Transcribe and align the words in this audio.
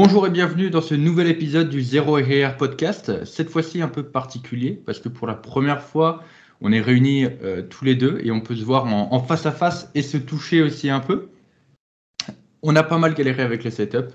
Bonjour 0.00 0.28
et 0.28 0.30
bienvenue 0.30 0.70
dans 0.70 0.80
ce 0.80 0.94
nouvel 0.94 1.26
épisode 1.26 1.68
du 1.70 1.82
Zéro 1.82 2.14
RR 2.18 2.56
Podcast. 2.56 3.24
Cette 3.24 3.50
fois-ci 3.50 3.82
un 3.82 3.88
peu 3.88 4.04
particulier 4.04 4.80
parce 4.86 5.00
que 5.00 5.08
pour 5.08 5.26
la 5.26 5.34
première 5.34 5.82
fois, 5.82 6.22
on 6.60 6.70
est 6.70 6.80
réunis 6.80 7.24
euh, 7.42 7.62
tous 7.68 7.84
les 7.84 7.96
deux 7.96 8.20
et 8.22 8.30
on 8.30 8.40
peut 8.40 8.54
se 8.54 8.62
voir 8.64 8.84
en, 8.86 9.12
en 9.12 9.18
face 9.20 9.44
à 9.44 9.50
face 9.50 9.90
et 9.96 10.02
se 10.02 10.16
toucher 10.16 10.62
aussi 10.62 10.88
un 10.88 11.00
peu. 11.00 11.30
On 12.62 12.76
a 12.76 12.84
pas 12.84 12.96
mal 12.98 13.12
galéré 13.12 13.42
avec 13.42 13.64
le 13.64 13.72
setup, 13.72 14.12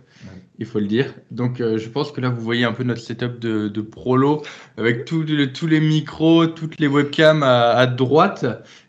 il 0.57 0.65
faut 0.65 0.79
le 0.79 0.87
dire. 0.87 1.13
Donc 1.31 1.59
euh, 1.59 1.77
je 1.77 1.89
pense 1.89 2.13
que 2.13 2.21
là, 2.21 2.29
vous 2.29 2.41
voyez 2.41 2.63
un 2.63 2.71
peu 2.71 2.85
notre 2.85 3.01
setup 3.01 3.37
de, 3.39 3.67
de 3.67 3.81
prolo 3.81 4.41
avec 4.77 5.03
tout 5.03 5.23
le- 5.23 5.51
tous 5.51 5.67
les 5.67 5.81
micros, 5.81 6.47
toutes 6.47 6.79
les 6.79 6.87
webcams 6.87 7.43
à, 7.43 7.71
à 7.71 7.87
droite. 7.87 8.45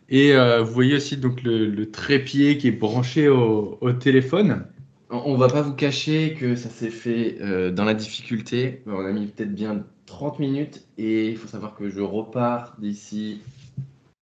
Et 0.07 0.33
euh, 0.33 0.61
vous 0.61 0.71
voyez 0.73 0.95
aussi 0.95 1.17
donc 1.17 1.43
le, 1.43 1.65
le 1.65 1.91
trépied 1.91 2.57
qui 2.57 2.69
est 2.69 2.71
branché 2.71 3.27
au, 3.27 3.77
au 3.81 3.91
téléphone. 3.91 4.63
On 5.09 5.35
va 5.35 5.47
pas 5.47 5.61
vous 5.61 5.73
cacher 5.73 6.35
que 6.39 6.55
ça 6.55 6.69
s'est 6.69 6.89
fait 6.89 7.37
euh, 7.41 7.71
dans 7.71 7.85
la 7.85 7.93
difficulté. 7.93 8.81
On 8.87 9.05
a 9.05 9.11
mis 9.11 9.27
peut-être 9.27 9.53
bien 9.53 9.83
30 10.07 10.39
minutes 10.39 10.87
et 10.97 11.29
il 11.29 11.37
faut 11.37 11.47
savoir 11.47 11.75
que 11.75 11.89
je 11.89 12.01
repars 12.01 12.75
d'ici 12.79 13.41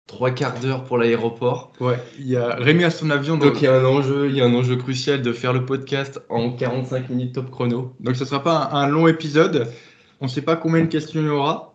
trois 0.07 0.31
quarts 0.31 0.59
d'heure 0.59 0.85
pour 0.85 0.97
l'aéroport. 0.97 1.73
Ouais, 1.81 1.99
il 2.19 2.29
y 2.29 2.37
a 2.37 2.57
Rémi 2.57 2.85
à 2.85 2.91
son 2.91 3.11
avion. 3.11 3.37
Donc 3.37 3.61
il 3.61 3.65
y 3.65 3.67
a 3.67 3.75
un 3.75 3.85
enjeu, 3.85 4.29
il 4.29 4.37
y 4.37 4.41
a 4.41 4.47
un 4.47 4.55
enjeu 4.55 4.77
crucial 4.77 5.21
de 5.21 5.33
faire 5.33 5.53
le 5.53 5.67
podcast 5.67 6.21
en 6.31 6.51
45 6.51 7.11
minutes 7.11 7.35
top 7.35 7.51
chrono. 7.51 7.95
Donc 8.01 8.17
ce 8.17 8.25
sera 8.25 8.43
pas 8.43 8.71
un, 8.73 8.83
un 8.83 8.89
long 8.89 9.07
épisode. 9.07 9.69
On 10.21 10.27
ne 10.27 10.31
sait 10.31 10.43
pas 10.43 10.57
combien 10.57 10.81
de 10.81 10.89
questions 10.89 11.21
il 11.21 11.27
y 11.27 11.31
aura. 11.31 11.75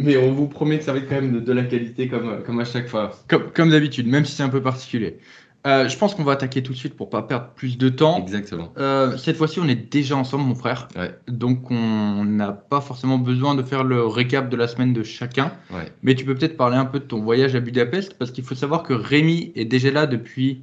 Mais 0.00 0.16
on 0.16 0.32
vous 0.32 0.46
promet 0.46 0.78
que 0.78 0.84
ça 0.84 0.92
va 0.92 0.98
être 0.98 1.08
quand 1.08 1.16
même 1.16 1.32
de, 1.32 1.40
de 1.40 1.52
la 1.52 1.64
qualité 1.64 2.06
comme, 2.06 2.44
comme 2.44 2.60
à 2.60 2.64
chaque 2.64 2.86
fois. 2.86 3.10
Comme, 3.26 3.50
comme 3.50 3.70
d'habitude, 3.70 4.06
même 4.06 4.24
si 4.24 4.36
c'est 4.36 4.44
un 4.44 4.48
peu 4.48 4.62
particulier. 4.62 5.18
Euh, 5.66 5.88
je 5.88 5.98
pense 5.98 6.14
qu'on 6.14 6.22
va 6.24 6.32
attaquer 6.32 6.62
tout 6.62 6.72
de 6.72 6.78
suite 6.78 6.94
pour 6.94 7.10
pas 7.10 7.22
perdre 7.22 7.48
plus 7.54 7.76
de 7.76 7.88
temps. 7.88 8.18
Exactement. 8.22 8.72
Euh, 8.78 9.16
cette 9.16 9.36
fois-ci, 9.36 9.58
on 9.60 9.66
est 9.66 9.90
déjà 9.92 10.16
ensemble, 10.16 10.44
mon 10.44 10.54
frère. 10.54 10.88
Ouais. 10.96 11.12
Donc 11.26 11.70
on 11.70 12.24
n'a 12.24 12.52
pas 12.52 12.80
forcément 12.80 13.18
besoin 13.18 13.54
de 13.54 13.62
faire 13.62 13.82
le 13.84 14.06
récap 14.06 14.48
de 14.48 14.56
la 14.56 14.68
semaine 14.68 14.92
de 14.92 15.02
chacun. 15.02 15.52
Ouais. 15.70 15.92
Mais 16.02 16.14
tu 16.14 16.24
peux 16.24 16.34
peut-être 16.34 16.56
parler 16.56 16.76
un 16.76 16.84
peu 16.84 17.00
de 17.00 17.04
ton 17.04 17.20
voyage 17.20 17.54
à 17.56 17.60
Budapest 17.60 18.14
parce 18.14 18.30
qu'il 18.30 18.44
faut 18.44 18.54
savoir 18.54 18.82
que 18.84 18.92
Rémi 18.94 19.52
est 19.56 19.64
déjà 19.64 19.90
là 19.90 20.06
depuis 20.06 20.62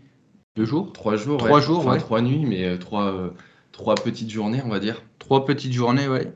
deux 0.56 0.66
jours, 0.66 0.94
Trois 0.94 1.17
jours. 1.17 1.38
Trois 1.38 1.58
ouais. 1.58 1.62
jours, 1.62 1.80
Enfin, 1.80 1.91
ouais. 1.91 2.00
Trois 2.00 2.22
nuits, 2.22 2.45
mais 2.47 2.64
euh, 2.64 2.78
trois, 2.78 3.12
euh, 3.12 3.30
trois 3.73 3.95
petites 3.95 4.31
journées, 4.31 4.62
on 4.66 4.69
va 4.69 4.80
dire. 4.80 5.03
trois 5.19 5.44
petites 5.45 5.73
journées, 5.73 6.08
ouais. 6.08 6.31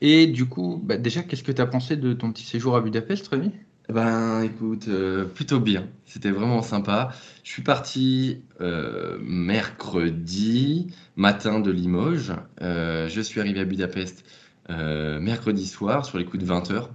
Et 0.00 0.26
du 0.26 0.46
coup, 0.46 0.80
bah, 0.82 0.96
déjà, 0.96 1.22
qu'est-ce 1.22 1.42
que 1.42 1.52
tu 1.52 1.60
as 1.60 1.66
pensé 1.66 1.96
de 1.96 2.14
ton 2.14 2.32
petit 2.32 2.44
séjour 2.46 2.74
à 2.74 2.80
Budapest, 2.80 3.28
Rémi? 3.28 3.50
Ben 3.90 4.42
écoute, 4.42 4.86
euh, 4.88 5.24
plutôt 5.24 5.58
bien. 5.60 5.88
C'était 6.04 6.30
vraiment 6.30 6.62
sympa. 6.62 7.10
Je 7.44 7.50
suis 7.50 7.62
parti 7.62 8.42
euh, 8.60 9.18
mercredi 9.22 10.88
matin 11.16 11.60
de 11.60 11.70
Limoges. 11.70 12.32
Euh, 12.62 13.08
je 13.08 13.20
suis 13.20 13.40
arrivé 13.40 13.60
à 13.60 13.64
Budapest 13.64 14.24
mercredi 14.68 15.66
soir 15.66 16.04
sur 16.06 16.16
les 16.18 16.24
coups 16.24 16.38
de 16.44 16.46
20h. 16.48 16.94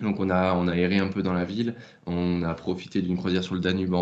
Donc 0.00 0.20
on 0.20 0.30
a, 0.30 0.54
on 0.54 0.68
a 0.68 0.74
erré 0.76 0.98
un 0.98 1.08
peu 1.08 1.22
dans 1.22 1.34
la 1.34 1.44
ville. 1.44 1.74
On 2.06 2.42
a 2.42 2.54
profité 2.54 3.02
d'une 3.02 3.16
croisière 3.18 3.44
sur 3.44 3.54
le 3.54 3.60
Danube 3.60 3.92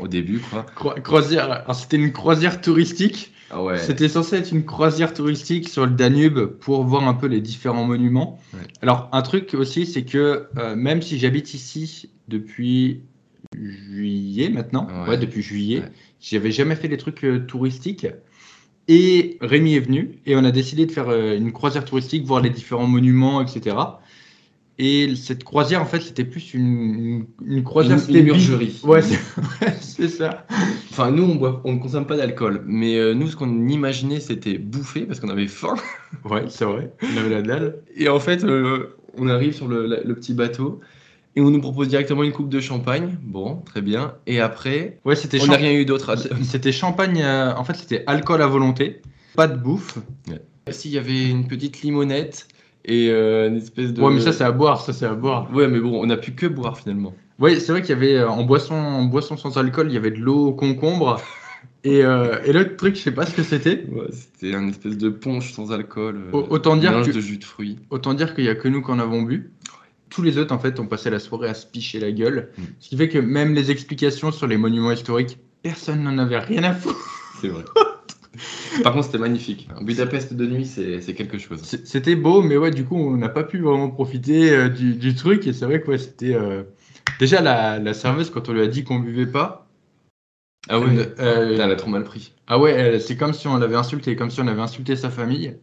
au 0.00 0.08
début, 0.08 0.40
quoi. 0.40 0.64
Cro- 0.74 0.94
Croisière, 1.02 1.64
c'était 1.74 1.96
une 1.96 2.12
croisière 2.12 2.60
touristique. 2.60 3.32
Ah 3.50 3.62
ouais. 3.62 3.78
C'était 3.78 4.08
censé 4.08 4.36
être 4.36 4.50
une 4.52 4.64
croisière 4.64 5.14
touristique 5.14 5.68
sur 5.68 5.86
le 5.86 5.92
Danube 5.92 6.46
pour 6.60 6.82
voir 6.84 7.06
un 7.06 7.14
peu 7.14 7.26
les 7.26 7.40
différents 7.40 7.84
monuments. 7.84 8.38
Ouais. 8.54 8.60
Alors, 8.82 9.08
un 9.12 9.22
truc 9.22 9.54
aussi, 9.54 9.86
c'est 9.86 10.04
que 10.04 10.48
euh, 10.58 10.74
même 10.74 11.00
si 11.02 11.18
j'habite 11.18 11.54
ici 11.54 12.10
depuis 12.28 13.02
juillet 13.56 14.48
maintenant, 14.48 14.88
ouais, 15.04 15.10
Ouais. 15.10 15.18
depuis 15.18 15.42
juillet, 15.42 15.82
j'avais 16.20 16.50
jamais 16.50 16.74
fait 16.74 16.88
les 16.88 16.96
trucs 16.96 17.24
euh, 17.24 17.38
touristiques. 17.46 18.06
Et 18.88 19.36
Rémi 19.40 19.74
est 19.74 19.80
venu 19.80 20.18
et 20.26 20.36
on 20.36 20.44
a 20.44 20.50
décidé 20.52 20.86
de 20.86 20.92
faire 20.92 21.08
euh, 21.08 21.36
une 21.36 21.52
croisière 21.52 21.84
touristique, 21.84 22.24
voir 22.24 22.40
les 22.40 22.50
différents 22.50 22.86
monuments, 22.86 23.40
etc. 23.42 23.76
Et 24.78 25.14
cette 25.16 25.42
croisière, 25.42 25.80
en 25.80 25.86
fait, 25.86 26.00
c'était 26.00 26.24
plus 26.24 26.52
une, 26.52 27.24
une, 27.46 27.64
croisière. 27.64 27.94
Une- 27.94 27.98
c'était 28.02 28.18
une 28.18 28.24
bi- 28.26 28.30
urgerie. 28.30 28.80
Ouais, 28.84 29.00
c'est 29.00 29.18
ouais, 30.02 30.08
ça. 30.08 30.46
Enfin, 30.90 31.10
nous, 31.10 31.22
on 31.22 31.34
boit, 31.36 31.62
on 31.64 31.72
ne 31.74 31.78
consomme 31.78 32.06
pas 32.06 32.16
d'alcool. 32.18 32.62
Mais 32.66 32.96
euh, 32.96 33.14
nous, 33.14 33.26
ce 33.28 33.36
qu'on 33.36 33.68
imaginait, 33.68 34.20
c'était 34.20 34.58
bouffer 34.58 35.02
parce 35.06 35.18
qu'on 35.20 35.30
avait 35.30 35.46
faim. 35.48 35.76
Ouais, 36.24 36.44
c'est 36.48 36.64
vrai. 36.64 36.92
On 37.02 37.16
avait 37.18 37.30
la 37.30 37.42
dalle. 37.42 37.76
Et 37.96 38.08
en 38.08 38.20
fait, 38.20 38.44
euh, 38.44 38.96
on 39.16 39.28
arrive 39.28 39.54
sur 39.54 39.66
le, 39.68 39.86
la- 39.86 40.00
le 40.02 40.14
petit 40.14 40.34
bateau 40.34 40.80
et 41.36 41.40
on 41.40 41.50
nous 41.50 41.60
propose 41.60 41.88
directement 41.88 42.22
une 42.22 42.32
coupe 42.32 42.48
de 42.50 42.60
champagne. 42.60 43.16
Bon, 43.22 43.56
très 43.64 43.80
bien. 43.82 44.14
Et 44.26 44.40
après, 44.40 44.98
Ouais, 45.06 45.16
c'était 45.16 45.40
on 45.40 45.46
n'a 45.46 45.56
rien 45.56 45.72
eu 45.72 45.84
d'autre. 45.86 46.10
à- 46.10 46.16
C'était 46.42 46.72
champagne, 46.72 47.22
euh, 47.22 47.54
en 47.54 47.64
fait 47.64 47.74
c'était 47.76 48.02
alcool 48.06 48.42
à 48.42 48.46
volonté, 48.46 49.00
pas 49.36 49.46
de 49.48 49.56
bouffe. 49.56 49.98
S'il 50.70 50.90
y 50.90 50.98
avait 50.98 51.28
une 51.30 51.46
petite 51.46 51.80
limonette 51.82 52.48
et 52.86 53.10
euh, 53.10 53.48
une 53.48 53.56
espèce 53.56 53.92
de. 53.92 54.00
Ouais, 54.00 54.12
mais 54.14 54.20
ça 54.20 54.32
c'est 54.32 54.44
à 54.44 54.52
boire, 54.52 54.80
ça 54.80 54.92
c'est 54.92 55.06
à 55.06 55.14
boire. 55.14 55.52
Ouais, 55.52 55.68
mais 55.68 55.80
bon, 55.80 56.00
on 56.02 56.06
n'a 56.06 56.16
pu 56.16 56.32
que 56.32 56.46
boire 56.46 56.78
finalement. 56.78 57.14
Ouais, 57.38 57.60
c'est 57.60 57.72
vrai 57.72 57.82
qu'il 57.82 57.90
y 57.90 57.92
avait 57.98 58.14
euh, 58.14 58.28
en 58.30 58.44
boisson, 58.44 58.74
en 58.74 59.04
boisson 59.04 59.36
sans 59.36 59.58
alcool, 59.58 59.88
il 59.90 59.94
y 59.94 59.96
avait 59.98 60.10
de 60.10 60.18
l'eau 60.20 60.46
au 60.48 60.52
concombre. 60.52 61.20
Et, 61.84 62.04
euh, 62.04 62.38
et 62.44 62.52
l'autre 62.52 62.74
truc, 62.76 62.96
je 62.96 63.00
sais 63.00 63.12
pas 63.12 63.26
ce 63.26 63.32
que 63.34 63.44
c'était. 63.44 63.84
Ouais, 63.92 64.06
c'était 64.10 64.56
un 64.56 64.66
espèce 64.66 64.98
de 64.98 65.08
punch 65.08 65.52
sans 65.52 65.70
alcool. 65.70 66.20
Au- 66.32 66.44
autant 66.50 66.76
dire 66.76 67.00
que- 67.02 67.12
de 67.12 67.20
jus 67.20 67.36
de 67.38 67.44
fruits. 67.44 67.78
Autant 67.90 68.12
dire 68.14 68.34
qu'il 68.34 68.42
y 68.44 68.48
a 68.48 68.56
que 68.56 68.66
nous 68.66 68.82
qui 68.82 68.90
en 68.90 68.98
avons 68.98 69.22
bu. 69.22 69.52
Tous 70.10 70.22
les 70.22 70.36
autres, 70.38 70.52
en 70.52 70.58
fait, 70.58 70.80
ont 70.80 70.86
passé 70.86 71.10
la 71.10 71.20
soirée 71.20 71.48
à 71.48 71.54
se 71.54 71.64
picher 71.64 72.00
la 72.00 72.10
gueule. 72.10 72.48
Mm. 72.58 72.62
Ce 72.80 72.88
qui 72.88 72.96
fait 72.96 73.08
que 73.08 73.18
même 73.18 73.54
les 73.54 73.70
explications 73.70 74.32
sur 74.32 74.48
les 74.48 74.56
monuments 74.56 74.90
historiques, 74.90 75.38
personne 75.62 76.02
n'en 76.02 76.18
avait 76.18 76.38
rien 76.40 76.64
à 76.64 76.72
foutre. 76.72 76.98
C'est 77.40 77.48
vrai. 77.48 77.62
Par 78.82 78.92
contre, 78.92 79.06
c'était 79.06 79.18
magnifique. 79.18 79.68
Budapest 79.80 80.34
de 80.34 80.46
nuit, 80.46 80.66
c'est 80.66 81.14
quelque 81.14 81.38
chose. 81.38 81.62
C'était 81.62 82.16
beau, 82.16 82.42
mais 82.42 82.56
ouais, 82.56 82.70
du 82.70 82.84
coup, 82.84 82.96
on 82.96 83.16
n'a 83.16 83.28
pas 83.28 83.44
pu 83.44 83.58
vraiment 83.58 83.90
profiter 83.90 84.50
euh, 84.50 84.68
du, 84.68 84.94
du 84.94 85.14
truc. 85.14 85.46
Et 85.46 85.52
c'est 85.52 85.64
vrai 85.64 85.80
que 85.80 85.88
ouais, 85.90 85.98
c'était. 85.98 86.34
euh, 86.34 86.62
Déjà, 87.18 87.40
la, 87.40 87.78
la 87.78 87.94
serveuse, 87.94 88.30
quand 88.30 88.48
on 88.48 88.52
lui 88.52 88.60
a 88.62 88.66
dit 88.66 88.84
qu'on 88.84 88.98
buvait 88.98 89.26
pas, 89.26 89.66
Ah 90.68 90.78
ouais, 90.80 90.86
Euh, 91.20 91.54
elle 91.54 91.70
a 91.70 91.76
trop 91.76 91.90
mal 91.90 92.04
pris. 92.04 92.32
ah 92.46 92.58
ouais, 92.58 92.98
c'est 93.00 93.16
comme 93.16 93.32
si 93.32 93.46
on 93.48 93.56
l'avait 93.56 93.76
insulté, 93.76 94.16
comme 94.16 94.30
si 94.30 94.40
on 94.40 94.46
avait 94.48 94.60
insulté 94.62 94.96
sa 94.96 95.10
famille. 95.10 95.54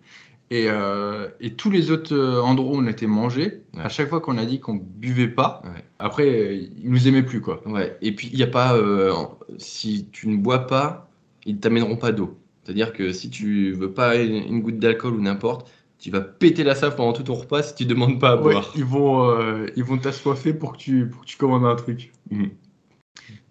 Et, 0.51 0.65
euh, 0.67 1.29
et 1.41 1.53
tous 1.53 1.71
les 1.71 1.89
autres 1.91 2.13
euh, 2.15 2.41
endroits 2.41 2.75
où 2.77 2.79
on 2.79 2.87
était 2.87 3.07
mangés, 3.07 3.61
Ouais. 3.73 3.81
à 3.83 3.89
chaque 3.89 4.09
fois 4.09 4.21
qu'on 4.21 4.37
a 4.37 4.45
dit 4.45 4.59
qu'on 4.59 4.75
buvait 4.75 5.27
pas, 5.27 5.61
Ouais. 5.65 5.83
après, 5.99 6.27
euh, 6.27 6.53
ils 6.53 6.89
nous 6.89 7.07
aimaient 7.07 7.23
plus, 7.23 7.41
quoi. 7.41 7.61
Ouais, 7.67 7.97
et 8.01 8.13
puis 8.13 8.29
il 8.31 8.37
n'y 8.37 8.43
a 8.43 8.47
pas. 8.47 8.75
euh, 8.75 9.13
si 9.57 10.07
tu 10.11 10.27
ne 10.27 10.37
bois 10.37 10.67
pas, 10.67 11.09
ils 11.45 11.55
ne 11.55 11.59
t'amèneront 11.59 11.97
pas 11.97 12.11
d'eau. 12.11 12.37
C'est-à-dire 12.63 12.93
que 12.93 13.11
si 13.11 13.29
tu 13.29 13.73
veux 13.73 13.91
pas 13.93 14.15
une, 14.17 14.35
une 14.35 14.61
goutte 14.61 14.79
d'alcool 14.79 15.13
ou 15.15 15.21
n'importe, 15.21 15.69
tu 15.99 16.11
vas 16.11 16.21
péter 16.21 16.63
la 16.63 16.75
save 16.75 16.95
pendant 16.95 17.13
tout 17.13 17.23
ton 17.23 17.35
repas 17.35 17.63
si 17.63 17.75
tu 17.75 17.85
demandes 17.85 18.19
pas 18.19 18.31
à 18.31 18.35
Ouais, 18.41 18.53
boire. 18.53 18.71
ils 18.75 18.83
vont, 18.85 19.29
euh, 19.29 19.67
ils 19.75 19.83
vont 19.83 19.97
t'assoiffer 19.97 20.53
pour 20.53 20.73
que 20.73 20.77
tu, 20.77 21.07
pour 21.09 21.21
que 21.21 21.25
tu 21.27 21.37
commandes 21.37 21.65
un 21.65 21.75
truc. 21.75 22.11
Mhm. 22.31 22.51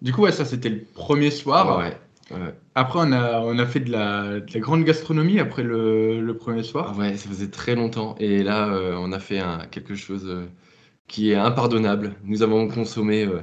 Du 0.01 0.11
coup, 0.13 0.21
ouais, 0.23 0.31
ça 0.31 0.45
c'était 0.45 0.69
le 0.69 0.83
premier 0.83 1.31
soir. 1.31 1.77
Ouais, 1.79 1.97
ouais. 2.31 2.53
Après, 2.75 2.99
on 3.01 3.11
a, 3.11 3.39
on 3.41 3.57
a 3.59 3.65
fait 3.65 3.79
de 3.79 3.91
la, 3.91 4.39
de 4.39 4.53
la 4.53 4.59
grande 4.59 4.83
gastronomie 4.83 5.39
après 5.39 5.63
le, 5.63 6.19
le 6.21 6.37
premier 6.37 6.63
soir. 6.63 6.97
Ouais, 6.97 7.15
ça 7.17 7.29
faisait 7.29 7.49
très 7.49 7.75
longtemps. 7.75 8.15
Et 8.19 8.43
là, 8.43 8.69
euh, 8.73 8.95
on 8.99 9.11
a 9.11 9.19
fait 9.19 9.39
un, 9.39 9.65
quelque 9.67 9.95
chose 9.95 10.25
euh, 10.27 10.45
qui 11.07 11.31
est 11.31 11.35
impardonnable. 11.35 12.15
Nous 12.23 12.43
avons 12.43 12.67
consommé 12.67 13.25
euh, 13.25 13.41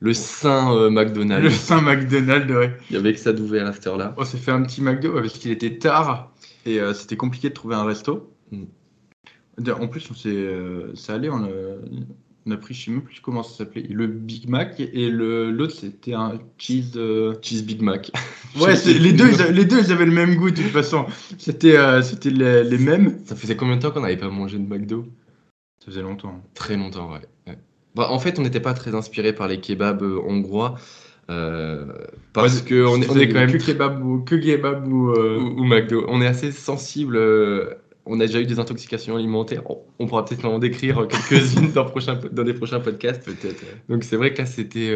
le 0.00 0.12
Saint 0.12 0.74
euh, 0.76 0.84
Le 0.84 0.90
McDonald's. 0.90 1.54
Saint 1.54 1.80
McDonald's, 1.80 2.52
ouais. 2.52 2.76
Il 2.90 2.96
y 2.96 2.98
avait 2.98 3.12
que 3.14 3.18
ça 3.18 3.32
d'ouvert 3.32 3.66
à 3.66 3.72
cette 3.72 3.86
heure-là. 3.86 4.14
On 4.18 4.24
s'est 4.24 4.36
fait 4.38 4.50
un 4.52 4.62
petit 4.62 4.82
McDo 4.82 5.14
ouais, 5.14 5.22
parce 5.22 5.38
qu'il 5.38 5.50
était 5.50 5.78
tard 5.78 6.32
et 6.66 6.80
euh, 6.80 6.92
c'était 6.92 7.16
compliqué 7.16 7.48
de 7.48 7.54
trouver 7.54 7.76
un 7.76 7.84
resto. 7.84 8.32
Mm. 8.50 8.64
En 9.80 9.88
plus, 9.88 10.10
on 10.10 10.14
s'est, 10.14 10.28
euh, 10.28 10.94
ça 10.94 11.14
allait, 11.14 11.30
on 11.30 11.42
a, 11.44 11.48
on 12.46 12.50
a 12.50 12.56
pris, 12.58 12.74
je 12.74 12.84
sais 12.84 12.90
même 12.90 13.00
plus 13.00 13.20
comment 13.20 13.42
ça 13.42 13.56
s'appelait, 13.56 13.86
le 13.88 14.06
Big 14.06 14.50
Mac 14.50 14.78
et 14.78 15.08
le 15.08 15.50
l'autre 15.50 15.74
c'était 15.74 16.12
un 16.12 16.38
cheese. 16.58 16.92
euh, 16.96 17.34
Cheese 17.42 17.62
Big 17.62 17.80
Mac. 17.82 18.10
Ouais, 18.60 18.74
c'est- 18.74 18.94
les 18.94 19.12
deux, 19.12 19.28
ils 19.30 19.54
les 19.54 19.66
deux, 19.66 19.80
ils 19.80 19.92
avaient 19.92 20.06
le 20.06 20.12
même 20.12 20.34
goût 20.36 20.50
de 20.50 20.56
toute 20.56 20.70
façon. 20.72 21.04
C'était, 21.36 21.76
c'était 22.02 22.30
les, 22.30 22.64
les 22.64 22.78
mêmes. 22.78 23.18
Ça 23.26 23.36
faisait 23.36 23.54
combien 23.54 23.76
de 23.76 23.82
temps 23.82 23.90
qu'on 23.90 24.00
n'avait 24.00 24.16
pas 24.16 24.30
mangé 24.30 24.56
de 24.58 24.66
McDo? 24.66 25.04
Ça 25.80 25.86
faisait 25.86 26.00
longtemps. 26.00 26.42
Très 26.54 26.74
longtemps, 26.78 27.12
ouais. 27.12 27.20
ouais. 27.46 27.58
Bah, 27.96 28.08
en 28.10 28.18
fait, 28.18 28.38
on 28.38 28.42
n'était 28.42 28.60
pas 28.60 28.74
très 28.74 28.94
inspiré 28.94 29.32
par 29.32 29.48
les 29.48 29.60
kebabs 29.60 30.02
euh, 30.02 30.20
hongrois. 30.26 30.76
euh, 31.30 31.86
parce 32.32 32.60
Ouais, 32.60 32.68
que 32.68 32.86
on 32.86 33.00
est, 33.02 33.10
on 33.10 33.16
est 33.18 33.28
quand 33.28 33.38
même 33.40 33.52
que 33.52 33.56
kebab 33.58 34.04
ou 34.04 34.20
que 34.20 34.34
kebab 34.36 34.86
ou. 34.86 35.10
euh, 35.10 35.38
ou, 35.40 35.60
ou 35.60 35.64
McDo. 35.64 36.04
On 36.08 36.20
est 36.20 36.26
assez 36.26 36.52
sensible. 36.52 37.16
euh, 37.16 37.74
on 38.04 38.20
a 38.20 38.26
déjà 38.26 38.40
eu 38.40 38.46
des 38.46 38.58
intoxications 38.60 39.16
alimentaires. 39.16 39.62
On, 39.70 39.78
on 39.98 40.06
pourra 40.06 40.24
peut-être 40.24 40.44
en 40.44 40.58
décrire 40.58 41.08
quelques-unes 41.08 41.72
dans, 41.72 41.84
prochain- 41.86 42.20
dans 42.30 42.44
des 42.44 42.54
prochains 42.54 42.80
podcasts. 42.80 43.24
Peut-être. 43.24 43.64
Donc 43.88 44.04
c'est 44.04 44.16
vrai 44.16 44.32
que 44.32 44.38
là, 44.38 44.46
c'était 44.46 44.94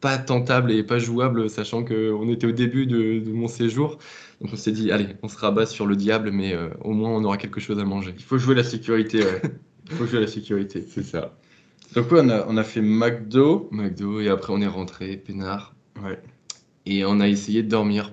pas 0.00 0.18
tentable 0.18 0.72
et 0.72 0.82
pas 0.82 0.98
jouable, 0.98 1.48
sachant 1.48 1.84
qu'on 1.84 2.28
était 2.28 2.46
au 2.46 2.52
début 2.52 2.86
de, 2.86 3.20
de 3.20 3.30
mon 3.30 3.46
séjour. 3.46 3.98
Donc 4.40 4.50
on 4.52 4.56
s'est 4.56 4.72
dit, 4.72 4.90
allez, 4.90 5.06
on 5.22 5.28
se 5.28 5.36
rabat 5.38 5.66
sur 5.66 5.86
le 5.86 5.94
diable, 5.94 6.32
mais 6.32 6.56
au 6.80 6.92
moins 6.92 7.10
on 7.10 7.22
aura 7.24 7.36
quelque 7.36 7.60
chose 7.60 7.78
à 7.78 7.84
manger. 7.84 8.14
Il 8.18 8.24
faut 8.24 8.38
jouer 8.38 8.54
la 8.56 8.64
sécurité, 8.64 9.24
ouais. 9.24 9.42
Il 9.84 9.92
faut 9.92 10.06
jouer 10.06 10.20
la 10.20 10.26
sécurité. 10.26 10.82
C'est 10.88 11.02
ça. 11.04 11.36
Donc, 11.94 12.10
ouais, 12.12 12.20
on 12.22 12.28
a, 12.30 12.46
on 12.48 12.56
a 12.56 12.64
fait 12.64 12.80
McDo. 12.80 13.68
McDo, 13.72 14.20
et 14.20 14.28
après 14.28 14.52
on 14.52 14.60
est 14.60 14.66
rentré, 14.66 15.16
peinard, 15.16 15.74
Ouais. 16.02 16.18
et 16.86 17.04
on 17.04 17.20
a 17.20 17.28
essayé 17.28 17.62
de 17.62 17.68
dormir. 17.68 18.12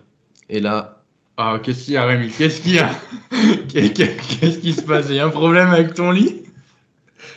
Et 0.50 0.60
là, 0.60 0.96
Ah, 1.42 1.58
qu'est-ce 1.64 1.86
qu'il 1.86 1.94
y 1.94 1.98
a, 1.98 2.06
Rémi? 2.06 2.30
Qu'est-ce 2.38 2.62
qu'il 2.62 2.74
y 2.76 2.80
a? 2.80 2.90
Qu'est- 3.70 3.94
qu'est- 3.94 4.18
Qu'est-ce 4.18 4.60
qui 4.60 4.74
se 4.74 4.81
passe? 4.81 5.06
Il 5.10 5.16
y 5.16 5.20
a 5.20 5.26
un 5.26 5.30
problème 5.30 5.70
avec 5.70 5.94
ton 5.94 6.12
lit? 6.12 6.44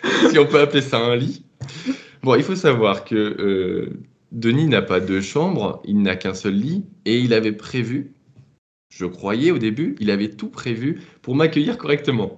Si 0.31 0.39
on 0.39 0.47
peut 0.47 0.59
appeler 0.61 0.83
ça 0.83 0.99
un 0.99 1.15
lit. 1.15 1.45
Bon, 2.25 2.35
il 2.35 2.43
faut 2.43 2.57
savoir 2.57 3.05
que 3.05 3.15
euh, 3.15 4.01
Denis 4.33 4.67
n'a 4.67 4.83
pas 4.83 4.99
deux 4.99 5.21
chambres, 5.21 5.81
il 5.85 6.03
n'a 6.03 6.17
qu'un 6.17 6.35
seul 6.35 6.55
lit, 6.55 6.85
et 7.05 7.19
il 7.21 7.33
avait 7.35 7.53
prévu, 7.53 8.13
je 8.91 9.07
croyais 9.07 9.51
au 9.53 9.59
début, 9.59 9.95
il 10.01 10.11
avait 10.11 10.31
tout 10.31 10.49
prévu 10.49 11.01
pour 11.21 11.37
m'accueillir 11.37 11.79
correctement. 11.79 12.35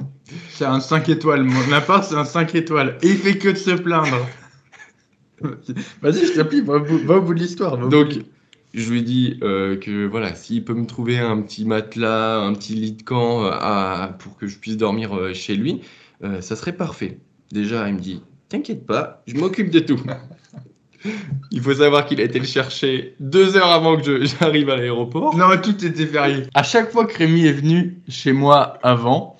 C'est 0.50 0.64
un 0.64 0.80
5 0.80 1.08
étoiles. 1.10 1.42
Mon 1.44 1.72
appart, 1.72 2.02
c'est 2.04 2.14
un 2.16 2.24
5 2.24 2.54
étoiles. 2.54 2.96
Et 3.02 3.08
il 3.10 3.16
fait 3.18 3.36
que 3.38 3.48
de 3.50 3.56
se 3.56 3.70
plaindre. 3.72 4.26
Vas-y, 6.02 6.26
je 6.26 6.32
t'appuie, 6.34 6.60
va, 6.62 6.74
au 6.76 6.80
bout- 6.80 6.98
va 7.04 7.16
au 7.16 7.22
bout 7.22 7.34
de 7.34 7.40
l'histoire. 7.40 7.76
Donc, 7.88 8.08
je 8.72 8.90
lui 8.90 9.00
ai 9.00 9.02
dit 9.02 9.38
euh, 9.42 9.76
que 9.76 10.06
voilà, 10.06 10.34
s'il 10.34 10.64
peut 10.64 10.74
me 10.74 10.86
trouver 10.86 11.18
un 11.18 11.40
petit 11.42 11.64
matelas, 11.64 12.38
un 12.38 12.54
petit 12.54 12.74
lit 12.74 12.92
de 12.92 13.02
camp 13.02 13.44
euh, 13.44 13.50
à- 13.52 14.16
pour 14.18 14.36
que 14.36 14.46
je 14.46 14.56
puisse 14.58 14.76
dormir 14.76 15.14
euh, 15.16 15.34
chez 15.34 15.54
lui, 15.56 15.80
ça 16.40 16.56
serait 16.56 16.72
parfait. 16.72 17.18
Déjà, 17.52 17.86
il 17.88 17.96
me 17.96 18.00
dit 18.00 18.22
T'inquiète 18.48 18.86
pas, 18.86 19.22
je 19.26 19.34
m'occupe 19.36 19.70
de 19.70 19.80
tout. 19.80 20.00
Il 21.50 21.60
faut 21.60 21.74
savoir 21.74 22.06
qu'il 22.06 22.18
a 22.20 22.24
été 22.24 22.38
le 22.38 22.46
chercher 22.46 23.14
deux 23.20 23.58
heures 23.58 23.70
avant 23.70 24.00
que 24.00 24.24
j'arrive 24.40 24.70
à 24.70 24.76
l'aéroport. 24.76 25.36
Non, 25.36 25.48
tout 25.62 25.84
était 25.84 26.06
férié. 26.06 26.44
À 26.54 26.62
chaque 26.62 26.90
fois 26.90 27.04
que 27.04 27.18
Rémi 27.18 27.44
est 27.44 27.52
venu 27.52 27.98
chez 28.08 28.32
moi 28.32 28.78
avant, 28.82 29.33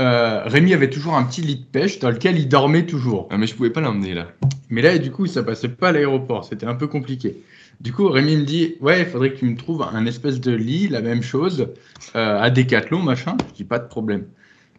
euh, 0.00 0.42
Rémi 0.46 0.74
avait 0.74 0.90
toujours 0.90 1.14
un 1.14 1.24
petit 1.24 1.42
lit 1.42 1.56
de 1.56 1.64
pêche 1.64 1.98
dans 1.98 2.10
lequel 2.10 2.38
il 2.38 2.48
dormait 2.48 2.86
toujours. 2.86 3.28
Ah, 3.30 3.38
mais 3.38 3.46
je 3.46 3.54
pouvais 3.54 3.70
pas 3.70 3.80
l'emmener 3.80 4.14
là. 4.14 4.28
Mais 4.70 4.82
là, 4.82 4.98
du 4.98 5.10
coup, 5.10 5.26
ça 5.26 5.42
passait 5.42 5.68
pas 5.68 5.90
à 5.90 5.92
l'aéroport. 5.92 6.44
C'était 6.44 6.66
un 6.66 6.74
peu 6.74 6.86
compliqué. 6.86 7.42
Du 7.80 7.92
coup, 7.92 8.08
Rémi 8.08 8.36
me 8.36 8.44
dit 8.44 8.76
Ouais, 8.80 9.00
il 9.00 9.06
faudrait 9.06 9.32
que 9.32 9.38
tu 9.38 9.44
me 9.44 9.56
trouves 9.56 9.82
un 9.82 10.06
espèce 10.06 10.40
de 10.40 10.52
lit, 10.52 10.88
la 10.88 11.00
même 11.00 11.22
chose, 11.22 11.68
euh, 12.16 12.40
à 12.40 12.50
Decathlon, 12.50 13.02
machin. 13.02 13.36
Je 13.48 13.54
dis 13.54 13.64
Pas 13.64 13.78
de 13.78 13.88
problème. 13.88 14.26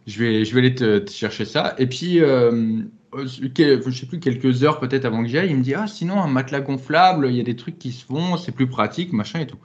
Je 0.06 0.18
vais, 0.18 0.44
je 0.44 0.54
vais 0.54 0.60
aller 0.60 0.74
te, 0.74 0.98
te 0.98 1.10
chercher 1.10 1.44
ça. 1.44 1.74
Et 1.78 1.86
puis, 1.86 2.20
euh, 2.20 2.82
euh, 3.14 3.26
je 3.26 3.90
sais 3.90 4.06
plus, 4.06 4.20
quelques 4.20 4.64
heures 4.64 4.80
peut-être 4.80 5.04
avant 5.04 5.22
que 5.22 5.28
j'y 5.28 5.38
aille, 5.38 5.50
il 5.50 5.56
me 5.56 5.62
dit 5.62 5.74
Ah, 5.74 5.86
sinon, 5.86 6.20
un 6.20 6.28
matelas 6.28 6.60
gonflable, 6.60 7.28
il 7.28 7.36
y 7.36 7.40
a 7.40 7.44
des 7.44 7.56
trucs 7.56 7.78
qui 7.78 7.92
se 7.92 8.04
font, 8.04 8.36
c'est 8.36 8.52
plus 8.52 8.66
pratique, 8.66 9.12
machin 9.12 9.40
et 9.40 9.46
tout. 9.46 9.58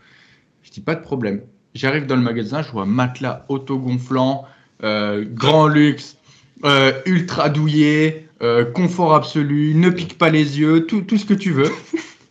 Je 0.63 0.71
dis 0.71 0.81
Pas 0.81 0.95
de 0.95 1.01
problème. 1.01 1.41
J'arrive 1.73 2.07
dans 2.07 2.15
le 2.15 2.21
magasin, 2.21 2.61
je 2.63 2.71
vois 2.71 2.85
matelas 2.85 3.45
autogonflant, 3.49 4.45
grand 4.81 5.67
luxe, 5.67 6.17
euh, 6.65 6.93
ultra 7.05 7.49
douillet, 7.49 8.27
euh, 8.41 8.65
confort 8.65 9.13
absolu, 9.15 9.73
ne 9.75 9.89
pique 9.89 10.17
pas 10.17 10.29
les 10.29 10.59
yeux, 10.59 10.85
tout, 10.85 11.01
tout 11.01 11.17
ce 11.17 11.25
que 11.25 11.33
tu 11.33 11.51
veux. 11.51 11.71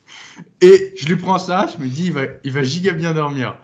Et 0.61 0.95
je 0.99 1.07
lui 1.07 1.17
prends 1.17 1.39
ça, 1.39 1.67
je 1.73 1.83
me 1.83 1.89
dis, 1.89 2.07
il 2.07 2.13
va, 2.13 2.23
il 2.45 2.53
va 2.53 2.63
giga 2.63 2.93
bien 2.93 3.15
dormir. 3.15 3.57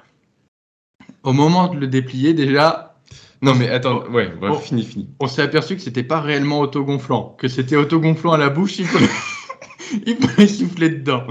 Au 1.22 1.32
moment 1.32 1.68
de 1.68 1.78
le 1.78 1.86
déplier, 1.86 2.34
déjà, 2.34 2.96
Non, 3.42 3.54
mais 3.54 3.68
attends, 3.68 4.06
ouais, 4.08 4.32
ouais, 4.40 4.48
Oh. 4.50 4.58
fini, 4.58 4.84
fini. 4.84 5.08
on 5.20 5.26
s'est 5.26 5.42
aperçu 5.42 5.74
que 5.76 5.82
c'était 5.82 6.02
pas 6.04 6.20
réellement 6.20 6.60
autogonflant, 6.60 7.36
que 7.38 7.48
c'était 7.48 7.76
autogonflant 7.76 8.32
à 8.32 8.38
la 8.38 8.50
bouche, 8.50 8.78
il 8.78 8.86
pouvait, 8.86 9.08
il 10.06 10.16
pouvait 10.16 10.46
souffler 10.48 10.90
dedans. 10.90 11.26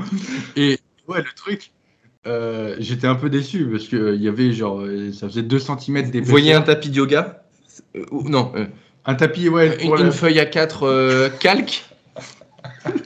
Et 0.56 0.78
ouais, 1.08 1.20
le 1.20 1.34
truc, 1.36 1.72
euh, 2.28 2.76
j'étais 2.80 3.08
un 3.08 3.16
peu 3.16 3.30
déçu 3.30 3.66
parce 3.72 3.88
qu'il 3.88 4.22
y 4.22 4.28
avait 4.28 4.52
genre, 4.54 4.82
euh, 4.82 5.12
ça 5.12 5.28
faisait 5.28 5.42
2 5.44 5.60
cm 5.60 5.96
d'épaisseur. 5.96 6.24
Vous 6.24 6.30
voyez 6.32 6.54
un 6.54 6.62
tapis 6.62 6.90
de 6.90 6.96
yoga? 6.98 7.44
Euh, 7.96 8.04
Non, 8.26 8.52
euh, 8.56 8.66
Un 9.06 9.16
tapis, 9.16 9.50
ouais, 9.50 9.76
une, 9.82 9.88
pour 9.88 9.96
la- 9.98 10.06
une 10.06 10.12
feuille 10.12 10.40
à 10.40 10.46
4 10.46 11.30
calque? 11.40 11.84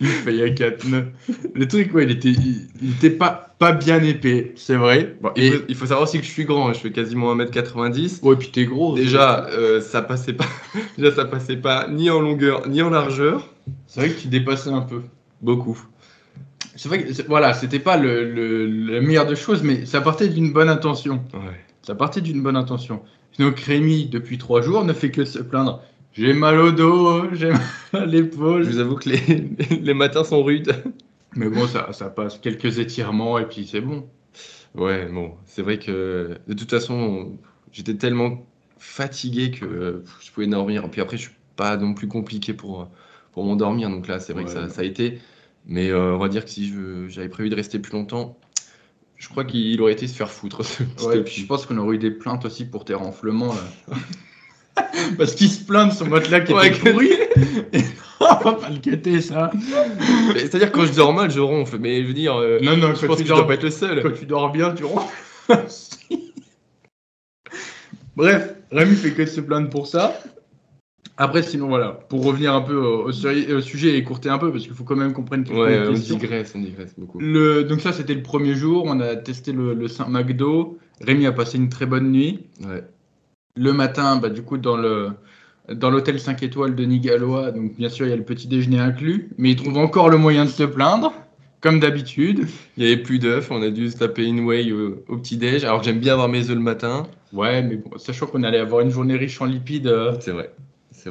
Une 0.00 0.06
feuille 0.06 0.42
à 0.42 0.50
quatre 0.50 0.86
nœuds. 0.88 1.08
Le 1.54 1.68
truc, 1.68 1.92
ouais, 1.94 2.04
il 2.04 2.10
était, 2.10 2.30
il, 2.30 2.68
il 2.80 2.92
était 2.92 3.10
pas, 3.10 3.54
pas 3.58 3.72
bien 3.72 4.02
épais, 4.02 4.54
c'est 4.56 4.76
vrai. 4.76 5.14
Bon, 5.20 5.30
et, 5.36 5.46
il, 5.48 5.52
faut, 5.52 5.62
il 5.68 5.74
faut 5.74 5.84
savoir 5.86 6.08
aussi 6.08 6.18
que 6.18 6.24
je 6.24 6.30
suis 6.30 6.46
grand, 6.46 6.68
hein, 6.68 6.72
je 6.72 6.78
fais 6.78 6.90
quasiment 6.90 7.34
1m90. 7.36 8.20
ouais, 8.22 8.36
puis 8.36 8.48
t'es 8.50 8.64
gros. 8.64 8.94
Déjà, 8.94 9.46
euh, 9.50 9.82
ça 9.82 10.00
passait 10.00 10.32
pas. 10.32 10.46
Déjà, 10.96 11.14
ça 11.14 11.26
passait 11.26 11.58
pas 11.58 11.86
ni 11.90 12.08
en 12.08 12.18
longueur 12.20 12.66
ni 12.66 12.80
en 12.80 12.88
largeur. 12.88 13.46
c'est 13.86 14.00
vrai 14.00 14.08
que 14.10 14.18
tu 14.18 14.28
dépassais 14.28 14.70
un 14.70 14.80
peu. 14.80 15.02
Beaucoup. 15.42 15.78
C'est 16.76 16.88
vrai 16.88 17.04
que, 17.04 17.22
voilà, 17.26 17.52
c'était 17.54 17.78
pas 17.78 17.96
le, 17.96 18.24
le, 18.30 18.66
la 18.66 19.00
meilleure 19.00 19.26
des 19.26 19.36
choses, 19.36 19.62
mais 19.62 19.86
ça 19.86 20.00
partait 20.00 20.28
d'une 20.28 20.52
bonne 20.52 20.68
intention. 20.68 21.22
Ouais. 21.34 21.60
Ça 21.82 21.94
partait 21.94 22.20
d'une 22.20 22.42
bonne 22.42 22.56
intention. 22.56 23.02
Donc 23.38 23.58
Rémi, 23.60 24.06
depuis 24.06 24.38
trois 24.38 24.60
jours, 24.62 24.84
ne 24.84 24.92
fait 24.92 25.10
que 25.10 25.24
se 25.24 25.38
plaindre. 25.38 25.82
J'ai 26.12 26.32
mal 26.32 26.58
au 26.58 26.72
dos, 26.72 27.32
j'ai 27.34 27.50
mal 27.50 27.60
à 27.92 28.00
Je 28.00 28.04
l'épaule. 28.10 28.64
vous 28.64 28.78
avoue 28.78 28.96
que 28.96 29.08
les, 29.08 29.48
les 29.80 29.94
matins 29.94 30.24
sont 30.24 30.42
rudes. 30.42 30.74
Mais 31.36 31.48
bon, 31.48 31.66
ça, 31.66 31.92
ça 31.92 32.10
passe. 32.10 32.38
Quelques 32.38 32.78
étirements 32.78 33.38
et 33.38 33.46
puis 33.46 33.66
c'est 33.66 33.80
bon. 33.80 34.08
Ouais, 34.74 35.06
bon, 35.06 35.32
c'est 35.46 35.62
vrai 35.62 35.78
que 35.78 36.36
de 36.46 36.54
toute 36.54 36.70
façon, 36.70 37.38
j'étais 37.72 37.94
tellement 37.94 38.44
fatigué 38.78 39.50
que 39.50 40.02
je 40.20 40.30
pouvais 40.32 40.46
dormir. 40.46 40.88
Puis 40.90 41.00
après, 41.00 41.16
je 41.16 41.22
suis 41.22 41.36
pas 41.56 41.76
non 41.76 41.94
plus 41.94 42.08
compliqué 42.08 42.52
pour, 42.54 42.88
pour 43.32 43.44
m'endormir. 43.44 43.90
Donc 43.90 44.06
là, 44.08 44.18
c'est 44.20 44.32
vrai 44.32 44.44
que 44.44 44.50
ça, 44.50 44.68
ça 44.68 44.80
a 44.82 44.84
été. 44.84 45.18
Mais 45.66 45.90
euh, 45.90 46.14
on 46.14 46.18
va 46.18 46.28
dire 46.28 46.44
que 46.44 46.50
si 46.50 46.72
j'avais 47.08 47.28
prévu 47.28 47.48
de 47.50 47.56
rester 47.56 47.78
plus 47.78 47.92
longtemps, 47.92 48.38
je 49.16 49.28
crois 49.28 49.44
qu'il 49.44 49.80
aurait 49.82 49.92
été 49.92 50.06
se 50.08 50.14
faire 50.14 50.30
foutre. 50.30 50.64
Ce 50.64 50.82
petit 50.82 51.06
Ouais, 51.06 51.22
puis 51.22 51.42
je 51.42 51.46
pense 51.46 51.66
qu'on 51.66 51.76
aurait 51.78 51.96
eu 51.96 51.98
des 51.98 52.10
plaintes 52.10 52.44
aussi 52.44 52.64
pour 52.64 52.84
tes 52.84 52.94
renflements 52.94 53.54
là. 53.54 53.96
Parce 55.18 55.34
qu'il 55.34 55.50
se 55.50 55.62
plaint 55.64 55.90
de 55.90 55.94
son 55.94 56.06
matelas 56.06 56.40
qui 56.40 56.54
Ouais, 56.54 56.68
était 56.68 56.92
pourri. 56.92 57.10
On 58.20 58.26
va 58.26 58.52
pas 58.54 58.68
le 58.68 58.78
quêter 58.78 59.20
ça. 59.20 59.50
C'est-à-dire 60.34 60.70
quand 60.72 60.84
je 60.84 60.92
dors 60.92 61.12
mal, 61.12 61.30
je 61.30 61.40
ronfle. 61.40 61.78
Mais 61.78 62.02
je 62.02 62.08
veux 62.08 62.12
dire, 62.12 62.36
euh, 62.36 62.58
Non, 62.60 62.76
non, 62.76 62.94
je 62.94 63.06
pense 63.06 63.18
que 63.18 63.24
je 63.24 63.28
dois 63.28 63.46
pas 63.46 63.54
être 63.54 63.62
le 63.62 63.70
seul. 63.70 64.02
Quand 64.02 64.12
tu 64.12 64.26
dors 64.26 64.52
bien, 64.52 64.74
tu 64.74 64.84
ronfles. 64.84 65.14
Bref, 68.16 68.54
Rémi 68.70 68.94
fait 68.96 69.12
que 69.12 69.24
se 69.24 69.40
plaindre 69.40 69.70
pour 69.70 69.86
ça. 69.86 70.20
Après, 71.22 71.42
sinon, 71.42 71.68
voilà, 71.68 71.90
pour 72.08 72.24
revenir 72.24 72.54
un 72.54 72.62
peu 72.62 72.78
au, 72.78 73.12
sujet 73.12 73.90
et 73.90 73.96
écourter 73.98 74.30
un 74.30 74.38
peu, 74.38 74.50
parce 74.50 74.64
qu'il 74.64 74.72
faut 74.72 74.84
quand 74.84 74.96
même 74.96 75.12
qu'on 75.12 75.22
prenne 75.22 75.44
quelques 75.44 75.58
Ouais, 75.58 75.86
on 75.86 75.92
digresse, 75.92 76.54
on 76.56 76.60
digresse 76.60 76.94
beaucoup. 76.96 77.20
Le, 77.20 77.62
donc 77.64 77.82
ça, 77.82 77.92
c'était 77.92 78.14
le 78.14 78.22
premier 78.22 78.54
jour. 78.54 78.84
On 78.86 79.00
a 79.00 79.16
testé 79.16 79.52
le, 79.52 79.74
le 79.74 79.86
Saint 79.86 80.08
McDo. 80.08 80.78
Rémi 81.02 81.26
a 81.26 81.32
passé 81.32 81.58
une 81.58 81.68
très 81.68 81.84
bonne 81.84 82.10
nuit. 82.10 82.46
Ouais. 82.66 82.82
Le 83.54 83.72
matin, 83.74 84.16
bah, 84.16 84.30
du 84.30 84.40
coup, 84.40 84.56
dans 84.56 84.78
le 84.78 85.10
dans 85.68 85.90
l'hôtel 85.90 86.18
5 86.18 86.42
étoiles 86.42 86.74
de 86.74 86.84
Nigalois, 86.84 87.50
donc 87.50 87.76
bien 87.76 87.90
sûr, 87.90 88.06
il 88.06 88.10
y 88.10 88.14
a 88.14 88.16
le 88.16 88.24
petit 88.24 88.48
déjeuner 88.48 88.80
inclus, 88.80 89.28
mais 89.36 89.50
il 89.50 89.56
trouve 89.56 89.76
encore 89.76 90.08
le 90.08 90.16
moyen 90.16 90.46
de 90.46 90.50
se 90.50 90.62
plaindre, 90.62 91.12
comme 91.60 91.80
d'habitude. 91.80 92.46
Il 92.78 92.82
y 92.82 92.86
avait 92.86 93.02
plus 93.02 93.18
d'œufs, 93.18 93.50
on 93.50 93.60
a 93.60 93.68
dû 93.68 93.90
se 93.90 93.98
taper 93.98 94.24
une 94.24 94.40
whey 94.46 94.72
au, 94.72 95.04
au 95.06 95.18
petit-déj. 95.18 95.64
Alors 95.64 95.80
que 95.80 95.84
j'aime 95.84 96.00
bien 96.00 96.14
avoir 96.14 96.30
mes 96.30 96.48
œufs 96.48 96.56
le 96.56 96.62
matin. 96.62 97.06
Ouais, 97.34 97.62
mais 97.62 97.76
bon, 97.76 97.90
sachant 97.98 98.26
qu'on 98.26 98.42
allait 98.42 98.58
avoir 98.58 98.80
une 98.80 98.90
journée 98.90 99.16
riche 99.16 99.38
en 99.42 99.44
lipides, 99.44 99.86
euh, 99.86 100.14
C'est 100.20 100.32
vrai. 100.32 100.50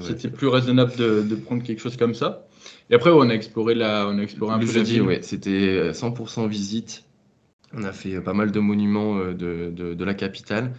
C'était 0.02 0.30
plus 0.30 0.48
raisonnable 0.48 0.96
de, 0.96 1.22
de 1.22 1.36
prendre 1.36 1.64
quelque 1.64 1.80
chose 1.82 1.98
comme 1.98 2.14
ça. 2.14 2.46
Et 2.90 2.96
après, 2.96 3.10
ouais, 3.12 3.18
on 3.20 3.30
a 3.30 3.34
exploré 3.34 3.76
la, 3.76 4.08
on 4.08 4.18
a 4.18 4.22
exploré 4.22 4.54
un 4.54 4.60
Le 4.60 4.66
peu 4.66 4.72
jeudi, 4.72 5.02
ouais, 5.02 5.22
c'était 5.22 5.78
euh, 5.78 5.92
100% 5.94 6.48
visite. 6.48 7.06
On 7.74 7.84
a 7.84 7.92
fait 7.92 8.16
euh, 8.16 8.22
pas 8.22 8.34
mal 8.34 8.52
de 8.52 8.60
monuments 8.60 9.18
euh, 9.18 9.34
de, 9.34 9.72
de, 9.72 9.94
de 9.94 10.06
la 10.06 10.14
capitale. 10.14 10.74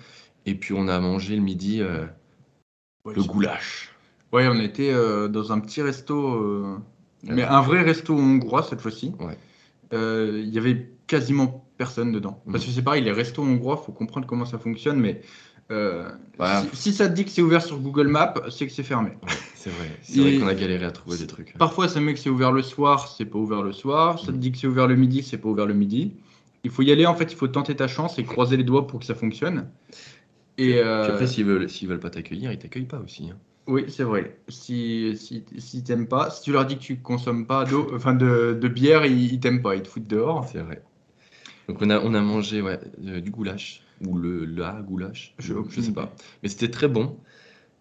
Et 0.46 0.54
puis 0.54 0.74
on 0.74 0.88
a 0.88 0.98
mangé 1.00 1.36
le 1.36 1.42
midi 1.42 1.80
euh, 1.80 2.06
Ouais, 3.04 3.14
le 3.14 3.22
goulash. 3.22 3.90
Ouais, 4.32 4.46
on 4.48 4.60
était 4.60 4.92
euh, 4.92 5.28
dans 5.28 5.52
un 5.52 5.60
petit 5.60 5.82
resto, 5.82 6.34
euh, 6.34 6.76
Ouais. 7.24 7.34
mais 7.34 7.42
un 7.42 7.60
vrai 7.60 7.82
resto 7.82 8.14
hongrois 8.14 8.62
cette 8.62 8.80
fois-ci. 8.80 9.12
Ouais. 9.20 9.36
Euh, 9.92 10.40
Il 10.42 10.48
y 10.54 10.58
avait 10.58 10.90
quasiment 11.06 11.66
personne 11.76 12.12
dedans. 12.12 12.42
Parce 12.50 12.64
que 12.64 12.70
c'est 12.70 12.82
pareil, 12.82 13.02
les 13.02 13.12
restos 13.12 13.42
hongrois, 13.42 13.76
faut 13.76 13.92
comprendre 13.92 14.26
comment 14.26 14.44
ça 14.46 14.58
fonctionne, 14.58 14.98
mais 15.00 15.20
euh, 15.70 16.08
si, 16.72 16.76
si 16.76 16.92
ça 16.92 17.08
te 17.08 17.14
dit 17.14 17.24
que 17.24 17.30
c'est 17.30 17.42
ouvert 17.42 17.62
sur 17.62 17.78
Google 17.78 18.08
Maps, 18.08 18.34
c'est 18.50 18.66
que 18.66 18.72
c'est 18.72 18.82
fermé. 18.82 19.10
C'est 19.54 19.70
vrai. 19.70 19.90
C'est 20.02 20.20
vrai 20.20 20.38
qu'on 20.38 20.46
a 20.48 20.54
galéré 20.54 20.84
à 20.84 20.90
trouver 20.90 21.18
des 21.18 21.26
trucs. 21.26 21.56
Parfois, 21.58 21.88
ça 21.88 22.00
met 22.00 22.14
que 22.14 22.20
c'est 22.20 22.30
ouvert 22.30 22.52
le 22.52 22.62
soir, 22.62 23.08
c'est 23.16 23.26
pas 23.26 23.38
ouvert 23.38 23.62
le 23.62 23.72
soir. 23.72 24.18
Ça 24.18 24.26
te 24.32 24.36
dit 24.38 24.50
que 24.52 24.58
c'est 24.58 24.66
ouvert 24.66 24.86
le 24.88 24.96
midi, 24.96 25.22
c'est 25.22 25.38
pas 25.38 25.48
ouvert 25.48 25.66
le 25.66 25.74
midi. 25.74 26.14
Il 26.64 26.70
faut 26.70 26.82
y 26.82 26.90
aller, 26.92 27.06
en 27.06 27.14
fait, 27.14 27.32
il 27.32 27.36
faut 27.36 27.48
tenter 27.48 27.74
ta 27.76 27.88
chance 27.88 28.18
et 28.18 28.24
croiser 28.24 28.56
les 28.56 28.64
doigts 28.64 28.86
pour 28.86 29.00
que 29.00 29.06
ça 29.06 29.14
fonctionne. 29.14 29.68
Et 30.58 30.78
euh, 30.78 31.04
Puis 31.04 31.12
après, 31.12 31.26
s'ils 31.26 31.44
veulent, 31.44 31.68
s'ils 31.70 31.88
veulent 31.88 32.00
pas 32.00 32.10
t'accueillir, 32.10 32.52
ils 32.52 32.58
t'accueillent 32.58 32.84
pas 32.84 32.98
aussi. 33.00 33.30
hein. 33.30 33.36
oui, 33.66 33.84
c'est 33.88 34.02
vrai. 34.02 34.36
Si, 34.48 35.16
si, 35.16 35.44
si 35.58 35.82
t'aimes 35.84 36.06
pas, 36.08 36.30
si 36.30 36.42
tu 36.42 36.52
leur 36.52 36.66
dis 36.66 36.76
que 36.76 36.82
tu 36.82 36.98
consommes 37.00 37.46
pas 37.46 37.64
d'eau, 37.64 37.90
enfin 37.94 38.12
de, 38.14 38.58
de 38.60 38.68
bière, 38.68 39.06
ils, 39.06 39.32
ils 39.32 39.40
t'aiment 39.40 39.62
pas, 39.62 39.74
ils 39.76 39.82
te 39.82 39.88
foutent 39.88 40.08
dehors. 40.08 40.46
C'est 40.50 40.58
vrai. 40.60 40.82
Donc 41.68 41.78
on 41.80 41.88
a, 41.90 41.98
on 42.00 42.12
a 42.14 42.20
mangé 42.20 42.60
ouais, 42.60 42.78
euh, 43.06 43.20
du 43.20 43.30
goulash. 43.30 43.82
Ou 44.06 44.16
le 44.16 44.44
la 44.44 44.80
goulash. 44.82 45.34
Je, 45.38 45.54
je 45.68 45.80
sais 45.80 45.92
pas. 45.92 46.14
Mais 46.42 46.48
c'était 46.48 46.70
très 46.70 46.88
bon. 46.88 47.16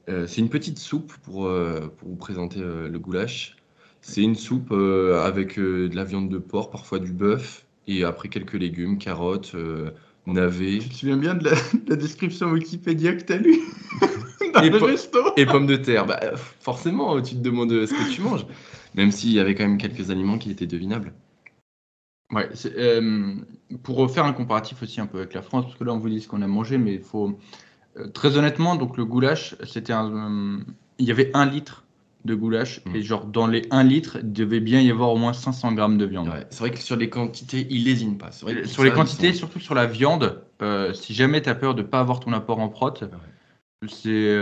Euh, 0.09 0.25
c'est 0.27 0.41
une 0.41 0.49
petite 0.49 0.79
soupe 0.79 1.13
pour, 1.23 1.45
euh, 1.45 1.93
pour 1.97 2.09
vous 2.09 2.15
présenter 2.15 2.61
euh, 2.61 2.89
le 2.89 2.99
goulash. 2.99 3.55
C'est 4.01 4.21
une 4.21 4.35
soupe 4.35 4.71
avec 4.71 5.59
de 5.59 5.93
la 5.93 6.05
viande 6.05 6.29
de 6.29 6.37
porc, 6.37 6.71
parfois 6.71 6.99
du 6.99 7.11
bœuf, 7.11 7.65
et 7.85 8.05
après 8.05 8.29
quelques 8.29 8.53
légumes, 8.53 8.97
carottes, 8.97 9.55
navets 10.25 10.79
Tu 10.79 10.87
te 10.87 10.93
souviens 10.93 11.17
bien 11.17 11.35
de 11.35 11.43
la, 11.43 11.51
de 11.73 11.89
la 11.89 11.95
description 11.97 12.47
Wikipédia 12.47 13.13
que 13.13 13.23
t'as 13.23 13.35
lu 13.35 13.59
dans 14.53 14.61
Et 14.61 14.69
le 14.69 14.77
resto 14.77 15.19
et 15.35 15.45
pommes 15.45 15.67
de 15.67 15.75
terre. 15.75 16.05
Bah, 16.05 16.17
forcément, 16.61 17.21
tu 17.21 17.35
te 17.35 17.41
demandes 17.41 17.85
ce 17.85 17.93
que 17.93 18.15
tu 18.15 18.21
manges. 18.21 18.45
Même 18.95 19.11
s'il 19.11 19.33
y 19.33 19.39
avait 19.39 19.53
quand 19.53 19.67
même 19.67 19.77
quelques 19.77 20.11
aliments 20.11 20.37
qui 20.37 20.49
étaient 20.49 20.65
devinables. 20.65 21.11
Ouais, 22.31 22.47
euh, 22.77 23.35
pour 23.81 24.09
faire 24.11 24.25
un 24.25 24.33
comparatif 24.33 24.83
aussi 24.83 25.01
un 25.01 25.07
peu 25.07 25.17
avec 25.17 25.33
la 25.33 25.41
France, 25.41 25.65
parce 25.65 25.77
que 25.77 25.83
là 25.83 25.93
on 25.93 25.97
vous 25.97 26.09
dit 26.09 26.21
ce 26.21 26.27
qu'on 26.27 26.43
a 26.43 26.47
mangé, 26.47 26.77
mais 26.77 26.93
il 26.93 27.01
faut 27.01 27.39
euh, 27.97 28.07
très 28.07 28.37
honnêtement, 28.37 28.75
donc 28.75 28.97
le 28.97 29.05
goulash, 29.05 29.55
c'était 29.63 29.93
un, 29.93 30.59
il 30.99 31.07
y 31.07 31.11
avait 31.11 31.31
un 31.33 31.47
litre 31.47 31.85
de 32.25 32.35
goulash 32.35 32.81
mm. 32.85 32.95
et 32.95 33.01
genre 33.01 33.25
dans 33.25 33.47
les 33.47 33.63
1 33.71 33.83
litre, 33.83 34.17
il 34.21 34.31
devait 34.31 34.59
bien 34.59 34.79
y 34.79 34.91
avoir 34.91 35.09
au 35.09 35.17
moins 35.17 35.33
500 35.33 35.71
grammes 35.71 35.97
de 35.97 36.05
viande. 36.05 36.29
c'est 36.51 36.59
vrai 36.59 36.69
que 36.69 36.77
sur 36.77 36.97
les 36.97 37.09
quantités, 37.09 37.65
il 37.71 37.85
lésine 37.85 38.19
pas. 38.19 38.29
Vrai 38.43 38.63
sur 38.65 38.83
les 38.83 38.91
quantités, 38.91 39.33
surtout 39.33 39.59
sur 39.59 39.73
la 39.73 39.87
viande, 39.87 40.43
euh, 40.61 40.93
si 40.93 41.15
jamais 41.15 41.41
tu 41.41 41.49
as 41.49 41.55
peur 41.55 41.73
de 41.73 41.81
pas 41.81 41.99
avoir 41.99 42.19
ton 42.19 42.31
apport 42.33 42.59
en 42.59 42.69
prot, 42.69 42.93
c'est 43.87 44.39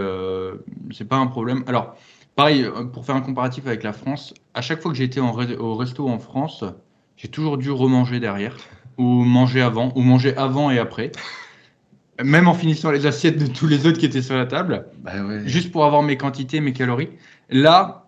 c'est 0.91 1.07
pas 1.07 1.17
un 1.17 1.27
problème. 1.27 1.63
Alors 1.67 1.95
pareil, 2.35 2.67
pour 2.91 3.05
faire 3.05 3.15
un 3.15 3.21
comparatif 3.21 3.65
avec 3.65 3.83
la 3.83 3.93
France, 3.93 4.33
à 4.53 4.61
chaque 4.61 4.81
fois 4.81 4.91
que 4.91 5.01
été 5.01 5.21
au 5.21 5.75
resto 5.75 6.09
en 6.09 6.19
France, 6.19 6.65
j'ai 7.17 7.27
toujours 7.27 7.57
dû 7.57 7.71
remanger 7.71 8.19
derrière, 8.19 8.55
ou 8.97 9.23
manger 9.23 9.61
avant, 9.61 9.91
ou 9.95 10.01
manger 10.01 10.35
avant 10.37 10.71
et 10.71 10.79
après. 10.79 11.11
Même 12.23 12.47
en 12.47 12.53
finissant 12.53 12.89
les 12.89 13.05
assiettes 13.05 13.37
de 13.37 13.47
tous 13.47 13.67
les 13.67 13.85
autres 13.85 13.99
qui 13.99 14.05
étaient 14.05 14.21
sur 14.23 14.35
la 14.35 14.45
table, 14.45 14.85
bah 14.99 15.11
juste 15.45 15.71
pour 15.71 15.85
avoir 15.85 16.01
mes 16.01 16.17
quantités, 16.17 16.61
mes 16.61 16.73
calories. 16.73 17.09
Là, 17.49 18.07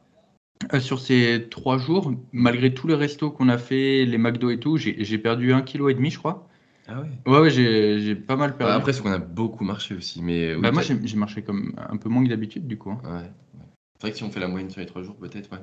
euh, 0.73 0.79
sur 0.79 0.99
ces 0.99 1.47
trois 1.49 1.77
jours, 1.77 2.13
malgré 2.31 2.73
tous 2.73 2.87
les 2.87 2.95
restos 2.95 3.29
qu'on 3.31 3.49
a 3.49 3.57
fait, 3.57 4.05
les 4.05 4.17
McDo 4.17 4.49
et 4.49 4.59
tout, 4.59 4.77
j'ai 4.77 5.17
perdu 5.17 5.53
un 5.53 5.61
kilo 5.61 5.89
et 5.89 5.93
demi, 5.93 6.09
je 6.09 6.17
crois. 6.17 6.47
Ah 6.87 7.01
ouais 7.01 7.31
Ouais, 7.31 7.39
ouais 7.39 7.49
j'ai 7.51 8.15
pas 8.15 8.35
mal 8.35 8.57
perdu. 8.57 8.71
Bah, 8.71 8.75
après, 8.75 8.93
c'est 8.93 9.03
qu'on 9.03 9.11
a 9.11 9.19
beaucoup 9.19 9.63
marché 9.63 9.93
aussi. 9.95 10.21
Mais 10.23 10.55
bah, 10.55 10.71
moi, 10.71 10.81
j'ai 10.81 11.17
marché 11.17 11.43
comme 11.43 11.73
un 11.77 11.97
peu 11.97 12.09
moins 12.09 12.23
que 12.23 12.29
d'habitude, 12.29 12.67
du 12.67 12.77
coup. 12.77 12.91
Hein. 12.91 13.01
Ouais. 13.03 13.31
C'est 13.99 14.07
vrai 14.07 14.11
que 14.13 14.17
si 14.17 14.23
on 14.23 14.31
fait 14.31 14.39
la 14.39 14.47
moyenne 14.47 14.69
sur 14.69 14.79
les 14.79 14.85
trois 14.85 15.03
jours, 15.03 15.17
peut-être, 15.17 15.51
ouais. 15.51 15.57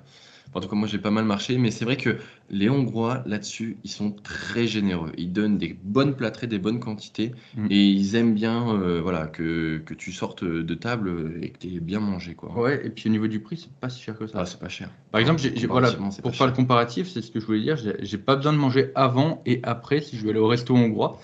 En 0.52 0.60
tout 0.60 0.68
cas, 0.68 0.76
moi, 0.76 0.86
j'ai 0.86 0.98
pas 0.98 1.10
mal 1.10 1.24
marché, 1.24 1.56
mais 1.56 1.70
c'est 1.70 1.86
vrai 1.86 1.96
que 1.96 2.18
les 2.50 2.68
Hongrois, 2.68 3.22
là-dessus, 3.24 3.78
ils 3.82 3.90
sont 3.90 4.10
très 4.10 4.66
généreux. 4.66 5.10
Ils 5.16 5.32
donnent 5.32 5.56
des 5.56 5.74
bonnes 5.82 6.14
plâtrées, 6.14 6.46
des 6.46 6.58
bonnes 6.58 6.78
quantités, 6.78 7.32
mm. 7.56 7.68
et 7.70 7.88
ils 7.88 8.14
aiment 8.14 8.34
bien 8.34 8.74
euh, 8.74 9.00
voilà, 9.00 9.26
que, 9.26 9.78
que, 9.78 9.94
tu 9.94 10.12
sortes 10.12 10.44
de 10.44 10.74
table 10.74 11.38
et 11.40 11.48
que 11.48 11.60
tu 11.60 11.76
aies 11.76 11.80
bien 11.80 11.98
mangé. 11.98 12.34
Quoi. 12.34 12.52
Ouais, 12.52 12.84
et 12.84 12.90
puis 12.90 13.08
au 13.08 13.10
niveau 13.10 13.26
du 13.26 13.40
prix, 13.40 13.56
c'est 13.56 13.72
pas 13.72 13.88
si 13.88 14.02
cher 14.02 14.18
que 14.18 14.26
ça. 14.26 14.40
Ah, 14.40 14.44
c'est 14.44 14.60
pas 14.60 14.68
cher. 14.68 14.90
Par 15.12 15.22
exemple, 15.22 15.40
voilà, 15.66 15.90
pour 16.22 16.36
faire 16.36 16.46
le 16.46 16.52
comparatif, 16.52 17.08
c'est 17.08 17.22
ce 17.22 17.30
que 17.30 17.40
je 17.40 17.46
voulais 17.46 17.62
dire, 17.62 17.78
j'ai 17.78 18.18
pas 18.18 18.36
besoin 18.36 18.52
de 18.52 18.58
manger 18.58 18.90
avant 18.94 19.40
et 19.46 19.60
après 19.62 20.02
si 20.02 20.18
je 20.18 20.24
veux 20.24 20.30
aller 20.30 20.38
au 20.40 20.48
resto 20.48 20.74
hongrois. 20.76 21.18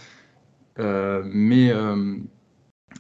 Euh, 0.79 1.23
mais. 1.27 1.71
Euh, 1.71 2.17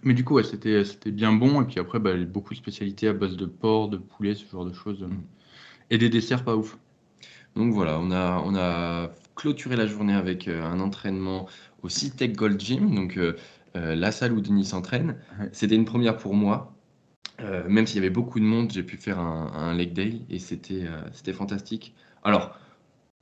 mais 0.02 0.14
du 0.14 0.25
coup, 0.25 0.34
ouais, 0.34 0.44
c'était, 0.44 0.84
c'était 0.84 1.11
bien 1.11 1.32
bon. 1.32 1.62
Et 1.62 1.64
puis 1.64 1.80
après, 1.80 1.99
bah, 1.99 2.14
beaucoup 2.16 2.54
de 2.54 2.58
spécialités 2.58 3.08
à 3.08 3.12
base 3.12 3.37
de 3.37 3.46
porc, 3.46 3.88
de 3.88 3.96
poulet, 3.96 4.34
ce 4.34 4.46
genre 4.50 4.64
de 4.64 4.72
choses. 4.72 5.06
Et 5.90 5.99
des 5.99 6.08
desserts 6.08 6.44
pas 6.44 6.56
ouf. 6.56 6.78
Donc 7.56 7.72
voilà, 7.72 7.99
on 7.99 8.11
a, 8.11 8.42
on 8.44 8.54
a 8.56 9.11
clôturé 9.34 9.76
la 9.76 9.87
journée 9.87 10.14
avec 10.14 10.49
euh, 10.49 10.62
un 10.62 10.80
entraînement 10.80 11.49
au 11.82 11.88
Tech 11.88 12.32
Gold 12.32 12.61
Gym, 12.61 12.94
donc 12.94 13.16
euh, 13.18 13.37
euh, 13.76 13.94
la 13.94 14.12
salle 14.12 14.32
où 14.32 14.40
Denis 14.40 14.64
s'entraîne. 14.64 15.16
C'était 15.52 15.75
une 15.75 15.84
première 15.84 16.16
pour 16.16 16.34
moi. 16.34 16.75
même 17.68 17.87
s'il 17.87 17.96
y 17.96 17.99
avait 17.99 18.11
beaucoup 18.11 18.38
de 18.40 18.44
monde, 18.44 18.70
j'ai 18.72 18.82
pu 18.82 18.96
faire 18.96 19.18
un, 19.18 19.75
leg 19.75 19.92
day 19.92 20.20
et 20.30 20.38
c'était 20.38 20.84
c'était 21.12 21.32
fantastique. 21.32 21.94
Alors, 22.22 22.56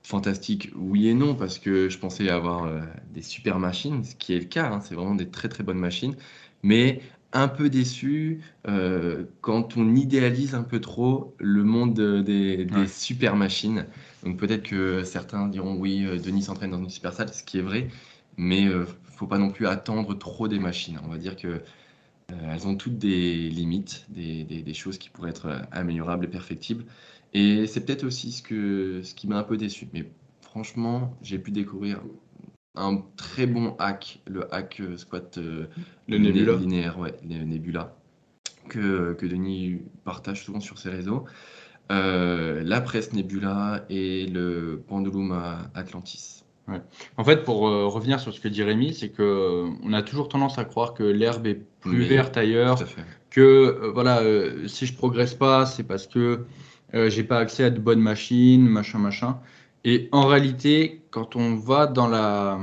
fantastique, 0.03 0.71
oui 0.77 1.09
et 1.09 1.15
non, 1.15 1.35
parce 1.35 1.59
que 1.59 1.89
je 1.89 1.99
pensais 1.99 2.29
avoir 2.29 2.69
des 3.15 3.23
super 3.23 3.59
machines, 3.59 4.05
ce 4.05 4.15
qui 4.17 4.35
est 4.35 4.39
le 4.41 4.45
cas, 4.45 4.71
hein, 4.73 4.81
c'est 4.81 4.95
vraiment 4.95 5.15
des 5.15 5.31
très 5.31 5.49
très 5.49 5.63
bonnes 5.65 5.79
machines 5.79 6.17
mais 6.63 7.01
un 7.33 7.49
peu 7.49 7.71
déçu 7.71 8.41
euh, 8.67 9.25
quand 9.41 9.77
on 9.77 9.95
idéalise 9.95 10.55
un 10.55 10.63
peu 10.63 10.81
trop 10.81 11.35
le 11.39 11.63
monde 11.63 11.95
des, 12.25 12.67
super 12.89 13.37
machines. 13.37 13.87
Donc 14.25 14.37
peut-être 14.37 14.65
que 14.65 15.05
certains 15.05 15.47
diront 15.47 15.77
oui, 15.77 16.05
euh, 16.05 16.19
Denis 16.19 16.43
s'entraîne 16.43 16.73
dans 16.73 16.83
une 16.83 16.91
super 16.91 17.13
salle, 17.13 17.33
ce 17.33 17.45
qui 17.45 17.59
est 17.59 17.63
vrai, 17.63 17.89
mais 18.37 18.65
ne 18.65 18.71
euh, 18.71 18.87
faut 19.05 19.27
pas 19.27 19.39
non 19.39 19.51
plus 19.51 19.67
attendre 19.67 20.15
trop 20.15 20.49
des 20.49 20.59
machines. 20.59 20.99
On 21.05 21.09
va 21.09 21.19
dire 21.19 21.37
que 21.37 21.61
elles 22.49 22.69
ont 22.69 22.77
toutes 22.77 22.97
des 22.97 23.51
limites, 23.51 24.07
des, 24.09 24.45
des, 24.45 24.75
choses 24.75 24.99
qui 24.99 25.11
pourraient 25.11 25.31
être 25.31 25.63
améliorables 25.73 26.27
et 26.27 26.29
perfectibles. 26.29 26.85
Et 27.35 27.67
c'est 27.67 27.85
peut-être 27.85 28.05
aussi 28.05 28.31
ce, 28.31 28.41
que, 28.41 29.01
ce 29.03 29.17
qui 29.17 29.27
m'a 29.27 29.37
un 29.37 29.43
peu 29.43 29.57
déçu. 29.57 29.89
Mais 29.93 30.09
franchement, 30.41 31.17
j'ai 31.23 31.41
pu 31.41 31.51
découvrir 31.51 32.01
un 32.81 33.03
très 33.17 33.47
bon 33.47 33.77
hack, 33.79 34.21
le 34.27 34.53
hack 34.53 34.81
euh, 34.81 34.97
squat 34.97 35.39
euh, 35.39 35.67
le 36.09 36.19
Nebula. 36.19 36.55
linéaire, 36.55 36.99
ouais, 36.99 37.15
le 37.23 37.45
Nebula, 37.45 37.95
que, 38.69 39.13
que 39.15 39.27
Denis 39.27 39.83
partage 40.05 40.45
souvent 40.45 40.61
sur 40.61 40.79
ses 40.79 40.91
réseaux. 40.91 41.25
Euh, 41.93 42.63
la 42.65 42.81
presse 42.81 43.13
Nebula 43.13 43.85
et 43.91 44.27
le 44.27 44.83
pendulum 44.89 45.39
Atlantis. 45.75 46.45
Ouais. 46.69 46.81
En 47.17 47.25
fait, 47.25 47.43
pour 47.43 47.63
revenir 47.63 48.21
sur 48.21 48.33
ce 48.33 48.41
que 48.41 48.47
dit 48.47 48.63
Rémi, 48.63 48.95
c'est 48.95 49.09
que 49.09 49.67
on 49.83 49.93
a 49.93 50.03
toujours 50.03 50.29
tendance 50.29 50.57
à 50.57 50.65
croire 50.65 50.95
que 50.95 51.03
l'herbe 51.03 51.49
est 51.49 51.61
plus 51.81 52.05
verte 52.05 52.37
ailleurs, 52.37 52.79
que 53.31 53.91
voilà, 53.93 54.21
si 54.69 54.87
je 54.87 54.95
progresse 54.95 55.35
pas, 55.35 55.67
c'est 55.67 55.83
parce 55.83 56.07
que 56.07 56.45
j'ai 56.95 57.25
pas 57.25 57.39
accès 57.39 57.65
à 57.65 57.71
de 57.71 57.81
bonnes 57.81 58.01
machines, 58.01 58.69
machin, 58.69 59.01
machin. 59.01 59.41
Et 59.85 60.09
en 60.13 60.27
réalité, 60.27 61.01
quand 61.11 61.37
on 61.37 61.57
va 61.57 61.87
dans 61.87 62.07
la, 62.07 62.59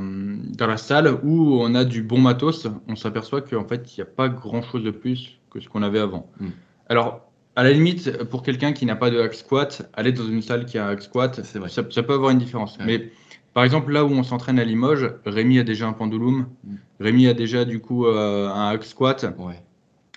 dans 0.55 0.67
la 0.67 0.77
salle 0.77 1.19
où 1.23 1.59
on 1.59 1.73
a 1.73 1.83
du 1.83 2.03
bon 2.03 2.19
matos, 2.19 2.67
on 2.87 2.95
s'aperçoit 2.95 3.41
qu'en 3.41 3.67
fait, 3.67 3.95
il 3.95 3.99
n'y 3.99 4.03
a 4.03 4.11
pas 4.11 4.29
grand-chose 4.29 4.83
de 4.83 4.91
plus 4.91 5.39
que 5.49 5.59
ce 5.59 5.67
qu'on 5.67 5.81
avait 5.81 5.99
avant. 5.99 6.29
Hmm. 6.39 6.49
Alors, 6.89 7.21
à 7.55 7.63
la 7.63 7.71
limite, 7.71 8.23
pour 8.25 8.43
quelqu'un 8.43 8.71
qui 8.71 8.85
n'a 8.85 8.95
pas 8.95 9.09
de 9.09 9.19
hack 9.19 9.33
squat, 9.33 9.89
aller 9.93 10.11
dans 10.11 10.27
une 10.27 10.43
salle 10.43 10.65
qui 10.65 10.77
a 10.77 10.85
un 10.85 10.89
hack 10.91 11.01
squat, 11.01 11.39
vrai. 11.55 11.69
Ça, 11.69 11.83
peut 11.83 12.13
avoir 12.13 12.29
une 12.29 12.37
différence. 12.37 12.77
Mais 12.85 13.11
par 13.55 13.63
exemple, 13.63 13.91
là 13.91 14.05
où 14.05 14.09
on 14.09 14.21
s'entraîne 14.21 14.59
à 14.59 14.63
Limoges, 14.63 15.11
Rémi 15.25 15.57
a 15.57 15.63
déjà 15.63 15.87
un 15.87 15.93
pendulum, 15.93 16.47
hmm. 16.63 16.75
Rémi 16.99 17.27
a 17.27 17.33
déjà 17.33 17.65
du 17.65 17.79
coup 17.79 18.05
euh, 18.05 18.47
un 18.47 18.69
hack 18.69 18.83
squat. 18.83 19.25
Ouais. 19.39 19.59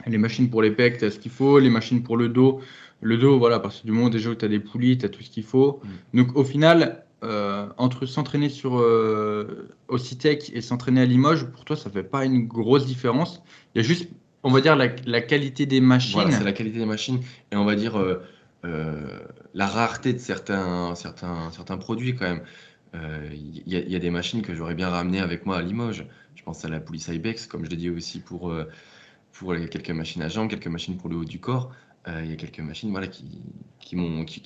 Les 0.07 0.19
machines 0.19 0.51
pour 0.51 0.63
les 0.63 0.71
pecs, 0.71 0.99
tu 0.99 1.07
as 1.07 1.11
ce 1.11 1.19
qu'il 1.19 1.31
faut, 1.31 1.59
les 1.59 1.71
machines 1.71 2.03
pour 2.03 2.17
le 2.17 2.29
dos. 2.29 2.61
Le 3.01 3.17
dos, 3.17 3.39
voilà, 3.39 3.61
parce 3.61 3.81
que 3.81 3.87
du 3.87 3.93
moment 3.93 4.11
déjà 4.11 4.31
où 4.31 4.35
tu 4.35 4.45
as 4.45 4.49
des 4.49 4.61
poulies, 4.61 4.99
tu 4.99 5.07
as 5.07 5.09
tout 5.09 5.23
ce 5.23 5.31
qu'il 5.31 5.45
faut. 5.45 5.81
Mm. 6.13 6.19
Donc 6.19 6.37
au 6.37 6.45
final, 6.45 7.05
euh, 7.23 7.67
entre 7.77 8.07
s'entraîner 8.07 8.49
sur 8.49 8.79
euh, 8.79 9.69
au 9.89 9.99
CITEC 9.99 10.53
et 10.55 10.63
s'entraîner 10.63 11.03
à 11.03 11.05
Limoges, 11.05 11.45
pour 11.47 11.67
toi, 11.67 11.77
ça 11.77 11.91
fait 11.91 12.03
pas 12.03 12.25
une 12.25 12.47
grosse 12.47 12.87
différence. 12.87 13.43
Il 13.75 13.83
y 13.83 13.85
a 13.85 13.87
juste, 13.87 14.09
on 14.43 14.51
va 14.51 14.63
dire, 14.63 14.75
la, 14.75 15.21
qualité 15.21 15.67
des 15.67 15.83
machines. 15.83 16.15
Voilà, 16.15 16.31
c'est 16.31 16.45
la 16.45 16.53
qualité 16.53 16.79
des 16.79 16.87
machines 16.87 17.21
et 17.53 17.57
on 17.57 17.67
va 17.67 17.75
dire 17.75 17.99
euh, 17.99 19.21
la 19.53 19.67
rareté 19.67 20.15
de 20.15 20.19
certains, 20.19 20.95
certains, 20.95 21.51
certains 21.51 21.77
produits 21.77 22.15
quand 22.15 22.27
même. 22.27 22.43
Il 23.33 23.63
y, 23.67 23.93
y, 23.93 23.97
a 23.97 23.99
des 24.01 24.11
machines 24.11 24.43
que 24.43 24.55
j'aurais 24.55 24.75
bien 24.75 24.89
ramenées 24.89 25.21
avec 25.21 25.47
moi 25.47 25.59
à 25.59 25.63
Limoges. 25.63 26.07
Je 26.35 26.43
pense 26.43 26.65
à 26.65 26.69
la 26.69 26.81
Police 26.81 27.07
Ibex, 27.09 27.47
comme 27.47 27.65
je 27.65 27.71
l'ai 27.71 27.77
dit 27.77 27.91
aussi 27.91 28.19
pour, 28.19 28.53
pour 29.33 29.55
quelques 29.55 29.91
machines 29.91 30.23
à 30.23 30.29
jambes, 30.29 30.49
quelques 30.49 30.67
machines 30.67 30.97
pour 30.97 31.09
le 31.09 31.17
haut 31.17 31.25
du 31.25 31.39
corps. 31.39 31.71
Euh, 32.09 32.23
il 32.25 32.31
y 32.31 32.33
a 32.33 32.37
quelques 32.37 32.61
machines 32.61 32.91
voilà, 32.91 33.09
qui, 33.09 33.43
qui, 33.79 33.97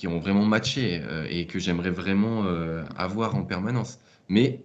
ont 0.07 0.19
vraiment 0.19 0.45
matché 0.45 1.01
euh, 1.03 1.25
et 1.29 1.47
que 1.47 1.57
j'aimerais 1.59 1.89
vraiment 1.89 2.45
euh, 2.45 2.83
avoir 2.97 3.35
en 3.35 3.43
permanence. 3.43 3.99
Mais 4.27 4.61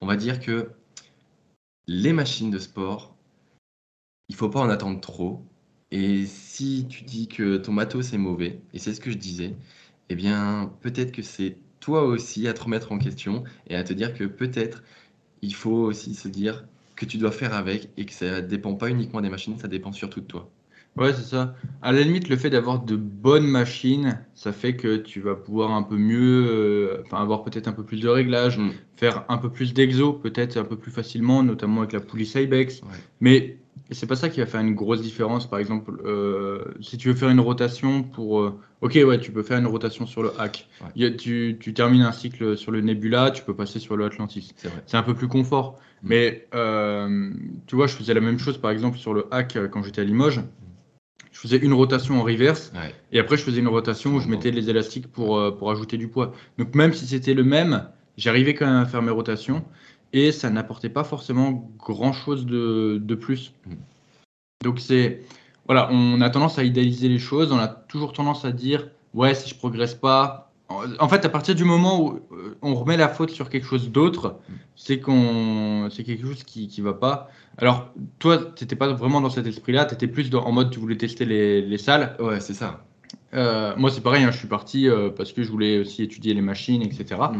on 0.00 0.06
va 0.06 0.16
dire 0.16 0.40
que 0.40 0.70
les 1.86 2.12
machines 2.12 2.50
de 2.50 2.58
sport, 2.58 3.14
il 4.28 4.34
faut 4.34 4.48
pas 4.48 4.60
en 4.60 4.68
attendre 4.68 5.00
trop. 5.00 5.44
Et 5.90 6.26
si 6.26 6.86
tu 6.88 7.04
dis 7.04 7.28
que 7.28 7.56
ton 7.56 7.72
matos 7.72 8.12
est 8.12 8.18
mauvais, 8.18 8.60
et 8.72 8.78
c'est 8.78 8.94
ce 8.94 9.00
que 9.00 9.10
je 9.10 9.18
disais, 9.18 9.54
eh 10.08 10.16
bien 10.16 10.72
peut-être 10.80 11.12
que 11.12 11.22
c'est 11.22 11.56
toi 11.80 12.02
aussi 12.04 12.48
à 12.48 12.54
te 12.54 12.62
remettre 12.62 12.92
en 12.92 12.98
question 12.98 13.44
et 13.68 13.76
à 13.76 13.84
te 13.84 13.92
dire 13.92 14.14
que 14.14 14.24
peut-être 14.24 14.82
il 15.42 15.54
faut 15.54 15.70
aussi 15.70 16.14
se 16.14 16.28
dire 16.28 16.66
que 16.96 17.06
tu 17.06 17.18
dois 17.18 17.32
faire 17.32 17.54
avec 17.54 17.90
et 17.96 18.06
que 18.06 18.12
ça 18.12 18.40
dépend 18.40 18.74
pas 18.74 18.90
uniquement 18.90 19.20
des 19.20 19.30
machines, 19.30 19.58
ça 19.58 19.68
dépend 19.68 19.92
surtout 19.92 20.20
de 20.20 20.26
toi. 20.26 20.50
Ouais, 20.96 21.12
c'est 21.12 21.24
ça. 21.24 21.54
À 21.82 21.90
la 21.90 22.02
limite, 22.02 22.28
le 22.28 22.36
fait 22.36 22.50
d'avoir 22.50 22.80
de 22.80 22.94
bonnes 22.94 23.46
machines, 23.46 24.20
ça 24.34 24.52
fait 24.52 24.76
que 24.76 24.96
tu 24.96 25.20
vas 25.20 25.34
pouvoir 25.34 25.72
un 25.72 25.82
peu 25.82 25.96
mieux, 25.96 26.46
euh, 26.48 27.02
enfin 27.04 27.20
avoir 27.20 27.42
peut-être 27.42 27.66
un 27.66 27.72
peu 27.72 27.82
plus 27.82 28.00
de 28.00 28.08
réglages, 28.08 28.58
mm. 28.58 28.70
faire 28.96 29.24
un 29.28 29.38
peu 29.38 29.50
plus 29.50 29.74
d'exo, 29.74 30.12
peut-être 30.12 30.56
un 30.56 30.64
peu 30.64 30.76
plus 30.76 30.92
facilement, 30.92 31.42
notamment 31.42 31.80
avec 31.80 31.92
la 31.92 32.00
poulie 32.00 32.30
Ibex. 32.32 32.82
Mais 33.20 33.56
c'est 33.90 34.06
pas 34.06 34.14
ça 34.14 34.28
qui 34.28 34.38
va 34.38 34.46
faire 34.46 34.60
une 34.60 34.76
grosse 34.76 35.02
différence. 35.02 35.50
Par 35.50 35.58
exemple, 35.58 36.00
euh, 36.04 36.64
si 36.80 36.96
tu 36.96 37.08
veux 37.08 37.14
faire 37.14 37.28
une 37.28 37.40
rotation 37.40 38.04
pour, 38.04 38.40
euh, 38.40 38.60
ok, 38.80 38.96
ouais, 39.04 39.18
tu 39.18 39.32
peux 39.32 39.42
faire 39.42 39.58
une 39.58 39.66
rotation 39.66 40.06
sur 40.06 40.22
le 40.22 40.30
hack. 40.38 40.68
tu, 41.18 41.56
tu 41.58 41.74
termines 41.74 42.02
un 42.02 42.12
cycle 42.12 42.56
sur 42.56 42.70
le 42.70 42.82
Nebula, 42.82 43.32
tu 43.32 43.42
peux 43.42 43.54
passer 43.54 43.80
sur 43.80 43.96
le 43.96 44.04
Atlantis. 44.04 44.54
C'est 44.86 44.96
un 44.96 45.02
peu 45.02 45.14
plus 45.14 45.28
confort. 45.28 45.80
Mm. 46.04 46.08
Mais 46.08 46.48
tu 47.66 47.74
vois, 47.74 47.88
je 47.88 47.94
faisais 47.94 48.14
la 48.14 48.20
même 48.20 48.38
chose 48.38 48.58
par 48.58 48.70
exemple 48.70 48.96
sur 48.96 49.12
le 49.12 49.26
hack 49.32 49.58
quand 49.72 49.82
j'étais 49.82 50.02
à 50.02 50.04
Limoges 50.04 50.40
faisais 51.44 51.58
une 51.58 51.74
rotation 51.74 52.18
en 52.20 52.22
reverse 52.22 52.72
et 53.12 53.18
après 53.18 53.36
je 53.36 53.42
faisais 53.42 53.60
une 53.60 53.68
rotation 53.68 54.14
où 54.14 54.20
je 54.20 54.28
mettais 54.28 54.50
les 54.50 54.70
élastiques 54.70 55.08
pour, 55.12 55.36
euh, 55.36 55.50
pour 55.50 55.70
ajouter 55.70 55.98
du 55.98 56.08
poids. 56.08 56.32
Donc 56.58 56.74
même 56.74 56.94
si 56.94 57.06
c'était 57.06 57.34
le 57.34 57.44
même, 57.44 57.86
j'arrivais 58.16 58.54
quand 58.54 58.64
même 58.64 58.82
à 58.82 58.86
faire 58.86 59.02
mes 59.02 59.10
rotations 59.10 59.62
et 60.14 60.32
ça 60.32 60.48
n'apportait 60.48 60.88
pas 60.88 61.04
forcément 61.04 61.70
grand 61.78 62.14
chose 62.14 62.46
de, 62.46 62.98
de 63.02 63.14
plus. 63.14 63.52
Mm. 63.66 63.74
Donc 64.64 64.80
c'est 64.80 65.20
voilà, 65.66 65.88
on 65.92 66.22
a 66.22 66.30
tendance 66.30 66.58
à 66.58 66.64
idéaliser 66.64 67.08
les 67.08 67.18
choses, 67.18 67.52
on 67.52 67.58
a 67.58 67.68
toujours 67.68 68.14
tendance 68.14 68.46
à 68.46 68.52
dire 68.52 68.88
ouais 69.12 69.34
si 69.34 69.50
je 69.50 69.54
progresse 69.54 69.94
pas, 69.94 70.53
En 70.68 71.08
fait, 71.08 71.24
à 71.24 71.28
partir 71.28 71.54
du 71.54 71.64
moment 71.64 72.00
où 72.02 72.20
euh, 72.32 72.56
on 72.62 72.74
remet 72.74 72.96
la 72.96 73.08
faute 73.08 73.30
sur 73.30 73.48
quelque 73.50 73.66
chose 73.66 73.90
d'autre, 73.90 74.38
c'est 74.74 74.98
qu'on, 74.98 75.88
c'est 75.90 76.04
quelque 76.04 76.26
chose 76.26 76.42
qui 76.42 76.68
qui 76.68 76.80
va 76.80 76.94
pas. 76.94 77.28
Alors, 77.58 77.92
toi, 78.18 78.38
t'étais 78.38 78.74
pas 78.74 78.92
vraiment 78.92 79.20
dans 79.20 79.30
cet 79.30 79.46
esprit-là. 79.46 79.84
T'étais 79.84 80.08
plus 80.08 80.30
dans- 80.30 80.42
en 80.44 80.52
mode 80.52 80.70
tu 80.70 80.80
voulais 80.80 80.96
tester 80.96 81.26
les, 81.26 81.60
les 81.62 81.78
salles. 81.78 82.16
Ouais, 82.18 82.40
c'est 82.40 82.54
ça. 82.54 82.84
Euh, 83.34 83.74
moi, 83.76 83.90
c'est 83.90 84.00
pareil. 84.00 84.24
hein, 84.24 84.30
je 84.32 84.38
suis 84.38 84.48
parti 84.48 84.88
euh, 84.88 85.10
parce 85.10 85.32
que 85.32 85.42
je 85.42 85.50
voulais 85.50 85.78
aussi 85.80 86.02
étudier 86.02 86.34
les 86.34 86.40
machines, 86.40 86.82
etc. 86.82 87.20
Mm. 87.32 87.38